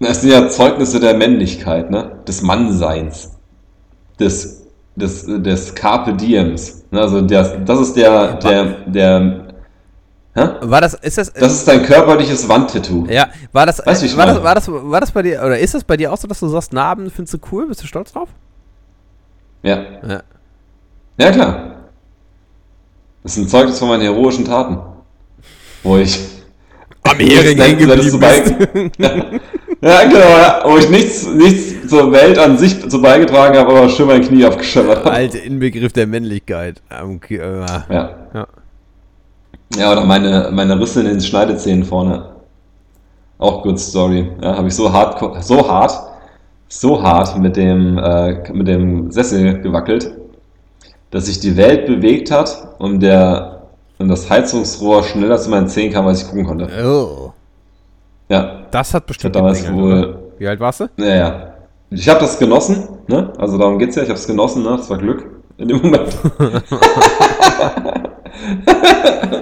Das 0.00 0.20
sind 0.20 0.30
ja 0.30 0.48
Zeugnisse 0.48 1.00
der 1.00 1.14
Männlichkeit, 1.14 1.90
ne? 1.90 2.18
des 2.26 2.42
Mannseins, 2.42 3.32
des, 4.20 4.66
des, 4.94 5.24
des 5.26 5.74
Carpe 5.74 6.14
Diems. 6.14 6.84
Ne? 6.90 7.00
Also 7.00 7.22
das, 7.22 7.52
das 7.64 7.80
ist 7.80 7.96
der, 7.96 8.34
der, 8.34 8.64
der, 8.86 9.46
hä? 10.34 10.48
War 10.60 10.80
das, 10.80 10.94
ist 10.94 11.16
das, 11.18 11.32
das 11.32 11.52
ist 11.52 11.68
dein 11.68 11.82
körperliches 11.82 12.48
Wandtattoo. 12.48 13.06
ja, 13.08 13.28
war 13.52 13.64
das, 13.66 13.84
Weißt 13.84 14.02
ich 14.02 14.16
war, 14.16 14.26
das, 14.26 14.42
war, 14.42 14.54
das, 14.54 14.68
war 14.68 15.00
das 15.00 15.10
bei 15.10 15.22
dir, 15.22 15.42
oder 15.42 15.58
ist 15.58 15.74
das 15.74 15.84
bei 15.84 15.96
dir 15.96 16.12
auch 16.12 16.18
so, 16.18 16.28
dass 16.28 16.40
du 16.40 16.48
sagst, 16.48 16.72
Narben 16.72 17.10
findest 17.10 17.34
du 17.34 17.38
cool, 17.52 17.66
bist 17.68 17.82
du 17.82 17.86
stolz 17.86 18.12
drauf? 18.12 18.28
Ja. 19.62 19.82
Ja. 20.06 20.22
Ja, 21.18 21.30
klar. 21.32 21.76
Das 23.22 23.36
ist 23.36 23.38
ein 23.38 23.48
Zeugnis 23.48 23.78
von 23.78 23.88
meinen 23.88 24.02
heroischen 24.02 24.44
Taten. 24.44 24.78
Wo 25.82 25.96
ich. 25.96 26.20
Am 27.02 27.16
Hering 27.16 27.58
hängen 27.62 27.78
geblieben 27.78 28.20
bist. 28.84 29.00
Ja, 29.82 30.02
genau, 30.04 30.18
ja. 30.20 30.62
Wo 30.64 30.76
ich 30.78 30.88
nichts, 30.88 31.26
nichts 31.26 31.88
zur 31.88 32.10
Welt 32.12 32.38
an 32.38 32.56
sich 32.58 32.76
so 32.88 33.00
beigetragen 33.00 33.56
habe, 33.58 33.70
aber 33.70 33.88
schön 33.88 34.06
mein 34.06 34.22
Knie 34.22 34.44
aufgeschöpft 34.44 34.88
habe. 35.04 35.10
Alte 35.10 35.38
Inbegriff 35.38 35.92
der 35.92 36.06
Männlichkeit. 36.06 36.80
Ki- 37.20 37.36
äh, 37.36 37.60
Ja. 37.90 38.10
ja. 38.34 38.46
Ja, 39.76 39.92
oder 39.92 40.04
meine, 40.04 40.50
meine 40.52 40.80
Risse 40.80 41.00
in 41.00 41.06
den 41.06 41.20
Schneidezähnen 41.20 41.84
vorne. 41.84 42.30
Auch 43.38 43.62
good 43.62 43.78
story. 43.78 44.30
Ja, 44.40 44.56
habe 44.56 44.68
ich 44.68 44.74
so 44.74 44.90
hart, 44.92 45.44
so 45.44 45.68
hart, 45.68 45.92
so 46.68 47.02
hart 47.02 47.36
mit 47.38 47.56
dem, 47.56 47.98
äh, 47.98 48.50
mit 48.52 48.68
dem 48.68 49.10
Sessel 49.10 49.60
gewackelt, 49.60 50.10
dass 51.10 51.26
sich 51.26 51.40
die 51.40 51.56
Welt 51.56 51.86
bewegt 51.86 52.30
hat 52.30 52.68
und 52.78 53.00
der, 53.00 53.62
und 53.98 54.08
das 54.08 54.30
Heizungsrohr 54.30 55.02
schneller 55.02 55.36
zu 55.38 55.50
meinen 55.50 55.68
Zehen 55.68 55.92
kam, 55.92 56.06
als 56.06 56.22
ich 56.22 56.28
gucken 56.28 56.46
konnte. 56.46 56.68
Oh. 56.82 57.32
Ja, 58.28 58.60
Das 58.70 58.92
hat 58.94 59.02
ich 59.04 59.06
bestimmt 59.08 59.36
habe 59.36 59.46
damals 59.48 59.72
wohl, 59.72 59.92
oder? 60.04 60.18
Wie 60.38 60.48
alt 60.48 60.60
warst 60.60 60.80
du? 60.80 60.88
naja, 60.96 61.52
ich 61.90 62.08
habe 62.08 62.20
das 62.20 62.38
genossen, 62.38 62.88
ne? 63.06 63.32
Also 63.38 63.58
darum 63.58 63.78
geht's 63.78 63.96
ja, 63.96 64.02
ich 64.02 64.08
habe 64.08 64.18
es 64.18 64.26
genossen, 64.26 64.62
ne? 64.62 64.70
Das 64.76 64.90
war 64.90 64.98
Glück 64.98 65.24
in 65.58 65.68
dem 65.68 65.80
Moment. 65.80 66.16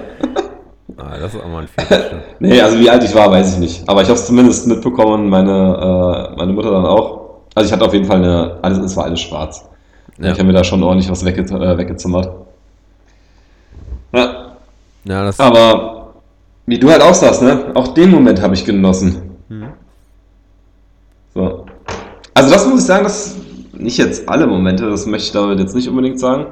Ah, 0.97 1.17
das 1.19 1.33
ist 1.33 1.43
auch 1.43 1.47
mal 1.47 1.63
ein 1.63 1.67
Fehler. 1.67 2.21
Nee, 2.39 2.59
also 2.61 2.79
wie 2.79 2.89
alt 2.89 3.03
ich 3.03 3.13
war, 3.13 3.29
weiß 3.29 3.53
ich 3.53 3.59
nicht. 3.59 3.87
Aber 3.87 4.01
ich 4.01 4.07
habe 4.07 4.17
es 4.17 4.25
zumindest 4.25 4.65
mitbekommen, 4.67 5.29
meine, 5.29 6.31
äh, 6.33 6.37
meine 6.37 6.53
Mutter 6.53 6.71
dann 6.71 6.85
auch. 6.85 7.41
Also 7.53 7.67
ich 7.67 7.73
hatte 7.73 7.85
auf 7.85 7.93
jeden 7.93 8.05
Fall 8.05 8.17
eine, 8.17 8.57
alles, 8.61 8.79
es 8.79 8.97
war 8.97 9.05
alles 9.05 9.19
schwarz. 9.21 9.65
Ja. 10.17 10.27
Ich 10.31 10.39
habe 10.39 10.45
mir 10.45 10.53
da 10.53 10.63
schon 10.63 10.81
ordentlich 10.81 11.09
was 11.09 11.23
wegge 11.25 11.41
äh, 11.41 11.77
weggezimmert. 11.77 12.29
Ja, 14.13 14.55
Ja, 15.03 15.23
das, 15.25 15.39
aber 15.39 15.94
wie 16.65 16.79
du 16.79 16.89
halt 16.89 17.01
auch 17.01 17.13
sagst, 17.13 17.41
ne? 17.41 17.71
Auch 17.75 17.89
den 17.89 18.11
Moment 18.11 18.41
habe 18.41 18.53
ich 18.55 18.65
genossen. 18.65 19.37
Mhm. 19.49 19.67
So. 21.33 21.65
Also 22.33 22.49
das 22.49 22.67
muss 22.67 22.81
ich 22.81 22.85
sagen, 22.85 23.03
das 23.03 23.35
nicht 23.73 23.97
jetzt 23.97 24.27
alle 24.29 24.47
Momente, 24.47 24.89
das 24.89 25.05
möchte 25.05 25.27
ich 25.27 25.31
damit 25.31 25.59
jetzt 25.59 25.75
nicht 25.75 25.87
unbedingt 25.87 26.19
sagen. 26.19 26.47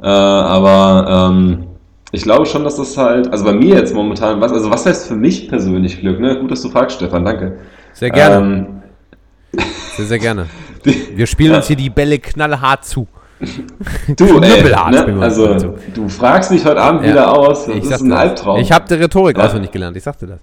Äh, 0.00 0.06
aber 0.06 1.30
ähm, 1.30 1.66
ich 2.12 2.22
glaube 2.22 2.46
schon, 2.46 2.64
dass 2.64 2.76
das 2.76 2.96
halt, 2.96 3.30
also 3.32 3.44
bei 3.44 3.52
mir 3.52 3.76
jetzt 3.76 3.94
momentan, 3.94 4.40
was, 4.40 4.52
also 4.52 4.70
was 4.70 4.86
heißt 4.86 5.08
für 5.08 5.16
mich 5.16 5.48
persönlich 5.48 6.00
Glück, 6.00 6.20
ne? 6.20 6.38
Gut, 6.38 6.50
dass 6.50 6.62
du 6.62 6.70
fragst, 6.70 6.96
Stefan, 6.96 7.24
danke. 7.24 7.58
sehr 7.92 8.10
gerne. 8.10 8.46
Ähm, 8.46 9.62
sehr, 9.96 10.06
sehr 10.06 10.18
gerne. 10.18 10.46
Wir 11.14 11.26
spielen 11.26 11.54
uns 11.54 11.66
hier 11.66 11.76
die 11.76 11.90
Bälle 11.90 12.18
knallhart 12.18 12.84
zu. 12.84 13.06
Du, 14.16 14.40
ey, 14.40 14.62
ne? 14.64 15.16
also 15.20 15.46
dazu. 15.46 15.74
du 15.94 16.08
fragst 16.08 16.50
mich 16.50 16.64
heute 16.64 16.80
Abend 16.80 17.04
Ja. 17.04 17.10
wieder 17.10 17.32
aus. 17.36 17.66
Das 17.66 17.74
Ich 17.76 17.84
ist 17.84 18.00
ein. 18.02 18.12
Albtraum. 18.12 18.60
Ich 18.60 18.72
habe 18.72 18.84
die 18.88 18.94
Rhetorik 18.94 19.38
Ja. 19.38 19.44
auswendig 19.44 19.70
gelernt, 19.70 19.96
ich 19.96 20.02
sagte 20.02 20.26
das. 20.26 20.40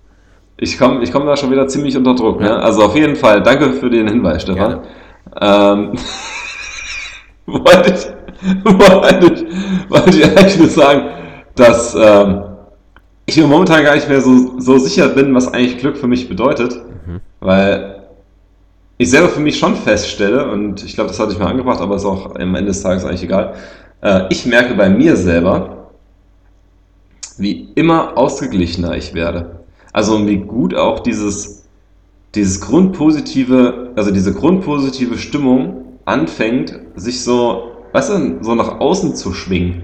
Ich 0.58 0.78
komme 0.80 1.04
ich 1.04 1.12
komm 1.12 1.26
da 1.26 1.36
schon 1.36 1.52
wieder 1.52 1.68
ziemlich 1.68 1.98
unter 1.98 2.16
Druck. 2.16 2.40
Ja. 2.42 2.48
Ne? 2.48 2.64
Also 2.64 2.84
auf 2.84 2.96
jeden 2.96 3.16
Fall, 3.18 3.44
danke 3.44 3.74
für 3.74 3.90
den 3.90 4.08
Hinweis, 4.08 4.44
Stefan. 4.44 4.80
Ähm, 5.42 5.92
wollte, 7.46 7.94
ich, 7.94 8.64
wollte, 8.66 9.34
ich, 9.34 9.90
wollte 9.90 10.10
ich 10.18 10.26
eigentlich 10.26 10.58
nur 10.58 10.70
sagen, 10.70 11.02
dass 11.56 11.96
ähm, 12.00 12.44
ich 13.26 13.38
mir 13.38 13.48
momentan 13.48 13.84
gar 13.84 13.96
nicht 13.96 14.08
mehr 14.08 14.22
so, 14.22 14.60
so 14.60 14.78
sicher 14.78 15.10
bin, 15.10 15.34
was 15.36 15.54
eigentlich 15.54 15.78
Glück 15.80 15.98
für 15.98 16.08
mich 16.08 16.30
bedeutet. 16.30 16.74
Mhm. 17.06 17.20
Weil 17.42 17.95
ich 18.98 19.10
selber 19.10 19.30
für 19.30 19.42
mich 19.42 19.60
schon 19.60 19.76
feststelle, 19.76 20.50
und 20.50 20.84
ich 20.84 20.96
glaube, 20.96 21.10
das 21.10 21.20
hatte 21.20 21.34
ich 21.34 21.40
mal 21.40 21.48
angebracht, 21.48 21.82
aber 21.82 21.96
ist 21.96 22.06
auch 22.06 22.36
am 22.36 22.56
Ende 22.56 22.66
des 22.66 22.82
Tages 22.82 23.04
eigentlich 23.04 23.24
egal. 23.24 23.56
Äh, 24.02 24.24
ich 24.30 24.46
merke 24.46 24.74
bei 24.76 24.90
mir 24.90 25.16
selber, 25.16 25.92
wie 27.38 27.70
immer 27.76 28.18
ausgeglichener 28.18 28.96
ich 28.96 29.14
werde. 29.14 29.60
Also 29.92 30.26
wie 30.28 30.38
gut 30.38 30.74
auch 30.76 31.00
dieses, 31.00 31.66
dieses 32.34 32.62
grundpositive, 32.62 33.92
also 33.96 34.12
diese 34.12 34.34
grundpositive 34.34 35.18
Stimmung 35.18 36.00
anfängt, 36.06 36.80
sich 36.96 37.24
so, 37.24 37.72
weißt 37.92 38.10
du, 38.12 38.38
so 38.42 38.56
nach 38.56 38.80
außen 38.80 39.16
zu 39.16 39.34
schwingen. 39.34 39.84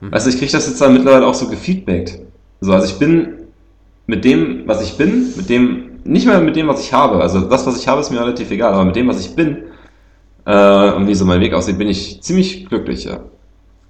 Mhm. 0.00 0.12
Weißt 0.12 0.26
du, 0.26 0.30
ich 0.30 0.38
kriege 0.38 0.50
das 0.50 0.66
jetzt 0.66 0.80
dann 0.80 0.94
mittlerweile 0.94 1.26
auch 1.26 1.34
so 1.34 1.48
gefeedbackt. 1.48 2.18
So, 2.60 2.72
also 2.72 2.86
ich 2.86 2.98
bin 2.98 3.43
mit 4.06 4.24
dem, 4.24 4.62
was 4.66 4.82
ich 4.82 4.96
bin, 4.96 5.32
mit 5.36 5.48
dem, 5.48 6.00
nicht 6.04 6.26
mehr 6.26 6.40
mit 6.40 6.56
dem, 6.56 6.68
was 6.68 6.80
ich 6.80 6.92
habe. 6.92 7.20
Also 7.20 7.40
das, 7.40 7.66
was 7.66 7.78
ich 7.80 7.88
habe, 7.88 8.00
ist 8.00 8.10
mir 8.10 8.20
relativ 8.20 8.50
egal, 8.50 8.72
aber 8.74 8.84
mit 8.84 8.96
dem, 8.96 9.08
was 9.08 9.20
ich 9.20 9.34
bin 9.34 9.64
äh, 10.44 10.90
und 10.92 11.06
wie 11.06 11.14
so 11.14 11.24
mein 11.24 11.40
Weg 11.40 11.54
aussieht, 11.54 11.78
bin 11.78 11.88
ich 11.88 12.22
ziemlich 12.22 12.66
glücklich, 12.68 13.04
ja. 13.04 13.20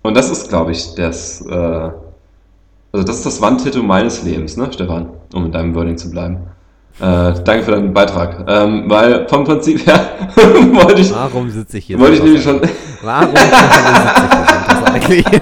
Und 0.03 0.17
das 0.17 0.31
ist, 0.31 0.49
glaube 0.49 0.73
ich, 0.73 0.95
das, 0.95 1.45
äh, 1.47 1.55
also 1.55 3.05
das 3.07 3.17
ist 3.17 3.27
das 3.27 3.41
Wandtattoo 3.41 3.83
meines 3.83 4.23
Lebens, 4.23 4.57
ne, 4.57 4.73
Stefan, 4.73 5.09
um 5.33 5.47
in 5.47 5.53
deinem 5.53 5.75
Wording 5.75 5.97
zu 5.97 6.11
bleiben. 6.11 6.39
Äh, 7.01 7.35
danke 7.45 7.65
für 7.65 7.73
deinen 7.73 7.93
Beitrag. 7.93 8.45
Ähm, 8.47 8.85
weil 8.89 9.27
vom 9.29 9.43
Prinzip 9.45 9.85
her 9.85 9.99
wollte 10.37 11.01
ich, 11.01 11.13
Warum 11.13 11.51
sitze 11.51 11.79
ich 11.79 11.87
hier? 11.87 11.99
wollte 11.99 12.15
ich 12.15 12.23
nämlich 12.23 12.43
schon, 12.43 12.61
Warum 13.03 13.35
sitze 13.35 13.49
ich 15.09 15.17
hier 15.17 15.25
eigentlich? 15.25 15.25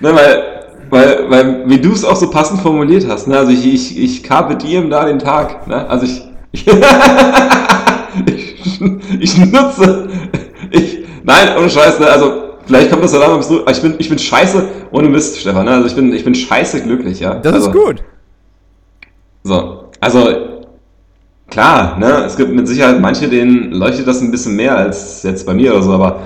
ne, 0.00 0.14
weil, 0.14 0.61
weil, 0.92 1.30
weil, 1.30 1.68
wie 1.70 1.80
du 1.80 1.92
es 1.92 2.04
auch 2.04 2.16
so 2.16 2.28
passend 2.28 2.60
formuliert 2.60 3.06
hast, 3.08 3.26
ne, 3.26 3.38
also 3.38 3.50
ich, 3.50 3.66
ich, 3.66 3.98
ich 3.98 4.22
carpe 4.22 4.56
diem 4.56 4.90
da 4.90 5.06
den 5.06 5.18
Tag, 5.18 5.66
ne, 5.66 5.88
also 5.88 6.04
ich, 6.04 6.22
ich, 6.52 6.66
ich, 9.20 9.38
nutze, 9.38 10.10
ich, 10.70 10.98
nein, 11.24 11.56
ohne 11.58 11.70
Scheiß, 11.70 11.98
ne, 11.98 12.08
also 12.08 12.32
vielleicht 12.66 12.90
kommt 12.90 13.02
das 13.02 13.14
ja 13.14 13.20
daran, 13.20 13.40
du, 13.40 13.62
ich 13.70 13.80
bin, 13.80 13.94
ich 13.96 14.10
bin 14.10 14.18
scheiße 14.18 14.68
ohne 14.90 15.08
Mist, 15.08 15.40
Stefan, 15.40 15.64
ne, 15.64 15.70
also 15.70 15.86
ich 15.86 15.94
bin, 15.94 16.12
ich 16.12 16.24
bin 16.24 16.34
scheiße 16.34 16.82
glücklich, 16.82 17.20
ja. 17.20 17.36
Das 17.36 17.54
also, 17.54 17.70
ist 17.70 17.74
gut. 17.74 18.02
So, 19.44 19.84
also 19.98 20.28
klar, 21.48 21.96
ne, 21.98 22.24
es 22.26 22.36
gibt 22.36 22.52
mit 22.52 22.68
Sicherheit 22.68 23.00
manche, 23.00 23.28
denen 23.28 23.72
leuchtet 23.72 24.06
das 24.06 24.20
ein 24.20 24.30
bisschen 24.30 24.56
mehr 24.56 24.76
als 24.76 25.22
jetzt 25.22 25.46
bei 25.46 25.54
mir 25.54 25.72
oder 25.72 25.82
so, 25.82 25.94
aber 25.94 26.20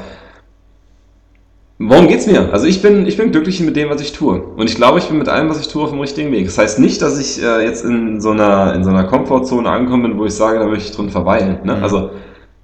worum 1.78 2.08
geht's 2.08 2.26
mir? 2.26 2.52
Also 2.52 2.66
ich 2.66 2.80
bin, 2.80 3.06
ich 3.06 3.16
bin 3.16 3.32
glücklich 3.32 3.60
mit 3.60 3.76
dem, 3.76 3.90
was 3.90 4.00
ich 4.00 4.12
tue. 4.12 4.40
Und 4.40 4.68
ich 4.68 4.76
glaube, 4.76 4.98
ich 4.98 5.06
bin 5.08 5.18
mit 5.18 5.28
allem, 5.28 5.48
was 5.48 5.60
ich 5.60 5.68
tue, 5.68 5.82
auf 5.82 5.90
dem 5.90 6.00
richtigen 6.00 6.32
Weg. 6.32 6.46
Das 6.46 6.58
heißt 6.58 6.78
nicht, 6.78 7.02
dass 7.02 7.18
ich 7.18 7.42
äh, 7.42 7.64
jetzt 7.64 7.84
in 7.84 8.20
so 8.20 8.30
einer, 8.30 8.74
in 8.74 8.84
so 8.84 8.90
einer 8.90 9.04
Komfortzone 9.04 9.68
angekommen 9.68 10.04
bin, 10.04 10.18
wo 10.18 10.24
ich 10.24 10.34
sage, 10.34 10.58
da 10.58 10.66
möchte 10.66 10.90
ich 10.90 10.96
drin 10.96 11.10
verweilen. 11.10 11.60
Ne? 11.64 11.76
Mhm. 11.76 11.82
Also 11.82 12.10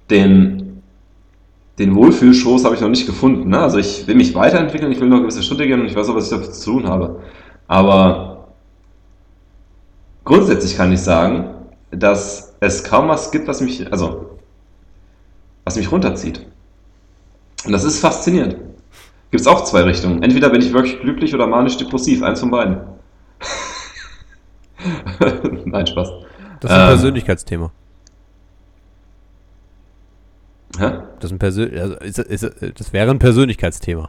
den, 0.09 0.81
den 1.79 1.95
Wohlfühlschoß 1.95 2.65
habe 2.65 2.75
ich 2.75 2.81
noch 2.81 2.89
nicht 2.89 3.05
gefunden. 3.05 3.49
Ne? 3.49 3.59
Also 3.59 3.77
ich 3.77 4.07
will 4.07 4.15
mich 4.15 4.33
weiterentwickeln, 4.33 4.91
ich 4.91 4.99
will 4.99 5.09
noch 5.09 5.21
gewisse 5.21 5.43
Schritte 5.43 5.67
gehen 5.67 5.81
und 5.81 5.87
ich 5.87 5.95
weiß 5.95 6.09
auch, 6.09 6.15
was 6.15 6.25
ich 6.25 6.31
dafür 6.31 6.51
zu 6.51 6.71
tun 6.71 6.87
habe. 6.87 7.19
Aber 7.67 8.47
grundsätzlich 10.25 10.75
kann 10.75 10.91
ich 10.91 11.01
sagen, 11.01 11.49
dass 11.91 12.55
es 12.59 12.83
kaum 12.83 13.09
was 13.09 13.31
gibt, 13.31 13.47
was 13.47 13.61
mich, 13.61 13.91
also, 13.91 14.37
was 15.63 15.75
mich 15.75 15.91
runterzieht. 15.91 16.45
Und 17.65 17.71
das 17.71 17.83
ist 17.83 17.99
faszinierend. 17.99 18.57
Gibt 19.33 19.41
es 19.41 19.47
auch 19.47 19.63
zwei 19.63 19.81
Richtungen. 19.81 20.21
Entweder 20.21 20.51
bin 20.51 20.61
ich 20.61 20.71
wirklich 20.73 21.01
glücklich 21.01 21.33
oder 21.33 21.47
manisch-depressiv. 21.47 22.21
Eins 22.21 22.39
von 22.39 22.51
beiden. 22.51 22.77
Nein, 25.65 25.87
Spaß. 25.87 26.07
Das 26.59 26.69
ist 26.69 26.77
ein 26.77 26.83
Ähm. 26.83 26.87
Persönlichkeitsthema. 26.89 27.71
Hä? 30.77 30.91
Das, 31.19 31.31
ist 31.31 31.31
ein 31.31 31.39
Persön 31.39 31.75
also 31.79 31.95
ist, 31.95 32.19
ist, 32.19 32.43
das 32.75 32.93
wäre 32.93 33.09
ein 33.09 33.17
Persönlichkeitsthema. 33.17 34.07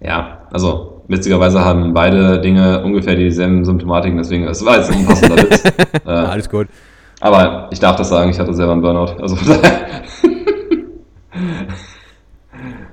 Ja, 0.00 0.46
also 0.50 1.02
witzigerweise 1.08 1.62
haben 1.62 1.92
beide 1.92 2.40
Dinge 2.40 2.82
ungefähr 2.82 3.16
dieselben 3.16 3.66
Symptomatiken, 3.66 4.16
deswegen, 4.16 4.48
es 4.48 4.64
war 4.64 4.78
jetzt 4.78 4.90
ein 4.90 5.04
passender 5.04 5.36
Witz. 5.36 5.62
Äh, 6.06 6.10
Alles 6.10 6.48
gut. 6.48 6.68
Aber 7.20 7.68
ich 7.70 7.80
darf 7.80 7.96
das 7.96 8.08
sagen, 8.08 8.30
ich 8.30 8.38
hatte 8.38 8.54
selber 8.54 8.72
einen 8.72 8.80
Burnout. 8.80 9.20
Also 9.20 9.36
von 9.36 9.60
daher. 9.60 10.02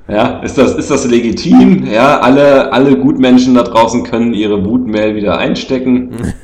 Ja, 0.10 0.40
ist 0.40 0.58
das, 0.58 0.76
ist 0.76 0.90
das 0.90 1.06
legitim? 1.06 1.86
Ja, 1.86 2.20
alle, 2.20 2.72
alle 2.74 2.98
Gutmenschen 2.98 3.56
da 3.56 3.64
draußen 3.64 4.04
können 4.04 4.34
ihre 4.34 4.66
Wutmail 4.66 5.16
wieder 5.16 5.38
einstecken. 5.38 6.12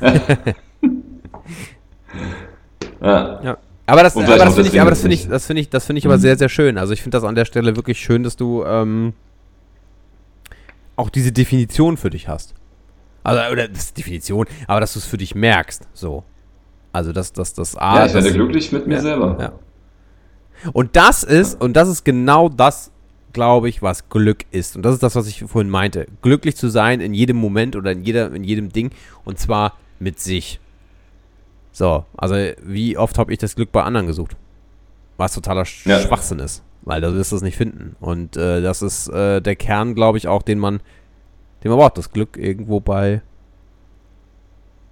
ja. 3.02 3.40
Ja. 3.42 3.58
Aber 3.88 4.02
das, 4.02 4.16
aber 4.16 4.36
das 4.36 4.54
finde 4.54 4.68
ich, 4.68 4.80
aber 4.80 4.90
das 4.90 5.00
finde 5.00 5.14
ich, 5.14 5.28
das 5.28 5.46
finde 5.46 5.62
ich, 5.62 5.70
das 5.70 5.86
finde 5.86 5.98
ich 5.98 6.06
aber 6.06 6.18
sehr, 6.18 6.36
sehr 6.36 6.48
schön. 6.48 6.76
Also 6.76 6.92
ich 6.92 7.02
finde 7.02 7.16
das 7.16 7.24
an 7.24 7.36
der 7.36 7.44
Stelle 7.44 7.76
wirklich 7.76 8.00
schön, 8.00 8.24
dass 8.24 8.34
du 8.34 8.64
ähm, 8.64 9.12
auch 10.96 11.08
diese 11.08 11.30
Definition 11.30 11.96
für 11.96 12.10
dich 12.10 12.26
hast. 12.26 12.54
Also, 13.22 13.40
oder 13.52 13.68
das 13.68 13.84
ist 13.84 13.98
Definition, 13.98 14.46
aber 14.66 14.80
dass 14.80 14.92
du 14.94 14.98
es 14.98 15.04
für 15.04 15.18
dich 15.18 15.34
merkst. 15.34 15.86
So. 15.92 16.24
Also 16.92 17.12
dass 17.12 17.32
das, 17.32 17.54
das 17.54 17.76
A. 17.76 17.98
ja, 17.98 18.06
ich 18.06 18.14
werde 18.14 18.32
glücklich 18.32 18.72
mit 18.72 18.86
mir 18.86 18.94
ja, 18.94 19.00
selber. 19.02 19.36
Ja. 19.40 19.52
Und 20.72 20.96
das 20.96 21.22
ist, 21.22 21.60
und 21.60 21.74
das 21.74 21.88
ist 21.88 22.04
genau 22.04 22.48
das, 22.48 22.90
glaube 23.36 23.68
ich, 23.68 23.82
was 23.82 24.08
Glück 24.08 24.46
ist. 24.50 24.76
Und 24.76 24.82
das 24.82 24.94
ist 24.94 25.02
das, 25.02 25.14
was 25.14 25.26
ich 25.28 25.44
vorhin 25.44 25.70
meinte. 25.70 26.06
Glücklich 26.22 26.56
zu 26.56 26.70
sein 26.70 27.02
in 27.02 27.12
jedem 27.12 27.36
Moment 27.36 27.76
oder 27.76 27.92
in, 27.92 28.02
jeder, 28.02 28.32
in 28.34 28.44
jedem 28.44 28.72
Ding. 28.72 28.90
Und 29.26 29.38
zwar 29.38 29.76
mit 29.98 30.18
sich. 30.18 30.58
So, 31.70 32.06
also 32.16 32.34
wie 32.62 32.96
oft 32.96 33.18
habe 33.18 33.30
ich 33.34 33.38
das 33.38 33.54
Glück 33.54 33.72
bei 33.72 33.82
anderen 33.82 34.06
gesucht? 34.06 34.36
Was 35.18 35.34
totaler 35.34 35.66
Ja. 35.84 36.00
Schwachsinn 36.00 36.38
ist. 36.38 36.62
Weil 36.80 37.02
da 37.02 37.12
wirst 37.12 37.32
du 37.32 37.36
es 37.36 37.42
nicht 37.42 37.58
finden. 37.58 37.94
Und 38.00 38.38
äh, 38.38 38.62
das 38.62 38.80
ist 38.80 39.08
äh, 39.08 39.42
der 39.42 39.54
Kern, 39.54 39.94
glaube 39.94 40.16
ich, 40.16 40.28
auch, 40.28 40.40
den 40.42 40.58
man, 40.58 40.80
den 41.62 41.70
man 41.70 41.78
braucht. 41.78 41.98
Das 41.98 42.10
Glück 42.12 42.38
irgendwo 42.38 42.80
bei, 42.80 43.20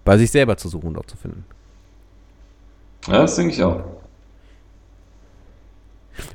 bei 0.05 0.19
sich 0.19 0.31
selber 0.31 0.59
zu 0.59 0.69
suchen 0.69 0.89
und 0.89 0.95
dort 0.95 1.09
zu 1.09 1.17
finden. 1.17 1.47
Ja, 3.07 3.23
das 3.23 3.37
denke 3.37 3.55
ich 3.55 3.63
auch. 3.65 3.83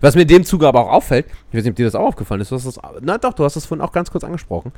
Was 0.01 0.15
mir 0.15 0.23
in 0.23 0.27
dem 0.27 0.43
Zuge 0.43 0.67
aber 0.67 0.81
auch 0.81 0.91
auffällt, 0.91 1.25
ich 1.51 1.57
weiß 1.57 1.63
nicht, 1.63 1.71
ob 1.71 1.75
dir 1.77 1.85
das 1.85 1.95
auch 1.95 2.07
aufgefallen 2.07 2.41
ist, 2.41 2.51
du 2.51 2.55
hast 2.55 2.65
das, 2.65 2.79
na 3.01 3.17
doch, 3.17 3.33
du 3.33 3.43
hast 3.43 3.55
das 3.55 3.65
vorhin 3.65 3.83
auch 3.85 3.91
ganz 3.91 4.11
kurz 4.11 4.23
angesprochen, 4.23 4.71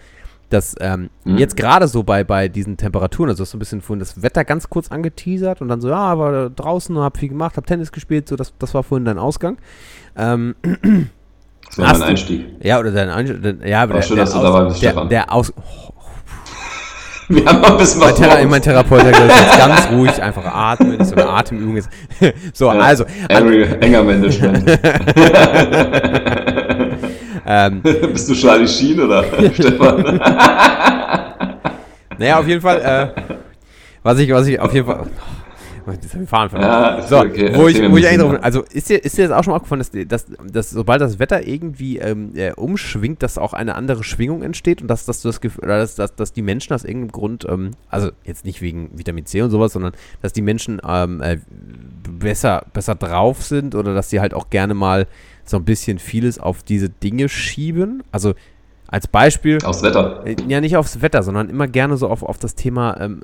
dass 0.50 0.76
ähm, 0.80 1.10
Mhm. 1.24 1.38
jetzt 1.38 1.56
gerade 1.56 1.88
so 1.88 2.04
bei, 2.04 2.24
bei 2.24 2.48
diesen 2.50 2.78
Temperaturen, 2.78 3.30
also 3.30 3.38
du 3.40 3.44
hast 3.44 3.52
so 3.52 3.58
ein 3.58 3.60
bisschen 3.60 3.82
vorhin 3.82 4.00
das 4.00 4.22
Wetter 4.22 4.44
ganz 4.44 4.70
kurz 4.70 4.92
angeteasert 4.92 5.62
und 5.62 5.70
dann 5.70 5.80
so, 5.82 5.90
ja, 5.90 6.18
war 6.20 6.50
draußen, 6.50 6.98
hab 7.00 7.18
viel 7.18 7.30
gemacht, 7.30 7.56
hab 7.58 7.66
Tennis 7.66 7.92
gespielt, 7.92 8.28
so, 8.28 8.36
das, 8.36 8.54
das 8.60 8.74
war 8.74 8.84
vorhin 8.84 9.06
dein 9.06 9.18
Ausgang. 9.18 9.58
Ähm, 10.18 10.56
Das 10.62 11.78
war 11.78 11.88
mein 11.92 12.00
du- 12.00 12.06
Einstieg. 12.08 12.46
ja, 12.62 12.80
oder 12.80 12.92
dein 12.92 13.10
Einstieg, 13.10 13.44
ja, 13.66 13.84
aber 13.84 13.94
Aber 13.94 13.94
der, 13.94 14.02
schön, 14.02 14.16
der, 14.18 14.26
dass 14.26 14.34
du 14.34 14.40
Aus- 14.40 14.44
dabei 14.44 14.66
bist, 14.66 14.82
der, 14.84 14.90
Stefan. 14.90 15.10
der 15.10 15.32
Aus, 15.34 15.54
oh, 15.56 15.94
Wir 17.36 17.46
haben 17.46 17.62
noch 17.62 17.72
ein 17.72 17.78
bisschen 17.78 18.02
mein, 18.02 18.10
was 18.10 18.18
Thera 18.20 18.38
vor 18.38 18.46
mein. 18.48 18.62
Therapeut 18.62 19.04
hat 19.04 19.14
gesagt, 19.14 19.58
ganz 19.58 19.90
ruhig, 19.92 20.22
einfach 20.22 20.46
atmen, 20.46 21.06
so 21.06 21.16
eine 21.16 21.30
Atemübung 21.30 21.78
ist. 21.78 21.90
so, 22.54 22.66
Ja, 22.66 22.80
also, 22.80 23.06
Area, 23.30 23.68
enger 23.80 24.04
Management. 24.04 24.70
ähm, 27.48 27.82
Bist 27.82 28.30
du 28.30 28.34
Charlie 28.36 28.68
Sheen 28.68 29.00
oder 29.00 29.24
Stefan? 29.54 30.20
Naja, 32.18 32.40
auf 32.40 32.48
jeden 32.48 32.62
Fall, 32.62 32.82
äh, 32.82 33.08
was 34.04 34.20
ich, 34.20 34.30
was 34.32 34.48
ich 34.48 34.60
auf 34.60 34.74
jeden 34.74 34.86
Fall. 34.86 35.00
Oh, 35.02 35.08
jetzt 35.88 36.14
hab 36.14 36.22
ich 36.22 36.30
Fahren 36.30 36.50
verloren. 36.50 36.72
Ja, 36.72 37.08
so, 37.08 37.20
okay. 37.20 37.52
wo 37.56 37.68
ich, 37.68 37.78
wo 37.92 37.98
ich 37.98 38.08
eigentlich 38.08 38.22
drauf, 38.22 38.40
also 38.42 38.64
ist 38.72 38.90
dir, 38.90 39.04
ist 39.04 39.18
dir 39.18 39.28
das 39.28 39.38
auch 39.38 39.44
schon 39.44 39.52
mal 39.52 39.58
aufgefallen, 39.58 39.80
dass, 39.80 39.92
dass, 40.08 40.26
dass 40.52 40.70
sobald 40.70 41.02
das 41.02 41.20
Wetter 41.20 41.48
irgendwie 41.48 41.98
ähm, 42.00 42.32
äh, 42.36 42.54
umschwingt, 42.54 43.24
dass 43.24 43.38
auch 43.38 43.54
eine 43.54 43.76
andere 43.76 44.04
Schwingung 44.04 44.44
entsteht 44.44 44.82
und 44.82 44.88
dass, 44.88 45.06
dass 45.06 45.22
du 45.22 45.30
das 45.30 45.42
Gefühl, 45.42 45.64
oder 45.66 45.80
dass, 45.80 45.96
dass, 45.96 46.16
dass 46.16 46.34
die 46.34 46.42
Menschen 46.42 46.74
aus 46.74 46.84
irgendeinem 46.84 47.12
Grund, 47.12 47.46
ähm, 47.50 47.72
also 47.90 48.12
jetzt 48.24 48.46
nicht 48.46 48.62
wegen 48.62 48.98
Vitamin 48.98 49.26
C 49.26 49.42
und 49.42 49.52
sowas, 49.52 49.74
sondern 49.74 49.94
dass 50.22 50.34
die 50.34 50.42
Menschen 50.42 50.82
ähm, 50.88 51.22
äh, 51.22 51.38
besser, 52.20 52.66
besser 52.74 52.96
drauf 52.96 53.44
sind 53.44 53.76
oder 53.76 53.94
dass 53.94 54.10
sie 54.10 54.20
halt 54.20 54.34
auch 54.34 54.50
gerne 54.50 54.74
mal 54.74 55.08
so 55.44 55.58
ein 55.58 55.66
bisschen 55.66 56.00
vieles 56.00 56.40
auf 56.40 56.64
diese 56.64 56.90
Dinge 56.90 57.30
schieben. 57.30 58.04
Also 58.12 58.34
als 58.92 59.08
Beispiel, 59.08 59.58
Aufs 59.64 59.82
Wetter. 59.82 60.22
äh, 60.26 60.36
Ja, 60.48 60.62
nicht 60.62 60.76
aufs 60.78 61.02
Wetter, 61.02 61.24
sondern 61.24 61.50
immer 61.50 61.68
gerne 61.68 61.98
so 61.98 62.10
auf, 62.10 62.24
auf 62.24 62.38
das 62.38 62.56
Thema, 62.56 63.00
ähm, 63.00 63.22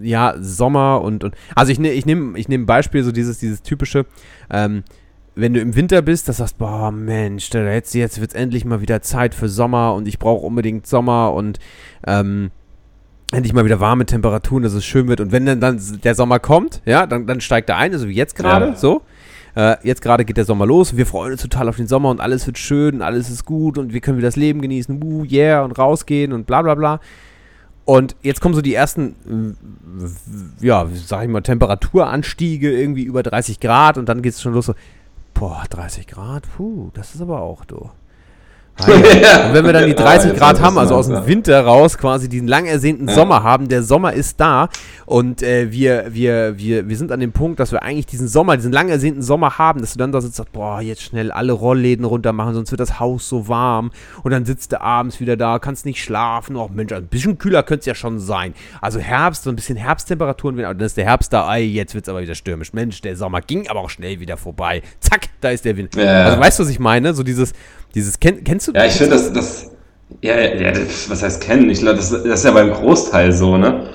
ja, 0.00 0.34
Sommer 0.38 1.00
und, 1.02 1.24
und 1.24 1.34
also 1.56 1.72
ich, 1.72 1.78
ne, 1.80 1.90
ich 1.92 2.06
nehme 2.06 2.38
ich 2.38 2.48
nehm 2.48 2.62
ein 2.62 2.66
Beispiel, 2.66 3.02
so 3.02 3.10
dieses, 3.10 3.38
dieses 3.38 3.62
typische, 3.62 4.04
ähm, 4.50 4.84
wenn 5.34 5.54
du 5.54 5.60
im 5.60 5.74
Winter 5.74 6.02
bist, 6.02 6.28
dass 6.28 6.36
du 6.36 6.42
sagst, 6.42 6.58
boah, 6.58 6.92
Mensch, 6.92 7.48
da 7.50 7.64
jetzt, 7.64 7.94
jetzt 7.94 8.20
wird 8.20 8.32
es 8.32 8.34
endlich 8.34 8.64
mal 8.66 8.82
wieder 8.82 9.00
Zeit 9.00 9.34
für 9.34 9.48
Sommer 9.48 9.94
und 9.94 10.06
ich 10.06 10.18
brauche 10.18 10.44
unbedingt 10.44 10.86
Sommer 10.86 11.32
und 11.32 11.58
ähm, 12.06 12.50
endlich 13.32 13.52
mal 13.54 13.64
wieder 13.64 13.80
warme 13.80 14.04
Temperaturen, 14.06 14.62
dass 14.62 14.74
es 14.74 14.84
schön 14.84 15.08
wird. 15.08 15.20
Und 15.20 15.32
wenn 15.32 15.46
dann, 15.46 15.60
dann 15.60 15.80
der 16.02 16.14
Sommer 16.14 16.40
kommt, 16.40 16.82
ja, 16.84 17.06
dann, 17.06 17.26
dann 17.26 17.40
steigt 17.40 17.70
er 17.70 17.76
ein, 17.78 17.92
also 17.92 18.08
wie 18.08 18.14
jetzt 18.14 18.34
gerade, 18.34 18.66
ja. 18.66 18.76
so. 18.76 19.02
Äh, 19.60 19.76
jetzt 19.82 20.00
gerade 20.00 20.24
geht 20.24 20.38
der 20.38 20.46
Sommer 20.46 20.64
los 20.64 20.96
wir 20.96 21.04
freuen 21.04 21.32
uns 21.32 21.42
total 21.42 21.68
auf 21.68 21.76
den 21.76 21.86
Sommer 21.86 22.08
und 22.08 22.22
alles 22.22 22.46
wird 22.46 22.56
schön 22.56 22.94
und 22.94 23.02
alles 23.02 23.28
ist 23.28 23.44
gut 23.44 23.76
und 23.76 23.92
wir 23.92 24.00
können 24.00 24.16
wieder 24.16 24.28
das 24.28 24.36
Leben 24.36 24.62
genießen, 24.62 25.02
uh, 25.02 25.24
yeah, 25.24 25.62
und 25.62 25.72
rausgehen 25.72 26.32
und 26.32 26.46
bla 26.46 26.62
bla 26.62 26.74
bla. 26.74 27.00
Und 27.84 28.16
jetzt 28.22 28.40
kommen 28.40 28.54
so 28.54 28.62
die 28.62 28.72
ersten, 28.72 29.56
ja, 30.60 30.86
sag 30.94 31.24
ich 31.24 31.28
mal, 31.28 31.42
Temperaturanstiege 31.42 32.70
irgendwie 32.70 33.02
über 33.02 33.22
30 33.22 33.60
Grad 33.60 33.98
und 33.98 34.08
dann 34.08 34.22
geht 34.22 34.32
es 34.32 34.40
schon 34.40 34.54
los 34.54 34.66
so, 34.66 34.74
boah, 35.34 35.64
30 35.68 36.06
Grad, 36.06 36.44
puh, 36.56 36.90
das 36.94 37.14
ist 37.14 37.20
aber 37.20 37.42
auch, 37.42 37.66
du. 37.66 37.90
Ah, 38.86 38.90
ja. 39.22 39.46
Und 39.48 39.54
wenn 39.54 39.64
wir 39.64 39.72
dann 39.72 39.86
die 39.86 39.94
30 39.94 40.36
Grad 40.36 40.60
haben, 40.60 40.78
also 40.78 40.94
aus 40.94 41.08
dem 41.08 41.26
Winter 41.26 41.60
raus, 41.64 41.98
quasi 41.98 42.28
diesen 42.28 42.48
lang 42.48 42.66
ersehnten 42.66 43.08
ja. 43.08 43.14
Sommer 43.14 43.42
haben, 43.42 43.68
der 43.68 43.82
Sommer 43.82 44.12
ist 44.12 44.40
da 44.40 44.68
und 45.06 45.42
äh, 45.42 45.70
wir, 45.72 46.06
wir, 46.10 46.58
wir, 46.58 46.88
wir 46.88 46.96
sind 46.96 47.12
an 47.12 47.20
dem 47.20 47.32
Punkt, 47.32 47.60
dass 47.60 47.72
wir 47.72 47.82
eigentlich 47.82 48.06
diesen 48.06 48.28
Sommer, 48.28 48.56
diesen 48.56 48.72
lang 48.72 48.88
ersehnten 48.88 49.22
Sommer 49.22 49.58
haben, 49.58 49.80
dass 49.80 49.92
du 49.92 49.98
dann 49.98 50.12
da 50.12 50.20
sitzt 50.20 50.38
und 50.38 50.44
sagst, 50.44 50.52
boah, 50.52 50.80
jetzt 50.80 51.02
schnell 51.02 51.30
alle 51.30 51.52
Rollläden 51.52 52.04
runter 52.04 52.32
machen, 52.32 52.54
sonst 52.54 52.70
wird 52.70 52.80
das 52.80 53.00
Haus 53.00 53.28
so 53.28 53.48
warm 53.48 53.90
und 54.22 54.30
dann 54.30 54.44
sitzt 54.44 54.72
du 54.72 54.80
abends 54.80 55.20
wieder 55.20 55.36
da, 55.36 55.58
kannst 55.58 55.84
nicht 55.84 56.02
schlafen, 56.02 56.56
oh 56.56 56.70
Mensch, 56.72 56.92
ein 56.92 57.06
bisschen 57.06 57.38
kühler 57.38 57.62
könnte 57.62 57.80
es 57.80 57.86
ja 57.86 57.94
schon 57.94 58.18
sein. 58.18 58.54
Also 58.80 58.98
Herbst, 58.98 59.44
so 59.44 59.50
ein 59.50 59.56
bisschen 59.56 59.76
Herbsttemperaturen, 59.76 60.56
dann 60.56 60.80
ist 60.80 60.96
der 60.96 61.04
Herbst 61.04 61.32
da, 61.32 61.54
ey, 61.54 61.64
jetzt 61.66 61.94
wird 61.94 62.04
es 62.04 62.08
aber 62.08 62.22
wieder 62.22 62.34
stürmisch. 62.34 62.72
Mensch, 62.72 63.00
der 63.00 63.16
Sommer 63.16 63.40
ging 63.40 63.68
aber 63.68 63.80
auch 63.80 63.90
schnell 63.90 64.20
wieder 64.20 64.36
vorbei. 64.36 64.82
Zack, 65.00 65.28
da 65.40 65.50
ist 65.50 65.64
der 65.64 65.76
Wind. 65.76 65.94
Ja. 65.96 66.24
Also 66.24 66.40
weißt 66.40 66.58
du, 66.58 66.62
was 66.64 66.70
ich 66.70 66.78
meine? 66.78 67.14
So 67.14 67.22
dieses, 67.22 67.52
dieses, 67.94 68.18
kenn, 68.18 68.44
kennst 68.44 68.68
du 68.68 68.72
Ja, 68.72 68.84
ich 68.84 68.92
finde 68.92 69.12
das, 69.12 69.32
das, 69.32 69.70
ja, 70.20 70.38
ja, 70.38 70.72
das, 70.72 71.08
was 71.08 71.22
heißt 71.22 71.42
kennen? 71.42 71.70
Ich 71.70 71.80
glaube, 71.80 71.96
das, 71.96 72.10
das 72.10 72.24
ist 72.24 72.44
ja 72.44 72.50
beim 72.50 72.70
Großteil 72.70 73.32
so, 73.32 73.56
ne? 73.56 73.90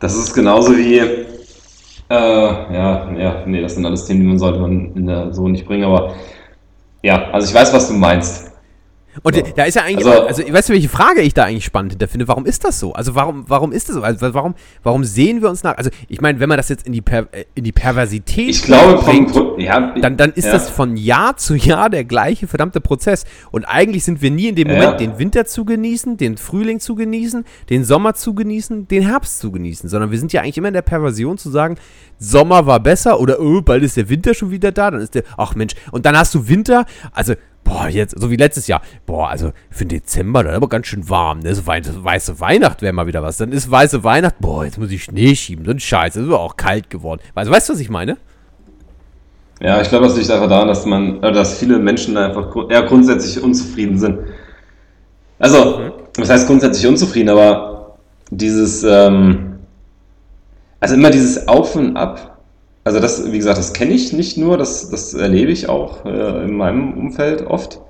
Das 0.00 0.16
ist 0.16 0.32
genauso 0.32 0.76
wie, 0.76 0.98
äh, 0.98 1.14
ja, 2.08 3.10
ja, 3.12 3.42
nee, 3.46 3.60
das 3.60 3.74
sind 3.74 3.86
alles 3.86 4.06
Themen, 4.06 4.20
die 4.20 4.26
man 4.26 4.38
sollte 4.38 4.58
man 4.58 4.94
in 4.94 5.06
der 5.06 5.32
so 5.32 5.46
nicht 5.48 5.66
bringen, 5.66 5.84
aber 5.84 6.14
ja, 7.02 7.30
also 7.30 7.48
ich 7.48 7.54
weiß, 7.54 7.72
was 7.72 7.88
du 7.88 7.94
meinst. 7.94 8.49
Und 9.22 9.34
so. 9.34 9.42
da 9.56 9.64
ist 9.64 9.74
ja 9.74 9.82
eigentlich, 9.82 10.06
also, 10.06 10.42
also 10.42 10.52
weißt 10.52 10.68
du, 10.68 10.72
welche 10.72 10.88
Frage 10.88 11.20
ich 11.20 11.34
da 11.34 11.44
eigentlich 11.44 11.64
spannend 11.64 11.92
hinter 11.92 12.08
finde? 12.08 12.28
Warum 12.28 12.46
ist 12.46 12.64
das 12.64 12.78
so? 12.78 12.92
Also 12.92 13.14
warum, 13.14 13.44
warum 13.48 13.72
ist 13.72 13.88
das 13.88 13.96
so? 13.96 14.02
Also 14.02 14.32
warum, 14.34 14.54
warum 14.82 15.04
sehen 15.04 15.42
wir 15.42 15.50
uns 15.50 15.62
nach? 15.62 15.76
Also 15.76 15.90
ich 16.08 16.20
meine, 16.20 16.38
wenn 16.40 16.48
man 16.48 16.58
das 16.58 16.68
jetzt 16.68 16.86
in 16.86 16.92
die, 16.92 17.00
per, 17.00 17.26
äh, 17.32 17.44
in 17.54 17.64
die 17.64 17.72
Perversität 17.72 18.50
ich 18.50 18.62
glaube, 18.62 19.02
bringt, 19.02 19.34
ja, 19.58 19.94
dann, 20.00 20.16
dann 20.16 20.32
ist 20.32 20.44
ja. 20.44 20.52
das 20.52 20.70
von 20.70 20.96
Jahr 20.96 21.36
zu 21.36 21.54
Jahr 21.54 21.90
der 21.90 22.04
gleiche 22.04 22.46
verdammte 22.46 22.80
Prozess. 22.80 23.24
Und 23.50 23.64
eigentlich 23.64 24.04
sind 24.04 24.22
wir 24.22 24.30
nie 24.30 24.48
in 24.48 24.54
dem 24.54 24.68
Moment, 24.68 24.92
ja. 24.92 24.96
den 24.96 25.18
Winter 25.18 25.44
zu 25.44 25.64
genießen, 25.64 26.16
den 26.16 26.36
Frühling 26.36 26.80
zu 26.80 26.94
genießen, 26.94 27.44
den 27.68 27.84
Sommer 27.84 28.14
zu 28.14 28.34
genießen, 28.34 28.86
den 28.88 29.02
Herbst 29.02 29.40
zu 29.40 29.50
genießen, 29.50 29.88
sondern 29.88 30.10
wir 30.10 30.18
sind 30.18 30.32
ja 30.32 30.42
eigentlich 30.42 30.58
immer 30.58 30.68
in 30.68 30.74
der 30.74 30.82
Perversion 30.82 31.36
zu 31.36 31.50
sagen, 31.50 31.76
Sommer 32.18 32.66
war 32.66 32.80
besser 32.80 33.18
oder 33.18 33.40
oh, 33.40 33.60
bald 33.62 33.82
ist 33.82 33.96
der 33.96 34.08
Winter 34.08 34.34
schon 34.34 34.50
wieder 34.50 34.72
da, 34.72 34.90
dann 34.90 35.00
ist 35.00 35.14
der, 35.14 35.24
ach 35.36 35.54
Mensch, 35.54 35.74
und 35.90 36.06
dann 36.06 36.16
hast 36.16 36.34
du 36.34 36.48
Winter, 36.48 36.84
also 37.12 37.34
boah, 37.70 37.88
jetzt, 37.88 38.18
so 38.18 38.30
wie 38.30 38.36
letztes 38.36 38.66
Jahr, 38.66 38.82
boah, 39.06 39.28
also 39.28 39.52
für 39.70 39.84
den 39.84 40.00
Dezember, 40.00 40.44
dann 40.44 40.54
aber 40.54 40.68
ganz 40.68 40.86
schön 40.86 41.08
warm, 41.08 41.40
ne? 41.40 41.54
So 41.54 41.66
weiße 41.66 42.40
Weihnacht 42.40 42.82
wäre 42.82 42.92
mal 42.92 43.06
wieder 43.06 43.22
was. 43.22 43.36
Dann 43.36 43.52
ist 43.52 43.70
weiße 43.70 44.02
Weihnacht, 44.02 44.36
boah, 44.40 44.64
jetzt 44.64 44.78
muss 44.78 44.90
ich 44.90 45.04
Schnee 45.04 45.34
schieben, 45.34 45.64
so 45.64 45.70
ein 45.70 45.80
Scheiß, 45.80 46.16
es 46.16 46.26
ist 46.26 46.32
auch 46.32 46.56
kalt 46.56 46.90
geworden. 46.90 47.20
Also, 47.34 47.52
weißt 47.52 47.68
du, 47.68 47.72
was 47.74 47.80
ich 47.80 47.90
meine? 47.90 48.16
Ja, 49.60 49.80
ich 49.80 49.88
glaube, 49.88 50.06
das 50.06 50.16
liegt 50.16 50.30
einfach 50.30 50.48
daran, 50.48 50.68
dass 50.68 50.86
man, 50.86 51.22
äh, 51.22 51.32
dass 51.32 51.58
viele 51.58 51.78
Menschen 51.78 52.16
einfach 52.16 52.54
eher 52.68 52.82
grundsätzlich 52.82 53.42
unzufrieden 53.42 53.98
sind. 53.98 54.18
Also, 55.38 55.78
mhm. 55.78 55.92
was 56.16 56.30
heißt 56.30 56.46
grundsätzlich 56.46 56.86
unzufrieden, 56.86 57.28
aber 57.28 57.98
dieses, 58.30 58.82
ähm, 58.82 59.58
also 60.80 60.94
immer 60.94 61.10
dieses 61.10 61.46
Auf 61.46 61.76
und 61.76 61.96
Ab 61.96 62.39
also 62.84 63.00
das, 63.00 63.30
wie 63.30 63.36
gesagt, 63.36 63.58
das 63.58 63.72
kenne 63.72 63.92
ich 63.92 64.12
nicht 64.12 64.38
nur, 64.38 64.56
das, 64.56 64.90
das 64.90 65.14
erlebe 65.14 65.50
ich 65.50 65.68
auch 65.68 66.04
äh, 66.04 66.44
in 66.44 66.56
meinem 66.56 66.94
Umfeld 66.94 67.46
oft. 67.46 67.80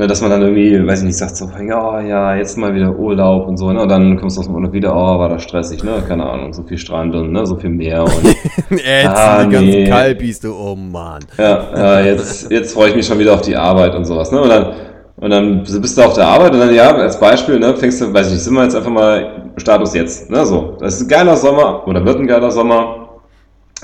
Ne, 0.00 0.06
dass 0.06 0.20
man 0.20 0.30
dann 0.30 0.42
irgendwie, 0.42 0.86
weiß 0.86 1.00
ich 1.00 1.06
nicht, 1.06 1.16
sagt 1.16 1.36
so, 1.36 1.50
ja, 1.68 2.00
ja, 2.00 2.36
jetzt 2.36 2.56
mal 2.56 2.72
wieder 2.72 2.96
Urlaub 2.96 3.48
und 3.48 3.56
so, 3.56 3.72
ne? 3.72 3.82
Und 3.82 3.88
dann 3.88 4.16
kommst 4.16 4.36
du 4.36 4.40
aus 4.42 4.46
dem 4.46 4.54
Urlaub 4.54 4.72
wieder, 4.72 4.94
oh, 4.94 5.18
war 5.18 5.28
das 5.28 5.42
stressig, 5.42 5.82
ne? 5.82 6.00
Keine 6.06 6.24
Ahnung, 6.24 6.52
so 6.52 6.62
viel 6.62 6.78
Strand 6.78 7.16
und 7.16 7.32
ne, 7.32 7.44
so 7.44 7.56
viel 7.56 7.70
Meer 7.70 8.04
und. 8.04 8.12
jetzt 8.70 9.08
ah, 9.08 9.44
die 9.44 9.50
ganzen 9.50 9.70
nee. 9.70 9.88
Kalbis, 9.88 10.38
du, 10.38 10.54
oh 10.54 10.76
Mann. 10.76 11.24
Ja, 11.36 11.66
ja 11.74 12.00
jetzt, 12.02 12.48
jetzt 12.48 12.74
freue 12.74 12.90
ich 12.90 12.94
mich 12.94 13.06
schon 13.06 13.18
wieder 13.18 13.34
auf 13.34 13.40
die 13.40 13.56
Arbeit 13.56 13.96
und 13.96 14.04
sowas, 14.04 14.30
ne? 14.30 14.40
Und 14.40 14.50
dann, 14.50 14.72
und 15.16 15.30
dann 15.30 15.64
bist 15.64 15.98
du 15.98 16.02
auf 16.02 16.14
der 16.14 16.28
Arbeit 16.28 16.52
und 16.52 16.60
dann, 16.60 16.72
ja, 16.72 16.94
als 16.94 17.18
Beispiel, 17.18 17.58
ne, 17.58 17.74
fängst 17.74 18.00
du, 18.00 18.14
weiß 18.14 18.28
ich 18.28 18.34
nicht, 18.34 18.44
sind 18.44 18.54
wir 18.54 18.62
jetzt 18.62 18.76
einfach 18.76 18.92
mal 18.92 19.50
Status 19.56 19.94
jetzt, 19.94 20.30
ne? 20.30 20.46
So. 20.46 20.76
Das 20.78 20.94
ist 20.94 21.02
ein 21.02 21.08
geiler 21.08 21.36
Sommer 21.36 21.82
oder 21.88 22.04
wird 22.04 22.20
ein 22.20 22.28
geiler 22.28 22.52
Sommer 22.52 22.97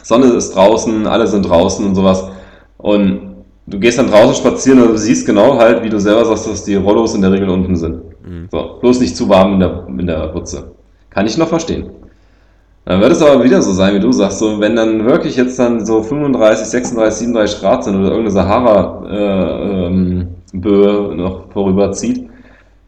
Sonne 0.02 0.26
ist 0.26 0.54
draußen, 0.54 1.06
alle 1.06 1.26
sind 1.26 1.48
draußen 1.48 1.84
und 1.84 1.94
sowas. 1.94 2.28
Und 2.78 3.34
du 3.66 3.78
gehst 3.78 3.98
dann 3.98 4.10
draußen 4.10 4.34
spazieren 4.34 4.82
und 4.82 4.88
du 4.92 4.98
siehst 4.98 5.26
genau 5.26 5.58
halt, 5.58 5.82
wie 5.82 5.88
du 5.88 5.98
selber 5.98 6.24
sagst, 6.24 6.48
dass 6.48 6.64
die 6.64 6.74
Rollos 6.74 7.14
in 7.14 7.22
der 7.22 7.32
Regel 7.32 7.48
unten 7.48 7.76
sind. 7.76 8.02
Mhm. 8.26 8.48
So, 8.50 8.78
bloß 8.80 9.00
nicht 9.00 9.16
zu 9.16 9.28
warm 9.28 9.54
in 9.54 9.60
der, 9.60 9.86
in 9.88 10.06
der 10.06 10.28
Putze. 10.28 10.72
Kann 11.10 11.26
ich 11.26 11.38
noch 11.38 11.48
verstehen. 11.48 11.90
Dann 12.84 13.00
wird 13.00 13.12
es 13.12 13.22
aber 13.22 13.42
wieder 13.42 13.62
so 13.62 13.72
sein, 13.72 13.94
wie 13.94 14.00
du 14.00 14.12
sagst, 14.12 14.40
so, 14.40 14.60
wenn 14.60 14.76
dann 14.76 15.06
wirklich 15.06 15.36
jetzt 15.36 15.58
dann 15.58 15.86
so 15.86 16.02
35, 16.02 16.66
36, 16.66 17.18
37 17.20 17.60
Grad 17.60 17.84
sind 17.84 17.96
oder 17.96 18.08
irgendeine 18.08 18.30
Sahara-Böe 18.30 19.86
äh, 20.52 21.12
ähm, 21.12 21.16
noch 21.16 21.50
vorüberzieht, 21.50 22.28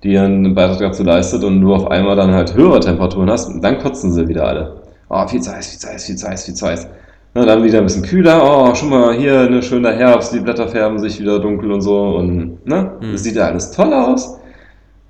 die 0.02 0.18
einen 0.18 0.54
Beitrag 0.54 0.80
dazu 0.80 1.02
leistet 1.02 1.44
und 1.44 1.62
du 1.62 1.74
auf 1.74 1.90
einmal 1.90 2.14
dann 2.14 2.34
halt 2.34 2.54
höhere 2.54 2.80
Temperaturen 2.80 3.30
hast, 3.30 3.50
dann 3.62 3.78
kotzen 3.78 4.12
sie 4.12 4.28
wieder 4.28 4.46
alle. 4.46 4.82
Oh, 5.08 5.26
viel 5.26 5.40
zu 5.40 5.52
heiß, 5.52 5.68
viel 5.68 5.78
zu 5.78 5.88
heiß, 5.88 6.04
viel 6.04 6.16
zu 6.16 6.28
heiß, 6.28 6.44
viel 6.44 6.54
zu 6.54 6.66
heiß. 6.66 6.88
Na, 7.34 7.44
dann 7.44 7.62
wieder 7.62 7.78
ein 7.78 7.84
bisschen 7.84 8.02
kühler. 8.02 8.40
Oh, 8.42 8.74
schon 8.74 8.88
mal 8.88 9.14
hier 9.14 9.40
eine 9.40 9.62
schöne 9.62 9.92
Herbst, 9.92 10.32
die 10.32 10.40
Blätter 10.40 10.68
färben 10.68 10.98
sich 10.98 11.20
wieder 11.20 11.38
dunkel 11.38 11.70
und 11.70 11.82
so. 11.82 12.16
Und 12.16 12.66
ne, 12.66 12.92
mhm. 13.00 13.12
das 13.12 13.22
sieht 13.22 13.36
ja 13.36 13.46
alles 13.46 13.70
toll 13.70 13.92
aus. 13.92 14.38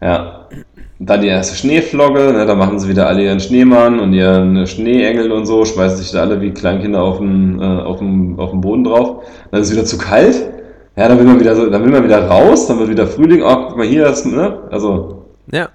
Ja. 0.01 0.49
Dann 0.99 1.20
die 1.20 1.28
erste 1.28 1.55
Schneeflogge, 1.55 2.32
ne, 2.32 2.47
da 2.47 2.55
machen 2.55 2.78
sie 2.78 2.88
wieder 2.88 3.07
alle 3.07 3.22
ihren 3.22 3.38
Schneemann 3.38 4.01
und 4.01 4.12
ihren 4.12 4.66
Schneeengel 4.66 5.30
und 5.30 5.47
so, 5.47 5.64
schmeißen 5.64 5.99
sich 5.99 6.11
da 6.11 6.22
alle 6.22 6.40
wie 6.40 6.53
Kleinkinder 6.53 7.03
auf 7.03 7.18
den, 7.18 7.61
äh, 7.61 7.64
auf 7.64 7.99
den, 7.99 8.34
auf 8.38 8.51
den 8.51 8.61
Boden 8.61 8.84
drauf. 8.84 9.24
Dann 9.51 9.61
ist 9.61 9.68
es 9.68 9.74
wieder 9.74 9.84
zu 9.84 9.99
kalt. 9.99 10.49
Ja, 10.97 11.09
dann 11.09 11.18
will 11.18 11.26
man 11.26 11.38
wieder 11.38 11.55
so, 11.55 11.68
dann 11.68 11.84
will 11.84 11.92
man 11.92 12.03
wieder 12.03 12.26
raus, 12.26 12.66
dann 12.66 12.78
wird 12.78 12.88
wieder 12.88 13.07
Frühling. 13.07 13.42
Oh, 13.42 13.66
guck 13.68 13.76
mal 13.76 13.86
hier, 13.86 14.07
ist, 14.07 14.24
ne? 14.24 14.62
Also. 14.70 15.26
Ja. 15.53 15.68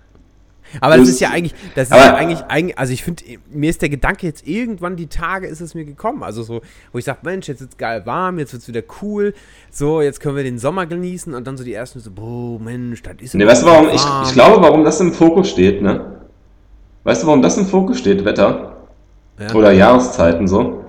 Aber 0.79 0.97
das 0.97 1.09
ist 1.09 1.19
ja 1.19 1.29
eigentlich, 1.29 1.53
das 1.75 1.89
ist 1.89 1.95
ja 1.95 2.15
eigentlich, 2.15 2.77
also 2.77 2.93
ich 2.93 3.03
finde, 3.03 3.23
mir 3.51 3.69
ist 3.69 3.81
der 3.81 3.89
Gedanke 3.89 4.25
jetzt 4.25 4.47
irgendwann 4.47 4.95
die 4.95 5.07
Tage 5.07 5.47
ist 5.47 5.61
es 5.61 5.75
mir 5.75 5.85
gekommen. 5.85 6.23
Also 6.23 6.43
so, 6.43 6.61
wo 6.91 6.97
ich 6.97 7.05
sage, 7.05 7.19
Mensch, 7.23 7.47
jetzt 7.47 7.61
ist 7.61 7.71
es 7.71 7.77
geil 7.77 8.05
warm, 8.05 8.39
jetzt 8.39 8.53
wird 8.53 8.61
es 8.61 8.67
wieder 8.67 8.83
cool, 9.01 9.33
so, 9.69 10.01
jetzt 10.01 10.19
können 10.19 10.35
wir 10.35 10.43
den 10.43 10.59
Sommer 10.59 10.85
genießen 10.85 11.33
und 11.33 11.45
dann 11.45 11.57
so 11.57 11.63
die 11.63 11.73
ersten 11.73 11.99
so, 11.99 12.11
boah, 12.11 12.59
Mensch, 12.59 13.01
das 13.03 13.15
ist. 13.19 13.35
Nee, 13.35 13.45
weißt 13.45 13.63
du, 13.63 13.67
warum, 13.67 13.89
ich, 13.89 14.01
ich 14.27 14.33
glaube, 14.33 14.61
warum 14.61 14.83
das 14.83 14.99
im 15.01 15.13
Fokus 15.13 15.49
steht, 15.49 15.81
ne? 15.81 16.17
Weißt 17.03 17.23
du, 17.23 17.27
warum 17.27 17.41
das 17.41 17.57
im 17.57 17.65
Fokus 17.65 17.97
steht, 17.97 18.23
Wetter? 18.23 18.77
Ja. 19.39 19.53
Oder 19.55 19.71
Jahreszeiten 19.71 20.47
so? 20.47 20.85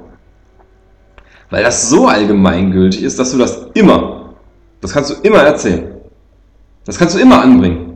Weil 1.48 1.62
das 1.62 1.88
so 1.88 2.06
allgemeingültig 2.06 3.02
ist, 3.02 3.18
dass 3.18 3.32
du 3.32 3.38
das 3.38 3.66
immer, 3.74 4.34
das 4.80 4.92
kannst 4.92 5.10
du 5.10 5.14
immer 5.22 5.38
erzählen. 5.38 5.94
Das 6.84 6.98
kannst 6.98 7.14
du 7.14 7.18
immer 7.20 7.42
anbringen. 7.42 7.91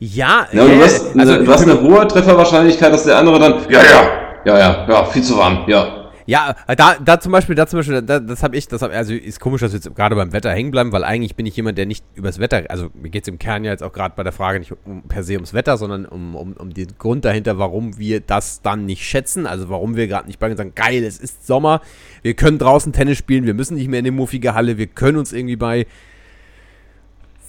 Ja, 0.00 0.46
ja 0.50 0.64
äh, 0.64 0.76
du, 0.76 0.82
hast, 0.82 1.18
also, 1.18 1.44
du 1.44 1.52
hast 1.52 1.62
eine 1.62 1.80
hohe 1.80 2.08
Trefferwahrscheinlichkeit, 2.08 2.90
dass 2.92 3.04
der 3.04 3.18
andere 3.18 3.38
dann, 3.38 3.54
ja, 3.68 3.82
ja, 3.82 4.02
ja, 4.46 4.58
ja, 4.58 4.86
ja, 4.88 5.04
viel 5.04 5.22
zu 5.22 5.36
warm, 5.36 5.64
ja. 5.66 5.96
Ja, 6.26 6.54
da, 6.76 6.94
da 7.04 7.18
zum 7.18 7.32
Beispiel, 7.32 7.54
da 7.54 7.66
zum 7.66 7.80
Beispiel, 7.80 8.02
da, 8.02 8.20
das 8.20 8.42
habe 8.42 8.56
ich, 8.56 8.68
das 8.68 8.82
hab, 8.82 8.92
also 8.92 9.12
ist 9.12 9.40
komisch, 9.40 9.62
dass 9.62 9.72
wir 9.72 9.80
jetzt 9.80 9.94
gerade 9.96 10.14
beim 10.14 10.32
Wetter 10.32 10.52
hängen 10.52 10.70
bleiben, 10.70 10.92
weil 10.92 11.02
eigentlich 11.02 11.34
bin 11.34 11.44
ich 11.44 11.56
jemand, 11.56 11.76
der 11.76 11.86
nicht 11.86 12.04
übers 12.14 12.38
Wetter, 12.38 12.62
also 12.68 12.88
mir 12.94 13.10
geht 13.10 13.24
es 13.24 13.28
im 13.28 13.38
Kern 13.38 13.64
ja 13.64 13.72
jetzt 13.72 13.82
auch 13.82 13.92
gerade 13.92 14.14
bei 14.16 14.22
der 14.22 14.32
Frage 14.32 14.60
nicht 14.60 14.72
um, 14.84 15.02
per 15.02 15.22
se 15.22 15.34
ums 15.34 15.54
Wetter, 15.54 15.76
sondern 15.76 16.06
um, 16.06 16.36
um, 16.36 16.52
um 16.52 16.72
den 16.72 16.86
Grund 16.98 17.24
dahinter, 17.24 17.58
warum 17.58 17.98
wir 17.98 18.20
das 18.20 18.62
dann 18.62 18.86
nicht 18.86 19.04
schätzen, 19.04 19.46
also 19.46 19.68
warum 19.68 19.96
wir 19.96 20.06
gerade 20.06 20.28
nicht 20.28 20.38
bei 20.38 20.48
uns 20.48 20.56
sagen, 20.56 20.72
geil, 20.74 21.02
es 21.02 21.18
ist 21.18 21.46
Sommer, 21.46 21.80
wir 22.22 22.34
können 22.34 22.58
draußen 22.58 22.92
Tennis 22.92 23.18
spielen, 23.18 23.44
wir 23.44 23.54
müssen 23.54 23.74
nicht 23.74 23.88
mehr 23.88 23.98
in 23.98 24.04
die 24.04 24.10
muffige 24.12 24.54
Halle, 24.54 24.78
wir 24.78 24.86
können 24.86 25.18
uns 25.18 25.32
irgendwie 25.32 25.56
bei 25.56 25.86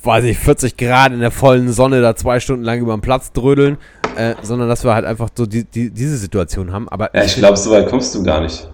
weiß 0.03 0.25
ich, 0.25 0.37
40 0.37 0.77
Grad 0.77 1.13
in 1.13 1.19
der 1.19 1.31
vollen 1.31 1.71
Sonne 1.71 2.01
da 2.01 2.15
zwei 2.15 2.39
Stunden 2.39 2.63
lang 2.63 2.79
über 2.79 2.95
den 2.95 3.01
Platz 3.01 3.31
drödeln, 3.31 3.77
äh, 4.15 4.35
sondern 4.41 4.67
dass 4.67 4.83
wir 4.83 4.93
halt 4.93 5.05
einfach 5.05 5.29
so 5.35 5.45
die, 5.45 5.63
die, 5.63 5.89
diese 5.89 6.17
Situation 6.17 6.71
haben. 6.71 6.89
Aber 6.89 7.15
ja, 7.15 7.23
ich 7.23 7.35
glaube, 7.35 7.57
so 7.57 7.71
weit 7.71 7.87
kommst 7.87 8.13
du 8.15 8.23
gar 8.23 8.41
nicht. 8.41 8.69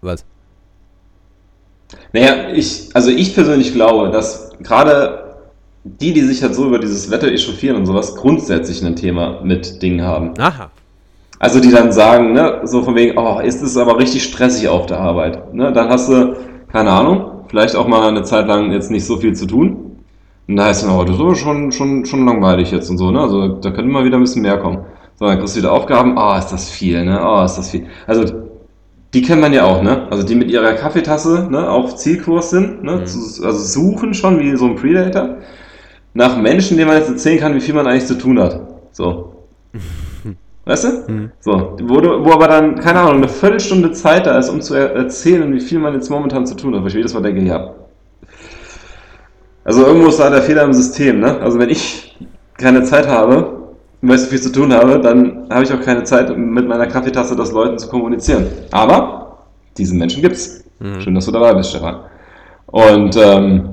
Was? 0.00 0.24
Naja, 2.12 2.50
ich, 2.52 2.88
also 2.94 3.10
ich 3.10 3.34
persönlich 3.34 3.72
glaube, 3.72 4.10
dass 4.10 4.50
gerade 4.60 5.30
die, 5.84 6.12
die 6.12 6.22
sich 6.22 6.42
halt 6.42 6.54
so 6.54 6.66
über 6.66 6.78
dieses 6.78 7.10
Wetter 7.10 7.28
echauffieren 7.28 7.76
und 7.76 7.86
sowas, 7.86 8.14
grundsätzlich 8.14 8.84
ein 8.84 8.96
Thema 8.96 9.40
mit 9.42 9.82
Dingen 9.82 10.02
haben. 10.02 10.34
Aha. 10.38 10.70
Also 11.38 11.58
die 11.58 11.70
dann 11.70 11.90
sagen, 11.90 12.32
ne, 12.32 12.60
so 12.64 12.82
von 12.82 12.94
wegen, 12.94 13.16
oh, 13.16 13.40
ist 13.40 13.62
es 13.62 13.76
aber 13.76 13.98
richtig 13.98 14.24
stressig 14.24 14.68
auf 14.68 14.86
der 14.86 15.00
Arbeit. 15.00 15.54
Ne? 15.54 15.72
Dann 15.72 15.88
hast 15.88 16.08
du, 16.10 16.36
keine 16.70 16.90
Ahnung, 16.90 17.46
vielleicht 17.48 17.76
auch 17.76 17.88
mal 17.88 18.06
eine 18.06 18.24
Zeit 18.24 18.46
lang 18.46 18.72
jetzt 18.72 18.90
nicht 18.90 19.06
so 19.06 19.16
viel 19.16 19.34
zu 19.34 19.46
tun. 19.46 19.89
Und 20.50 20.56
da 20.56 20.64
heißt 20.64 20.82
es, 20.82 20.88
oh, 20.90 21.04
das 21.04 21.14
ist 21.14 21.20
aber 21.20 21.36
schon, 21.36 21.70
schon, 21.70 22.04
schon 22.04 22.26
langweilig 22.26 22.72
jetzt 22.72 22.90
und 22.90 22.98
so, 22.98 23.12
ne? 23.12 23.20
Also 23.20 23.60
da 23.60 23.70
könnte 23.70 23.88
mal 23.88 24.04
wieder 24.04 24.16
ein 24.16 24.22
bisschen 24.22 24.42
mehr 24.42 24.58
kommen. 24.58 24.78
So, 25.14 25.26
dann 25.26 25.38
kriegst 25.38 25.54
du 25.54 25.60
wieder 25.60 25.70
Aufgaben, 25.70 26.18
oh, 26.18 26.36
ist 26.36 26.48
das 26.48 26.68
viel, 26.68 27.04
ne? 27.04 27.20
Oh, 27.24 27.44
ist 27.44 27.54
das 27.54 27.70
viel. 27.70 27.86
Also 28.08 28.24
die 29.14 29.22
kennt 29.22 29.40
man 29.40 29.52
ja 29.52 29.64
auch, 29.64 29.80
ne? 29.80 30.08
Also 30.10 30.24
die 30.24 30.34
mit 30.34 30.50
ihrer 30.50 30.72
Kaffeetasse 30.72 31.46
ne, 31.48 31.70
auf 31.70 31.94
Zielkurs 31.94 32.50
sind, 32.50 32.82
ne? 32.82 32.96
Mhm. 32.96 33.44
Also 33.44 33.52
suchen 33.52 34.12
schon 34.12 34.40
wie 34.40 34.56
so 34.56 34.66
ein 34.66 34.74
Predator 34.74 35.36
nach 36.14 36.36
Menschen, 36.36 36.76
denen 36.76 36.88
man 36.88 36.98
jetzt 36.98 37.10
erzählen 37.10 37.38
kann, 37.38 37.54
wie 37.54 37.60
viel 37.60 37.74
man 37.74 37.86
eigentlich 37.86 38.06
zu 38.06 38.18
tun 38.18 38.40
hat. 38.40 38.60
So. 38.90 39.46
Weißt 40.64 40.84
du? 40.84 41.12
Mhm. 41.12 41.30
So. 41.38 41.76
Wo, 41.80 41.94
wo 42.24 42.32
aber 42.32 42.48
dann, 42.48 42.74
keine 42.80 42.98
Ahnung, 42.98 43.18
eine 43.18 43.28
Viertelstunde 43.28 43.92
Zeit 43.92 44.26
da 44.26 44.36
ist, 44.36 44.48
um 44.48 44.60
zu 44.60 44.74
er 44.74 44.96
erzählen, 44.96 45.52
wie 45.54 45.60
viel 45.60 45.78
man 45.78 45.94
jetzt 45.94 46.10
momentan 46.10 46.44
zu 46.44 46.56
tun 46.56 46.74
hat. 46.74 46.80
Weil 46.80 46.88
ich 46.88 46.94
jedes 46.94 47.14
Mal 47.14 47.22
denke, 47.22 47.42
ja. 47.42 47.72
Also 49.64 49.86
irgendwo 49.86 50.08
ist 50.08 50.18
da 50.18 50.30
der 50.30 50.42
Fehler 50.42 50.64
im 50.64 50.72
System, 50.72 51.20
ne? 51.20 51.38
Also 51.40 51.58
wenn 51.58 51.68
ich 51.68 52.16
keine 52.56 52.82
Zeit 52.84 53.06
habe, 53.06 53.60
weil 54.02 54.16
ich 54.16 54.22
so 54.22 54.28
viel 54.28 54.40
zu 54.40 54.52
tun 54.52 54.72
habe, 54.72 55.00
dann 55.00 55.46
habe 55.50 55.64
ich 55.64 55.72
auch 55.72 55.80
keine 55.80 56.04
Zeit, 56.04 56.34
mit 56.36 56.66
meiner 56.66 56.86
Kaffeetasse 56.86 57.36
das 57.36 57.52
Leuten 57.52 57.78
zu 57.78 57.88
kommunizieren. 57.88 58.46
Aber 58.70 59.46
diesen 59.76 59.98
Menschen 59.98 60.22
gibt's. 60.22 60.64
Mhm. 60.78 61.00
Schön, 61.00 61.14
dass 61.14 61.26
du 61.26 61.32
dabei 61.32 61.52
bist, 61.54 61.70
Stefan. 61.70 62.00
Und 62.66 63.16
ähm, 63.16 63.68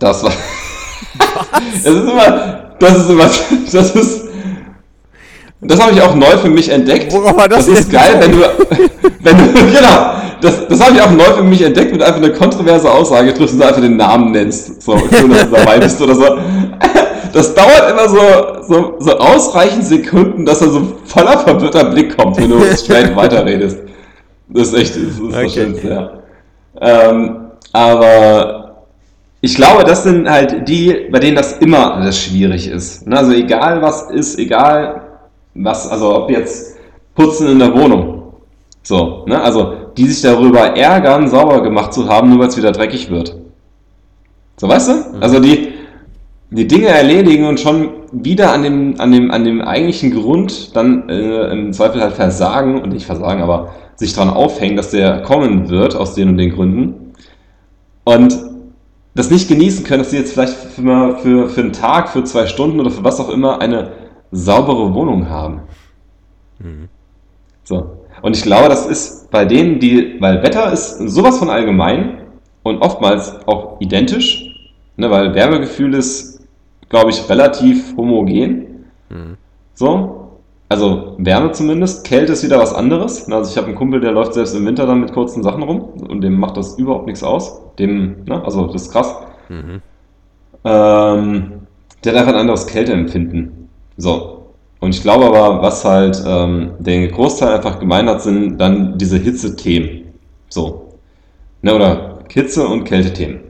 das 0.00 0.22
war. 0.24 0.32
das 1.72 1.84
ist 1.84 2.02
immer. 2.02 2.74
Das 2.78 2.96
ist 2.96 3.10
immer. 3.10 3.30
Das 3.72 3.94
ist 3.94 4.26
das 5.60 5.80
habe 5.80 5.92
ich 5.92 6.02
auch 6.02 6.14
neu 6.14 6.36
für 6.38 6.50
mich 6.50 6.68
entdeckt. 6.68 7.12
Worauf 7.12 7.36
war 7.36 7.48
das? 7.48 7.66
Das 7.66 7.80
ist 7.80 7.90
geil, 7.90 8.16
wenn 8.20 8.32
du, 8.32 8.38
wenn 9.20 9.38
du, 9.38 9.52
genau, 9.52 10.22
das, 10.46 10.68
das 10.68 10.80
habe 10.80 10.96
ich 10.96 11.02
auch 11.02 11.10
neu 11.10 11.24
für 11.24 11.42
mich 11.42 11.62
entdeckt, 11.62 11.92
wenn 11.92 11.98
du 11.98 12.06
einfach 12.06 12.22
eine 12.22 12.32
kontroverse 12.32 12.90
Aussage 12.90 13.34
triffst 13.34 13.54
und 13.54 13.60
du 13.60 13.66
einfach 13.66 13.80
den 13.80 13.96
Namen 13.96 14.32
nennst. 14.32 14.82
So, 14.82 14.92
ohne 14.92 15.08
dass 15.08 15.50
du 15.50 15.56
dabei 15.56 15.78
bist 15.78 16.00
oder 16.00 16.14
so. 16.14 16.24
Das 17.32 17.54
dauert 17.54 17.90
immer 17.90 18.08
so, 18.08 18.18
so, 18.62 18.94
so 18.98 19.18
ausreichend 19.18 19.84
Sekunden, 19.84 20.46
dass 20.46 20.60
da 20.60 20.68
so 20.68 20.94
voller 21.04 21.36
verwirrter 21.36 21.84
Blick 21.84 22.16
kommt, 22.16 22.38
wenn 22.38 22.48
du 22.48 22.58
straight 22.76 23.14
weiterredest. 23.14 23.78
Das 24.48 24.68
ist 24.68 24.74
echt, 24.74 24.96
das 24.96 25.02
ist 25.02 25.20
okay. 25.20 25.42
das 25.42 25.52
Schönste, 25.52 25.88
ja. 25.88 26.10
Ähm, 26.80 27.50
aber 27.74 28.86
ich 29.42 29.54
glaube, 29.54 29.84
das 29.84 30.04
sind 30.04 30.30
halt 30.30 30.66
die, 30.66 31.08
bei 31.10 31.18
denen 31.18 31.36
das 31.36 31.58
immer 31.58 31.96
alles 31.96 32.18
schwierig 32.18 32.68
ist. 32.68 33.06
Also 33.12 33.32
egal 33.32 33.82
was 33.82 34.10
ist, 34.10 34.38
egal 34.38 35.02
was, 35.54 35.90
also 35.90 36.16
ob 36.16 36.30
jetzt 36.30 36.76
Putzen 37.14 37.48
in 37.48 37.58
der 37.58 37.74
Wohnung. 37.74 38.32
So, 38.82 39.24
ne? 39.26 39.42
Also 39.42 39.75
die 39.96 40.06
sich 40.06 40.22
darüber 40.22 40.76
ärgern, 40.76 41.28
sauber 41.28 41.62
gemacht 41.62 41.92
zu 41.92 42.08
haben, 42.08 42.30
nur 42.30 42.40
weil 42.40 42.48
es 42.48 42.56
wieder 42.56 42.72
dreckig 42.72 43.10
wird. 43.10 43.36
So, 44.56 44.68
weißt 44.68 44.88
du? 44.88 44.92
Mhm. 44.92 45.22
Also 45.22 45.40
die, 45.40 45.68
die 46.50 46.66
Dinge 46.66 46.88
erledigen 46.88 47.46
und 47.46 47.60
schon 47.60 47.90
wieder 48.12 48.52
an 48.52 48.62
dem, 48.62 49.00
an 49.00 49.12
dem, 49.12 49.30
an 49.30 49.44
dem 49.44 49.60
eigentlichen 49.60 50.12
Grund 50.12 50.74
dann 50.76 51.08
äh, 51.08 51.50
im 51.50 51.72
Zweifel 51.72 52.00
halt 52.00 52.14
versagen 52.14 52.80
und 52.80 52.92
nicht 52.92 53.06
versagen, 53.06 53.42
aber 53.42 53.74
sich 53.96 54.14
daran 54.14 54.30
aufhängen, 54.30 54.76
dass 54.76 54.90
der 54.90 55.22
kommen 55.22 55.68
wird 55.68 55.96
aus 55.96 56.14
den 56.14 56.28
und 56.30 56.38
den 56.38 56.54
Gründen. 56.54 57.12
Und 58.04 58.38
das 59.14 59.30
nicht 59.30 59.48
genießen 59.48 59.84
können, 59.84 60.02
dass 60.02 60.10
sie 60.10 60.18
jetzt 60.18 60.34
vielleicht 60.34 60.52
für, 60.52 61.16
für, 61.18 61.48
für 61.48 61.60
einen 61.60 61.72
Tag, 61.72 62.10
für 62.10 62.22
zwei 62.24 62.46
Stunden 62.46 62.78
oder 62.80 62.90
für 62.90 63.02
was 63.02 63.18
auch 63.18 63.30
immer 63.30 63.60
eine 63.60 63.92
saubere 64.30 64.92
Wohnung 64.92 65.28
haben. 65.30 65.62
Mhm. 66.58 66.88
So. 67.64 68.05
Und 68.26 68.36
ich 68.36 68.42
glaube, 68.42 68.68
das 68.68 68.86
ist 68.86 69.30
bei 69.30 69.44
denen, 69.44 69.78
die, 69.78 70.20
weil 70.20 70.42
Wetter 70.42 70.72
ist 70.72 70.98
sowas 70.98 71.38
von 71.38 71.48
allgemein 71.48 72.22
und 72.64 72.82
oftmals 72.82 73.46
auch 73.46 73.80
identisch, 73.80 74.72
ne, 74.96 75.08
weil 75.12 75.32
Wärmegefühl 75.32 75.94
ist, 75.94 76.44
glaube 76.88 77.10
ich, 77.10 77.30
relativ 77.30 77.96
homogen. 77.96 78.86
Mhm. 79.10 79.36
So. 79.74 80.40
Also 80.68 81.14
Wärme 81.18 81.52
zumindest, 81.52 82.04
Kälte 82.04 82.32
ist 82.32 82.42
wieder 82.42 82.58
was 82.58 82.74
anderes. 82.74 83.30
Also 83.30 83.48
ich 83.48 83.56
habe 83.58 83.68
einen 83.68 83.76
Kumpel, 83.76 84.00
der 84.00 84.10
läuft 84.10 84.34
selbst 84.34 84.56
im 84.56 84.66
Winter 84.66 84.86
dann 84.86 85.02
mit 85.02 85.12
kurzen 85.12 85.44
Sachen 85.44 85.62
rum 85.62 85.82
und 86.08 86.20
dem 86.20 86.36
macht 86.36 86.56
das 86.56 86.76
überhaupt 86.80 87.06
nichts 87.06 87.22
aus. 87.22 87.60
Dem, 87.78 88.24
ne, 88.24 88.44
also 88.44 88.66
das 88.66 88.86
ist 88.86 88.90
krass. 88.90 89.14
Mhm. 89.48 89.80
Ähm, 90.64 91.52
der 92.02 92.12
hat 92.12 92.18
einfach 92.18 92.32
ein 92.32 92.40
anderes 92.40 92.66
Kälteempfinden. 92.66 93.68
So. 93.96 94.35
Und 94.80 94.94
ich 94.94 95.02
glaube 95.02 95.26
aber, 95.26 95.62
was 95.62 95.84
halt 95.84 96.22
ähm, 96.26 96.72
den 96.78 97.10
Großteil 97.10 97.56
einfach 97.56 97.78
gemein 97.78 98.08
hat, 98.08 98.22
sind 98.22 98.58
dann 98.58 98.98
diese 98.98 99.18
Hitze-Themen. 99.18 100.12
So. 100.48 100.98
Ne, 101.62 101.74
oder 101.74 102.18
Hitze- 102.30 102.66
und 102.66 102.84
Kältethemen. 102.84 103.45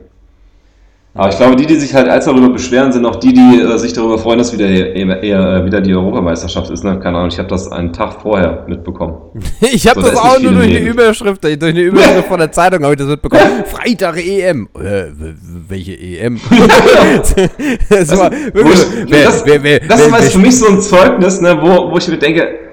Aber 1.16 1.30
ich 1.30 1.36
glaube, 1.36 1.56
die, 1.56 1.64
die 1.64 1.76
sich 1.76 1.94
halt 1.94 2.08
als 2.08 2.26
darüber 2.26 2.50
beschweren, 2.50 2.92
sind 2.92 3.06
auch 3.06 3.16
die, 3.16 3.32
die 3.32 3.60
äh, 3.60 3.78
sich 3.78 3.94
darüber 3.94 4.18
freuen, 4.18 4.38
dass 4.38 4.52
wieder, 4.52 4.68
eher, 4.68 5.22
eher 5.22 5.64
wieder 5.64 5.80
die 5.80 5.94
Europameisterschaft 5.94 6.70
ist. 6.70 6.84
Ne? 6.84 7.00
Keine 7.00 7.16
Ahnung, 7.16 7.30
ich 7.30 7.38
habe 7.38 7.48
das 7.48 7.72
einen 7.72 7.92
Tag 7.92 8.20
vorher 8.20 8.64
mitbekommen. 8.68 9.16
ich 9.60 9.88
habe 9.88 10.02
so, 10.02 10.10
das 10.10 10.18
auch 10.18 10.38
nur 10.38 10.52
durch 10.52 10.68
eine 10.68 10.80
Überschrift, 10.80 11.42
durch 11.42 11.62
eine 11.62 11.80
Überschrift 11.80 12.28
von 12.28 12.38
der 12.38 12.52
Zeitung 12.52 12.82
habe 12.84 12.92
ich 12.92 12.98
das 12.98 13.08
mitbekommen. 13.08 13.64
Freitag 13.64 14.18
EM. 14.18 14.68
Äh, 14.78 15.04
welche 15.68 15.92
EM? 15.98 16.38
das, 17.88 18.18
war 18.18 18.30
wirklich, 18.30 18.86
wer, 19.08 19.24
das, 19.24 19.46
wer, 19.46 19.62
wer, 19.62 19.80
das 19.80 20.00
ist 20.00 20.32
für 20.32 20.38
mich 20.38 20.58
so 20.58 20.68
ein 20.68 20.80
Zeugnis, 20.82 21.40
ne, 21.40 21.56
wo, 21.60 21.90
wo 21.90 21.96
ich 21.96 22.08
mir 22.08 22.18
denke, 22.18 22.65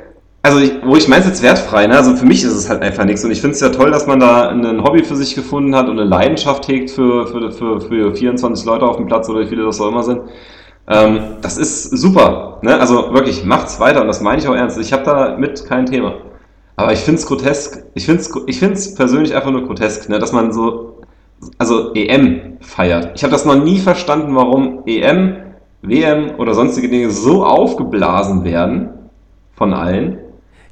also 0.46 0.60
ich, 0.60 0.74
wo 0.84 0.98
ich 0.98 1.08
meine 1.08 1.24
jetzt 1.24 1.42
wertfrei, 1.42 1.88
ne? 1.88 1.96
Also 1.96 2.18
für 2.18 2.26
mich 2.26 2.44
ist 2.44 2.52
es 2.54 2.70
halt 2.70 2.82
einfach 2.82 3.06
nichts. 3.06 3.24
Und 3.24 3.32
ich 3.32 3.40
finde 3.40 3.56
es 3.56 3.62
ja 3.62 3.70
toll, 3.70 3.92
dass 3.92 4.08
man 4.08 4.20
da 4.20 4.50
ein 4.50 4.84
Hobby 4.84 5.02
für 5.04 5.16
sich 5.16 5.36
gefunden 5.36 5.74
hat 5.74 5.88
und 5.88 5.98
eine 5.98 6.08
Leidenschaft 6.08 6.68
hegt 6.68 6.92
für, 6.92 7.26
für, 7.28 7.52
für, 7.52 7.80
für 7.80 8.14
24 8.14 8.66
Leute 8.66 8.86
auf 8.86 8.98
dem 8.98 9.08
Platz 9.08 9.30
oder 9.30 9.40
wie 9.40 9.48
viele 9.48 9.64
das 9.64 9.80
auch 9.80 9.88
immer 9.88 10.04
sind. 10.04 10.22
Ähm, 10.90 11.38
das 11.42 11.58
ist 11.58 11.92
super. 11.92 12.60
Ne? 12.62 12.78
Also 12.78 13.14
wirklich, 13.14 13.46
macht's 13.46 13.80
weiter 13.80 14.02
und 14.02 14.08
das 14.08 14.20
meine 14.20 14.42
ich 14.42 14.48
auch 14.50 14.54
ernst. 14.54 14.78
Ich 14.78 14.92
habe 14.92 15.06
damit 15.06 15.64
kein 15.66 15.86
Thema. 15.86 16.16
Aber 16.76 16.92
ich 16.92 17.00
finde 17.00 17.22
es 17.22 17.26
grotesk. 17.26 17.86
Ich 17.94 18.06
finde 18.06 18.20
es 18.22 18.30
ich 18.48 18.60
find's 18.60 18.96
persönlich 18.96 19.34
einfach 19.34 19.52
nur 19.52 19.66
grotesk, 19.66 20.10
ne? 20.10 20.20
dass 20.20 20.34
man 20.34 20.52
so, 20.52 21.04
also 21.58 21.94
EM 21.94 22.58
feiert. 22.60 23.12
Ich 23.16 23.24
habe 23.24 23.32
das 23.32 23.46
noch 23.46 23.64
nie 23.64 23.80
verstanden, 23.80 24.36
warum 24.36 24.84
EM, 24.88 25.38
WM 25.84 26.32
oder 26.38 26.54
sonstige 26.54 26.90
Dinge 26.90 27.12
so 27.12 27.46
aufgeblasen 27.46 28.44
werden 28.44 28.90
von 29.56 29.74
allen 29.74 30.23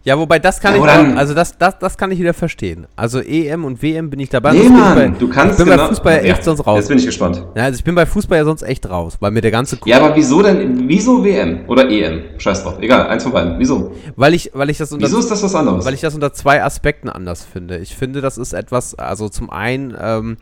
ja, 0.03 0.17
wobei 0.17 0.39
das 0.39 0.59
kann 0.59 0.75
ja, 0.75 0.83
ich 0.83 1.13
auch, 1.13 1.17
also 1.17 1.33
das, 1.35 1.57
das, 1.57 1.77
das 1.77 1.97
kann 1.97 2.11
ich 2.11 2.19
wieder 2.19 2.33
verstehen. 2.33 2.87
Also 2.95 3.19
EM 3.19 3.65
und 3.65 3.83
WM 3.83 4.09
bin 4.09 4.19
ich 4.19 4.29
dabei. 4.29 4.53
Nee, 4.53 4.67
Mann, 4.69 4.95
bei, 4.95 5.07
du 5.09 5.29
kannst 5.29 5.59
ich 5.59 5.65
bin 5.65 5.71
genau, 5.71 5.83
bei 5.83 5.89
Fußball 5.89 6.13
ja 6.13 6.33
echt 6.33 6.43
sonst 6.43 6.65
raus. 6.65 6.79
Jetzt 6.79 6.87
bin 6.87 6.97
ich 6.97 7.05
gespannt. 7.05 7.45
Ja, 7.55 7.63
also 7.65 7.77
ich 7.77 7.83
bin 7.83 7.93
bei 7.93 8.05
Fußball 8.07 8.39
ja 8.39 8.45
sonst 8.45 8.63
echt 8.63 8.89
raus, 8.89 9.17
weil 9.19 9.29
mir 9.31 9.41
der 9.41 9.51
ganze 9.51 9.77
Ja, 9.85 9.97
aber 9.97 10.15
wieso 10.15 10.41
denn, 10.41 10.87
wieso 10.87 11.23
WM 11.23 11.65
oder 11.67 11.87
EM? 11.89 12.23
Scheiß 12.39 12.63
drauf, 12.63 12.79
egal, 12.81 13.07
eins 13.07 13.23
von 13.23 13.31
beiden. 13.31 13.59
Wieso? 13.59 13.93
Weil 14.15 14.33
ich, 14.33 14.49
weil 14.53 14.71
ich 14.71 14.79
das 14.79 14.91
unter, 14.91 15.05
Wieso 15.05 15.19
ist 15.19 15.29
das 15.29 15.43
was 15.43 15.53
anderes? 15.53 15.85
Weil 15.85 15.93
ich 15.93 16.01
das 16.01 16.15
unter 16.15 16.33
zwei 16.33 16.63
Aspekten 16.63 17.07
anders 17.07 17.45
finde. 17.45 17.77
Ich 17.77 17.95
finde, 17.95 18.21
das 18.21 18.39
ist 18.39 18.53
etwas, 18.53 18.95
also 18.95 19.29
zum 19.29 19.51
einen 19.51 19.95
ähm, 20.01 20.37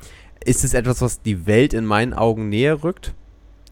ist 0.46 0.64
es 0.64 0.74
etwas, 0.74 1.02
was 1.02 1.22
die 1.22 1.48
Welt 1.48 1.74
in 1.74 1.86
meinen 1.86 2.14
Augen 2.14 2.48
näher 2.48 2.84
rückt. 2.84 3.14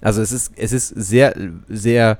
Also 0.02 0.22
es 0.22 0.32
ist, 0.34 0.52
es 0.58 0.74
ist 0.74 0.90
sehr, 0.90 1.34
sehr 1.70 2.20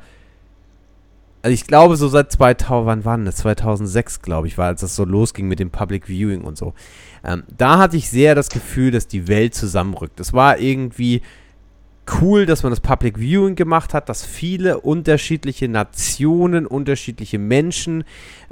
also 1.48 1.54
ich 1.54 1.66
glaube 1.66 1.96
so 1.96 2.10
seit 2.10 2.30
2000, 2.30 2.86
wann 2.86 3.06
war 3.06 3.18
das? 3.20 3.38
2006, 3.38 4.22
glaube 4.22 4.48
ich, 4.48 4.58
war, 4.58 4.68
als 4.68 4.82
das 4.82 4.98
so 4.98 5.06
losging 5.06 5.48
mit 5.48 5.60
dem 5.60 5.70
Public 5.70 6.08
Viewing 6.08 6.42
und 6.42 6.58
so. 6.58 6.74
Ähm, 7.24 7.44
da 7.58 7.78
hatte 7.78 7.96
ich 7.96 8.10
sehr 8.10 8.36
das 8.36 8.50
Gefühl, 8.50 8.92
dass 8.92 9.08
die 9.08 9.30
Welt 9.30 9.56
zusammenrückt. 9.56 10.20
Es 10.20 10.34
war 10.34 10.60
irgendwie 10.60 11.22
cool, 12.20 12.46
dass 12.46 12.64
man 12.64 12.74
das 12.74 12.82
Public 12.82 13.18
Viewing 13.18 13.56
gemacht 13.56 13.94
hat, 13.94 14.10
dass 14.10 14.26
viele 14.26 14.82
unterschiedliche 14.82 15.70
Nationen, 15.70 16.66
unterschiedliche 16.66 17.40
Menschen 17.40 18.04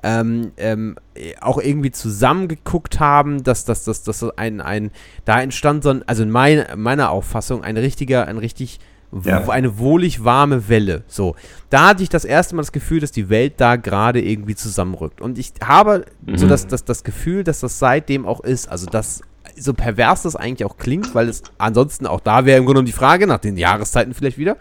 ähm, 0.02 0.54
ähm, 0.56 0.96
auch 1.42 1.58
irgendwie 1.58 1.92
zusammengeguckt 1.92 3.02
haben, 3.02 3.44
dass 3.44 3.66
das, 3.66 3.84
dass 3.84 4.24
ein, 4.38 4.62
ein, 4.62 4.92
da 5.26 5.42
entstand 5.42 5.84
so 5.84 5.90
ein, 5.90 6.08
also 6.08 6.24
in 6.24 6.32
mein, 6.32 6.66
meiner 6.78 7.10
Auffassung, 7.10 7.62
ein 7.62 7.76
richtiger, 7.76 8.26
ein 8.30 8.38
richtig 8.38 8.80
ja. 9.24 9.48
eine 9.50 9.78
wohlig 9.78 10.24
warme 10.24 10.68
Welle. 10.68 11.04
So, 11.08 11.36
da 11.70 11.90
hatte 11.90 12.04
ich 12.04 12.10
das 12.10 12.26
erste 12.26 12.56
Mal 12.56 12.62
das 12.62 12.72
Gefühl, 12.72 13.00
dass 13.00 13.12
die 13.12 13.30
Welt 13.30 13.54
da 13.58 13.76
gerade 13.76 14.22
irgendwie 14.22 14.56
zusammenrückt. 14.56 15.22
Und 15.22 15.38
ich 15.38 15.54
habe 15.64 16.06
mhm. 16.26 16.38
so 16.38 16.48
das, 16.48 16.68
das, 16.68 16.84
das 16.86 17.04
Gefühl, 17.04 17.44
dass 17.44 17.62
das 17.62 17.80
seitdem 17.80 18.26
auch 18.26 18.42
ist. 18.42 18.68
Also, 18.68 18.86
dass 18.88 19.22
so 19.58 19.74
pervers 19.74 20.24
das 20.24 20.36
eigentlich 20.36 20.66
auch 20.66 20.78
klingt, 20.78 21.16
weil 21.16 21.30
es 21.30 21.44
ansonsten 21.58 22.08
auch 22.08 22.20
da 22.20 22.46
wäre 22.46 22.58
im 22.58 22.66
Grunde 22.66 22.80
genommen 22.80 22.88
die 22.88 22.92
Frage, 22.92 23.26
nach 23.28 23.40
den 23.40 23.58
Jahreszeiten 23.58 24.14
vielleicht 24.14 24.38
wieder. 24.38 24.58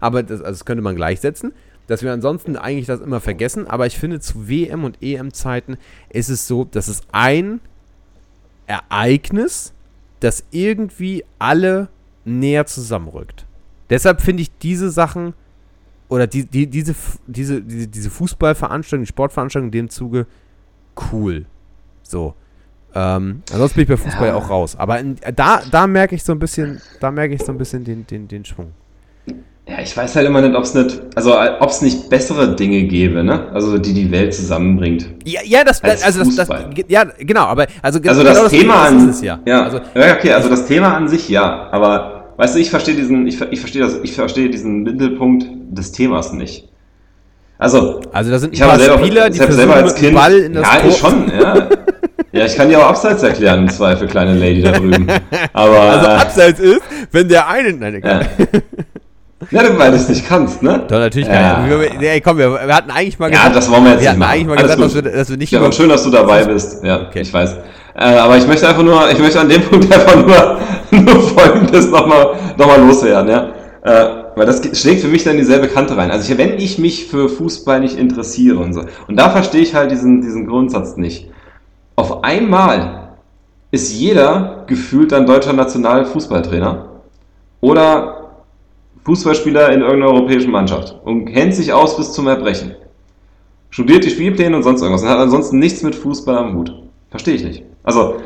Aber 0.00 0.22
das, 0.22 0.40
also 0.40 0.52
das 0.52 0.64
könnte 0.64 0.82
man 0.82 0.96
gleichsetzen 0.96 1.52
dass 1.88 2.02
wir 2.02 2.12
ansonsten 2.12 2.56
eigentlich 2.56 2.86
das 2.86 3.00
immer 3.00 3.20
vergessen. 3.20 3.66
Aber 3.66 3.86
ich 3.86 3.98
finde, 3.98 4.20
zu 4.20 4.48
WM- 4.48 4.84
und 4.84 5.02
EM-Zeiten 5.02 5.78
ist 6.10 6.28
es 6.28 6.46
so, 6.46 6.64
dass 6.64 6.86
es 6.86 7.00
ein 7.10 7.60
Ereignis, 8.66 9.72
das 10.20 10.44
irgendwie 10.50 11.24
alle 11.38 11.88
näher 12.24 12.66
zusammenrückt. 12.66 13.46
Deshalb 13.90 14.20
finde 14.20 14.42
ich 14.42 14.50
diese 14.58 14.90
Sachen 14.90 15.34
oder 16.08 16.26
die, 16.26 16.44
die, 16.46 16.66
diese, 16.66 16.94
diese, 17.26 17.62
diese, 17.62 17.88
diese 17.88 18.10
Fußballveranstaltung, 18.10 19.04
die 19.04 19.08
Sportveranstaltung 19.08 19.68
in 19.68 19.72
dem 19.72 19.90
Zuge 19.90 20.26
cool. 21.12 21.46
So. 22.02 22.34
Ähm, 22.94 23.42
ansonsten 23.52 23.76
bin 23.76 23.82
ich 23.82 23.88
bei 23.88 23.96
Fußball 23.96 24.28
ja. 24.28 24.34
auch 24.34 24.48
raus. 24.48 24.76
Aber 24.76 24.98
in, 24.98 25.16
da, 25.36 25.60
da 25.70 25.86
merke 25.86 26.14
ich 26.14 26.24
so 26.24 26.32
ein 26.32 26.38
bisschen, 26.38 26.80
da 27.00 27.10
merke 27.10 27.34
ich 27.34 27.42
so 27.42 27.52
ein 27.52 27.58
bisschen 27.58 27.84
den, 27.84 28.06
den, 28.06 28.26
den 28.26 28.44
Schwung. 28.44 28.72
Ja, 29.68 29.80
ich 29.82 29.94
weiß 29.94 30.16
halt 30.16 30.26
immer 30.26 30.40
nicht, 30.40 30.56
ob 30.56 30.64
es 30.64 30.72
nicht, 30.72 30.98
also 31.14 31.38
ob 31.38 31.68
es 31.68 31.82
nicht 31.82 32.08
bessere 32.08 32.56
Dinge 32.56 32.84
gäbe, 32.84 33.22
ne? 33.22 33.50
Also 33.52 33.76
die 33.76 33.92
die 33.92 34.10
Welt 34.10 34.32
zusammenbringt. 34.32 35.06
Ja, 35.26 35.42
ja, 35.44 35.62
das, 35.62 35.82
also 35.82 36.24
das, 36.24 36.48
das, 36.48 36.48
ja, 36.88 37.04
genau, 37.18 37.42
aber 37.42 37.66
also, 37.82 37.98
also 37.98 38.00
genau 38.00 38.24
das, 38.24 38.42
das 38.44 38.50
Thema 38.50 38.86
an, 38.86 39.10
ist 39.10 39.22
ja. 39.22 39.38
Ja, 39.44 39.64
also, 39.64 39.78
ja, 39.94 40.14
okay, 40.14 40.32
also 40.32 40.48
das 40.48 40.64
Thema 40.64 40.96
an 40.96 41.06
sich 41.06 41.28
ja, 41.28 41.68
aber 41.70 42.17
weißt 42.38 42.54
du, 42.54 42.60
ich 42.60 42.70
verstehe 42.70 42.94
diesen, 42.94 43.26
ich, 43.26 43.38
ich 43.50 43.60
verstehe 43.60 43.82
das, 43.82 43.98
ich 44.02 44.12
verstehe 44.12 44.48
diesen 44.48 44.82
Mittelpunkt 44.84 45.46
des 45.70 45.92
Themas 45.92 46.32
nicht. 46.32 46.68
Also, 47.58 48.00
also 48.12 48.30
da 48.30 48.38
sind 48.38 48.54
ich 48.54 48.62
habe 48.62 48.78
selber, 48.78 48.98
Spieler, 48.98 49.28
die 49.28 49.38
selber 49.38 49.74
als 49.74 49.94
Kind, 49.96 50.14
Ball 50.14 50.32
in 50.32 50.54
das 50.54 50.62
ja, 50.62 50.88
ich 50.88 50.96
schon, 50.96 51.28
ja. 51.28 51.68
Ja, 52.30 52.44
ich 52.44 52.56
kann 52.56 52.68
dir 52.68 52.78
auch 52.78 52.90
abseits 52.90 53.22
erklären, 53.22 53.60
im 53.60 53.68
Zweifel, 53.68 54.06
kleine 54.06 54.34
Lady 54.34 54.62
da 54.62 54.72
drüben. 54.72 55.06
Aber, 55.52 55.80
also 55.80 56.06
abseits 56.08 56.60
ist, 56.60 56.82
wenn 57.10 57.28
der 57.28 57.48
eine. 57.48 57.72
Nein, 57.72 58.02
ja. 58.04 58.20
Ja, 59.50 59.62
du, 59.62 59.78
weil 59.78 59.92
du 59.92 59.96
es 59.96 60.08
nicht 60.08 60.28
kannst, 60.28 60.62
ne? 60.62 60.84
Doch, 60.88 60.98
natürlich 60.98 61.28
ja. 61.28 61.54
kann 61.54 61.82
ich. 61.82 61.98
Nee, 61.98 62.20
komm, 62.20 62.38
wir, 62.38 62.50
wir, 62.50 62.74
hatten 62.74 62.90
eigentlich 62.90 63.18
mal 63.18 63.30
gesagt. 63.30 63.48
Ja, 63.48 63.54
das 63.54 63.70
wollen 63.70 63.84
wir 63.84 63.92
jetzt 63.92 64.02
wir 64.02 64.10
nicht 64.10 64.18
machen. 64.18 64.30
eigentlich 64.30 64.46
mal 64.46 64.56
gesagt, 64.56 64.80
dass 64.80 64.94
wir, 64.94 65.02
dass 65.02 65.30
wir, 65.30 65.36
nicht. 65.36 65.52
Ja, 65.52 65.60
aber 65.60 65.72
schön, 65.72 65.88
dass 65.88 66.02
du 66.02 66.10
dabei 66.10 66.44
bist. 66.44 66.84
Ja, 66.84 67.02
okay. 67.02 67.20
ich 67.20 67.32
weiß. 67.32 67.56
Äh, 67.98 68.16
aber 68.16 68.36
ich 68.36 68.46
möchte 68.46 68.68
einfach 68.68 68.84
nur, 68.84 69.10
ich 69.10 69.18
möchte 69.18 69.40
an 69.40 69.48
dem 69.48 69.62
Punkt 69.70 69.92
einfach 69.92 70.14
nur, 70.14 70.60
nur 71.00 71.20
Folgendes 71.20 71.90
nochmal 71.90 72.36
noch 72.56 72.66
mal 72.66 72.80
loswerden, 72.80 73.28
ja. 73.28 73.52
Äh, 73.82 74.18
weil 74.36 74.46
das 74.46 74.62
schlägt 74.78 75.00
für 75.00 75.08
mich 75.08 75.24
dann 75.24 75.36
dieselbe 75.36 75.66
Kante 75.66 75.96
rein. 75.96 76.12
Also 76.12 76.30
ich, 76.30 76.38
wenn 76.38 76.58
ich 76.58 76.78
mich 76.78 77.06
für 77.06 77.28
Fußball 77.28 77.80
nicht 77.80 77.98
interessiere 77.98 78.58
und 78.58 78.72
so, 78.72 78.82
und 79.08 79.16
da 79.16 79.30
verstehe 79.30 79.62
ich 79.62 79.74
halt 79.74 79.90
diesen, 79.90 80.22
diesen 80.22 80.46
Grundsatz 80.46 80.96
nicht. 80.96 81.28
Auf 81.96 82.22
einmal 82.22 83.16
ist 83.72 83.92
jeder 83.92 84.62
gefühlt 84.68 85.12
ein 85.12 85.26
deutscher 85.26 85.52
Nationalfußballtrainer 85.52 87.00
oder 87.60 88.44
Fußballspieler 89.04 89.72
in 89.72 89.80
irgendeiner 89.80 90.12
europäischen 90.12 90.52
Mannschaft 90.52 90.94
und 91.04 91.24
kennt 91.24 91.54
sich 91.54 91.72
aus 91.72 91.96
bis 91.96 92.12
zum 92.12 92.28
Erbrechen. 92.28 92.76
Studiert 93.70 94.04
die 94.04 94.10
Spielpläne 94.10 94.56
und 94.56 94.62
sonst 94.62 94.82
irgendwas 94.82 95.02
und 95.02 95.08
hat 95.08 95.18
ansonsten 95.18 95.58
nichts 95.58 95.82
mit 95.82 95.96
Fußball 95.96 96.38
am 96.38 96.54
Hut. 96.54 96.87
Verstehe 97.10 97.34
ich 97.34 97.44
nicht. 97.44 97.62
Also, 97.82 98.16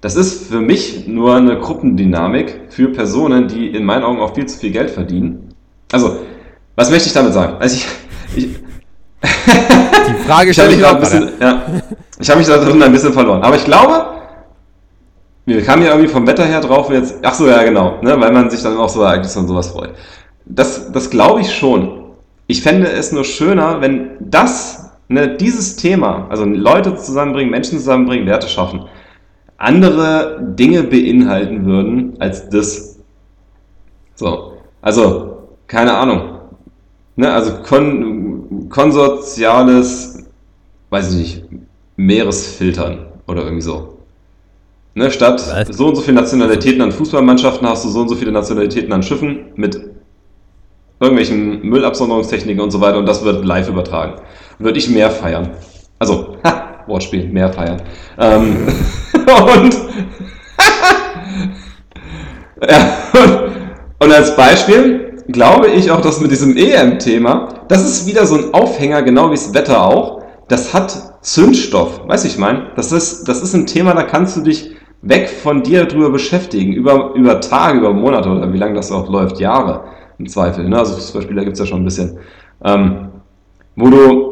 das 0.00 0.16
ist 0.16 0.48
für 0.48 0.60
mich 0.60 1.06
nur 1.06 1.36
eine 1.36 1.58
Gruppendynamik 1.58 2.60
für 2.70 2.88
Personen, 2.88 3.48
die 3.48 3.68
in 3.68 3.84
meinen 3.84 4.02
Augen 4.02 4.20
auch 4.20 4.34
viel 4.34 4.46
zu 4.46 4.58
viel 4.58 4.72
Geld 4.72 4.90
verdienen. 4.90 5.54
Also, 5.92 6.18
was 6.74 6.90
möchte 6.90 7.08
ich 7.08 7.14
damit 7.14 7.32
sagen? 7.32 7.56
Also 7.60 7.76
ich, 7.76 7.86
ich 8.36 8.48
die 9.22 10.24
Frage 10.26 10.52
stelle 10.52 10.74
ich 10.74 10.84
auch 10.84 10.98
bisschen, 10.98 11.30
ja, 11.40 11.62
Ich 12.18 12.28
habe 12.28 12.38
mich 12.38 12.48
da 12.48 12.58
drin 12.58 12.82
ein 12.82 12.92
bisschen 12.92 13.12
verloren. 13.12 13.42
Aber 13.42 13.56
ich 13.56 13.64
glaube, 13.64 14.06
wir 15.44 15.62
kamen 15.62 15.82
ja 15.82 15.90
irgendwie 15.90 16.08
vom 16.08 16.26
Wetter 16.26 16.44
her 16.44 16.60
drauf 16.60 16.90
jetzt. 16.90 17.16
Ach 17.22 17.34
so, 17.34 17.48
ja, 17.48 17.62
genau. 17.62 18.00
Ne, 18.02 18.18
weil 18.20 18.32
man 18.32 18.50
sich 18.50 18.62
dann 18.62 18.76
auch 18.78 18.88
so 18.88 19.02
Ereignisse 19.02 19.38
und 19.38 19.48
sowas 19.48 19.68
freut. 19.68 19.94
Das, 20.44 20.90
das 20.92 21.10
glaube 21.10 21.40
ich 21.40 21.54
schon. 21.54 22.02
Ich 22.46 22.62
fände 22.62 22.88
es 22.88 23.12
nur 23.12 23.24
schöner, 23.24 23.80
wenn 23.80 24.16
das, 24.20 24.91
ne, 25.08 25.36
dieses 25.36 25.76
Thema, 25.76 26.26
also 26.28 26.44
Leute 26.44 26.96
zusammenbringen, 26.96 27.50
Menschen 27.50 27.78
zusammenbringen, 27.78 28.26
Werte 28.26 28.48
schaffen, 28.48 28.86
andere 29.58 30.40
Dinge 30.58 30.82
beinhalten 30.82 31.64
würden 31.64 32.16
als 32.18 32.48
das. 32.48 32.98
So. 34.14 34.54
Also, 34.80 35.48
keine 35.66 35.94
Ahnung. 35.94 36.40
Ne, 37.16 37.32
also 37.32 37.52
kon 37.62 38.68
konsortiales, 38.68 40.24
weiß 40.90 41.12
ich 41.12 41.18
nicht, 41.18 41.44
Meeresfiltern 41.96 43.06
oder 43.26 43.42
irgendwie 43.42 43.62
so. 43.62 43.98
Ne, 44.94 45.10
statt 45.10 45.42
Was? 45.48 45.76
so 45.76 45.88
und 45.88 45.96
so 45.96 46.02
viele 46.02 46.16
Nationalitäten 46.16 46.82
an 46.82 46.92
Fußballmannschaften 46.92 47.66
hast 47.66 47.84
du 47.84 47.88
so 47.88 48.00
und 48.00 48.08
so 48.08 48.14
viele 48.14 48.32
Nationalitäten 48.32 48.92
an 48.92 49.02
Schiffen 49.02 49.46
mit 49.56 49.80
irgendwelchen 51.00 51.66
Müllabsonderungstechniken 51.66 52.62
und 52.62 52.70
so 52.70 52.80
weiter 52.80 52.98
und 52.98 53.06
das 53.06 53.24
wird 53.24 53.44
live 53.44 53.68
übertragen. 53.68 54.20
Würde 54.58 54.78
ich 54.78 54.88
mehr 54.88 55.10
feiern. 55.10 55.50
Also, 55.98 56.36
ha, 56.44 56.84
Wortspiel, 56.86 57.28
mehr 57.28 57.52
feiern. 57.52 57.82
Ähm, 58.18 58.68
und, 59.16 59.76
ja, 62.68 62.98
und, 63.12 63.52
und 63.98 64.12
als 64.12 64.36
Beispiel 64.36 65.22
glaube 65.28 65.68
ich 65.68 65.90
auch, 65.90 66.00
dass 66.00 66.20
mit 66.20 66.30
diesem 66.30 66.56
EM-Thema, 66.56 67.48
das 67.68 67.82
ist 67.82 68.06
wieder 68.06 68.26
so 68.26 68.36
ein 68.36 68.54
Aufhänger, 68.54 69.02
genau 69.02 69.30
wie 69.30 69.34
das 69.34 69.54
Wetter 69.54 69.82
auch. 69.84 70.22
Das 70.48 70.74
hat 70.74 71.12
Zündstoff, 71.22 72.06
weiß 72.06 72.24
ich 72.24 72.36
mein. 72.36 72.66
Das 72.76 72.92
ist, 72.92 73.28
das 73.28 73.42
ist 73.42 73.54
ein 73.54 73.66
Thema, 73.66 73.94
da 73.94 74.02
kannst 74.02 74.36
du 74.36 74.42
dich 74.42 74.72
weg 75.02 75.28
von 75.28 75.62
dir 75.62 75.84
drüber 75.86 76.10
beschäftigen, 76.10 76.72
über, 76.72 77.12
über 77.14 77.40
Tage, 77.40 77.78
über 77.78 77.92
Monate 77.92 78.28
oder 78.28 78.52
wie 78.52 78.58
lange 78.58 78.74
das 78.74 78.92
auch 78.92 79.08
läuft, 79.08 79.40
Jahre 79.40 79.84
im 80.18 80.28
Zweifel. 80.28 80.68
Ne? 80.68 80.78
Also 80.78 80.94
Fußballspieler 80.94 81.44
gibt 81.44 81.54
es 81.54 81.60
ja 81.60 81.66
schon 81.66 81.82
ein 81.82 81.84
bisschen. 81.84 82.18
Ähm, 82.64 83.08
wo 83.76 83.88
du, 83.88 84.31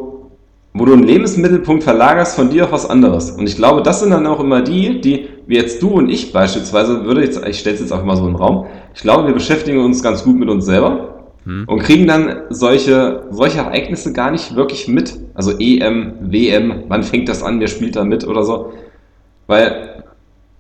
wo 0.73 0.85
du 0.85 0.93
einen 0.93 1.03
Lebensmittelpunkt 1.03 1.83
verlagerst 1.83 2.37
von 2.37 2.51
dir 2.51 2.64
auf 2.64 2.73
was 2.73 2.89
anderes. 2.89 3.31
Und 3.33 3.49
ich 3.49 3.57
glaube, 3.57 3.83
das 3.83 4.01
sind 4.01 4.11
dann 4.11 4.27
auch 4.27 4.39
immer 4.39 4.62
die, 4.62 5.01
die, 5.01 5.29
wie 5.47 5.57
jetzt 5.57 5.83
du 5.83 5.89
und 5.89 6.09
ich 6.09 6.33
beispielsweise, 6.33 7.05
würde 7.05 7.25
jetzt, 7.25 7.45
ich 7.47 7.59
stelle 7.59 7.75
es 7.75 7.81
jetzt 7.81 7.93
auch 7.93 8.05
mal 8.05 8.16
so 8.16 8.27
im 8.27 8.37
Raum, 8.37 8.66
ich 8.95 9.03
glaube, 9.03 9.27
wir 9.27 9.35
beschäftigen 9.35 9.81
uns 9.81 10.03
ganz 10.03 10.23
gut 10.23 10.37
mit 10.37 10.49
uns 10.49 10.64
selber 10.64 11.25
hm. 11.45 11.64
und 11.66 11.81
kriegen 11.81 12.07
dann 12.07 12.43
solche, 12.51 13.25
solche 13.31 13.59
Ereignisse 13.59 14.12
gar 14.12 14.31
nicht 14.31 14.55
wirklich 14.55 14.87
mit. 14.87 15.18
Also 15.35 15.59
EM, 15.59 16.14
WM, 16.21 16.85
wann 16.89 17.03
fängt 17.03 17.29
das 17.29 17.43
an, 17.43 17.59
wer 17.59 17.68
spielt 17.68 17.97
da 17.97 18.05
mit 18.05 18.27
oder 18.27 18.45
so. 18.45 18.73
Weil 19.49 20.05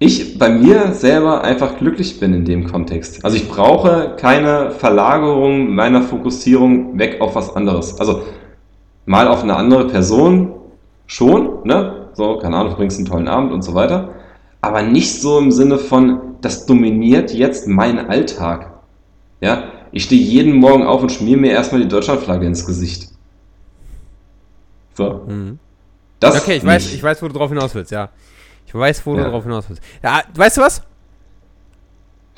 ich 0.00 0.38
bei 0.38 0.48
mir 0.48 0.92
selber 0.92 1.44
einfach 1.44 1.76
glücklich 1.76 2.18
bin 2.18 2.32
in 2.32 2.44
dem 2.46 2.66
Kontext. 2.66 3.24
Also 3.24 3.36
ich 3.36 3.48
brauche 3.48 4.16
keine 4.18 4.70
Verlagerung 4.70 5.74
meiner 5.74 6.02
Fokussierung 6.02 6.98
weg 6.98 7.20
auf 7.20 7.36
was 7.36 7.54
anderes. 7.54 8.00
Also 8.00 8.22
mal 9.06 9.28
auf 9.28 9.42
eine 9.42 9.56
andere 9.56 9.86
Person 9.86 10.54
schon, 11.06 11.64
ne? 11.64 12.08
So, 12.14 12.38
keine 12.38 12.56
Ahnung, 12.56 12.70
du 12.72 12.76
bringst 12.76 12.98
einen 12.98 13.06
tollen 13.06 13.28
Abend 13.28 13.52
und 13.52 13.62
so 13.62 13.74
weiter. 13.74 14.14
Aber 14.60 14.82
nicht 14.82 15.20
so 15.20 15.38
im 15.38 15.50
Sinne 15.52 15.78
von, 15.78 16.36
das 16.40 16.66
dominiert 16.66 17.32
jetzt 17.32 17.66
meinen 17.66 18.10
Alltag. 18.10 18.72
Ja, 19.40 19.64
ich 19.92 20.04
stehe 20.04 20.20
jeden 20.20 20.54
Morgen 20.54 20.84
auf 20.84 21.02
und 21.02 21.10
schmier 21.10 21.36
mir 21.36 21.52
erstmal 21.52 21.80
die 21.80 21.88
Deutschlandflagge 21.88 22.46
ins 22.46 22.66
Gesicht. 22.66 23.10
So. 24.94 25.24
Mhm. 25.26 25.58
Das 26.18 26.42
okay, 26.42 26.56
ich 26.56 26.64
weiß, 26.66 26.92
ich 26.92 27.02
weiß, 27.02 27.22
wo 27.22 27.28
du 27.28 27.34
drauf 27.34 27.48
hinaus 27.48 27.74
willst, 27.74 27.90
ja. 27.90 28.10
Ich 28.66 28.74
weiß, 28.74 29.04
wo 29.06 29.16
ja. 29.16 29.24
du 29.24 29.30
drauf 29.30 29.44
hinaus 29.44 29.68
willst. 29.68 29.82
Ja, 30.02 30.22
weißt 30.34 30.58
du 30.58 30.60
was? 30.60 30.82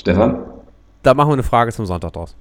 Stefan? 0.01 0.45
Da 1.03 1.15
machen 1.15 1.31
wir 1.31 1.35
eine 1.35 1.43
Frage 1.43 1.73
zum 1.73 1.85
Sonntag 1.87 2.13
draus. 2.13 2.37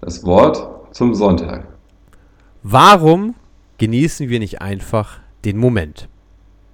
Das 0.00 0.24
Wort 0.24 0.68
zum 0.94 1.14
Sonntag. 1.14 1.66
Warum 2.62 3.34
genießen 3.78 4.28
wir 4.28 4.38
nicht 4.38 4.62
einfach 4.62 5.20
den 5.44 5.58
Moment? 5.58 6.08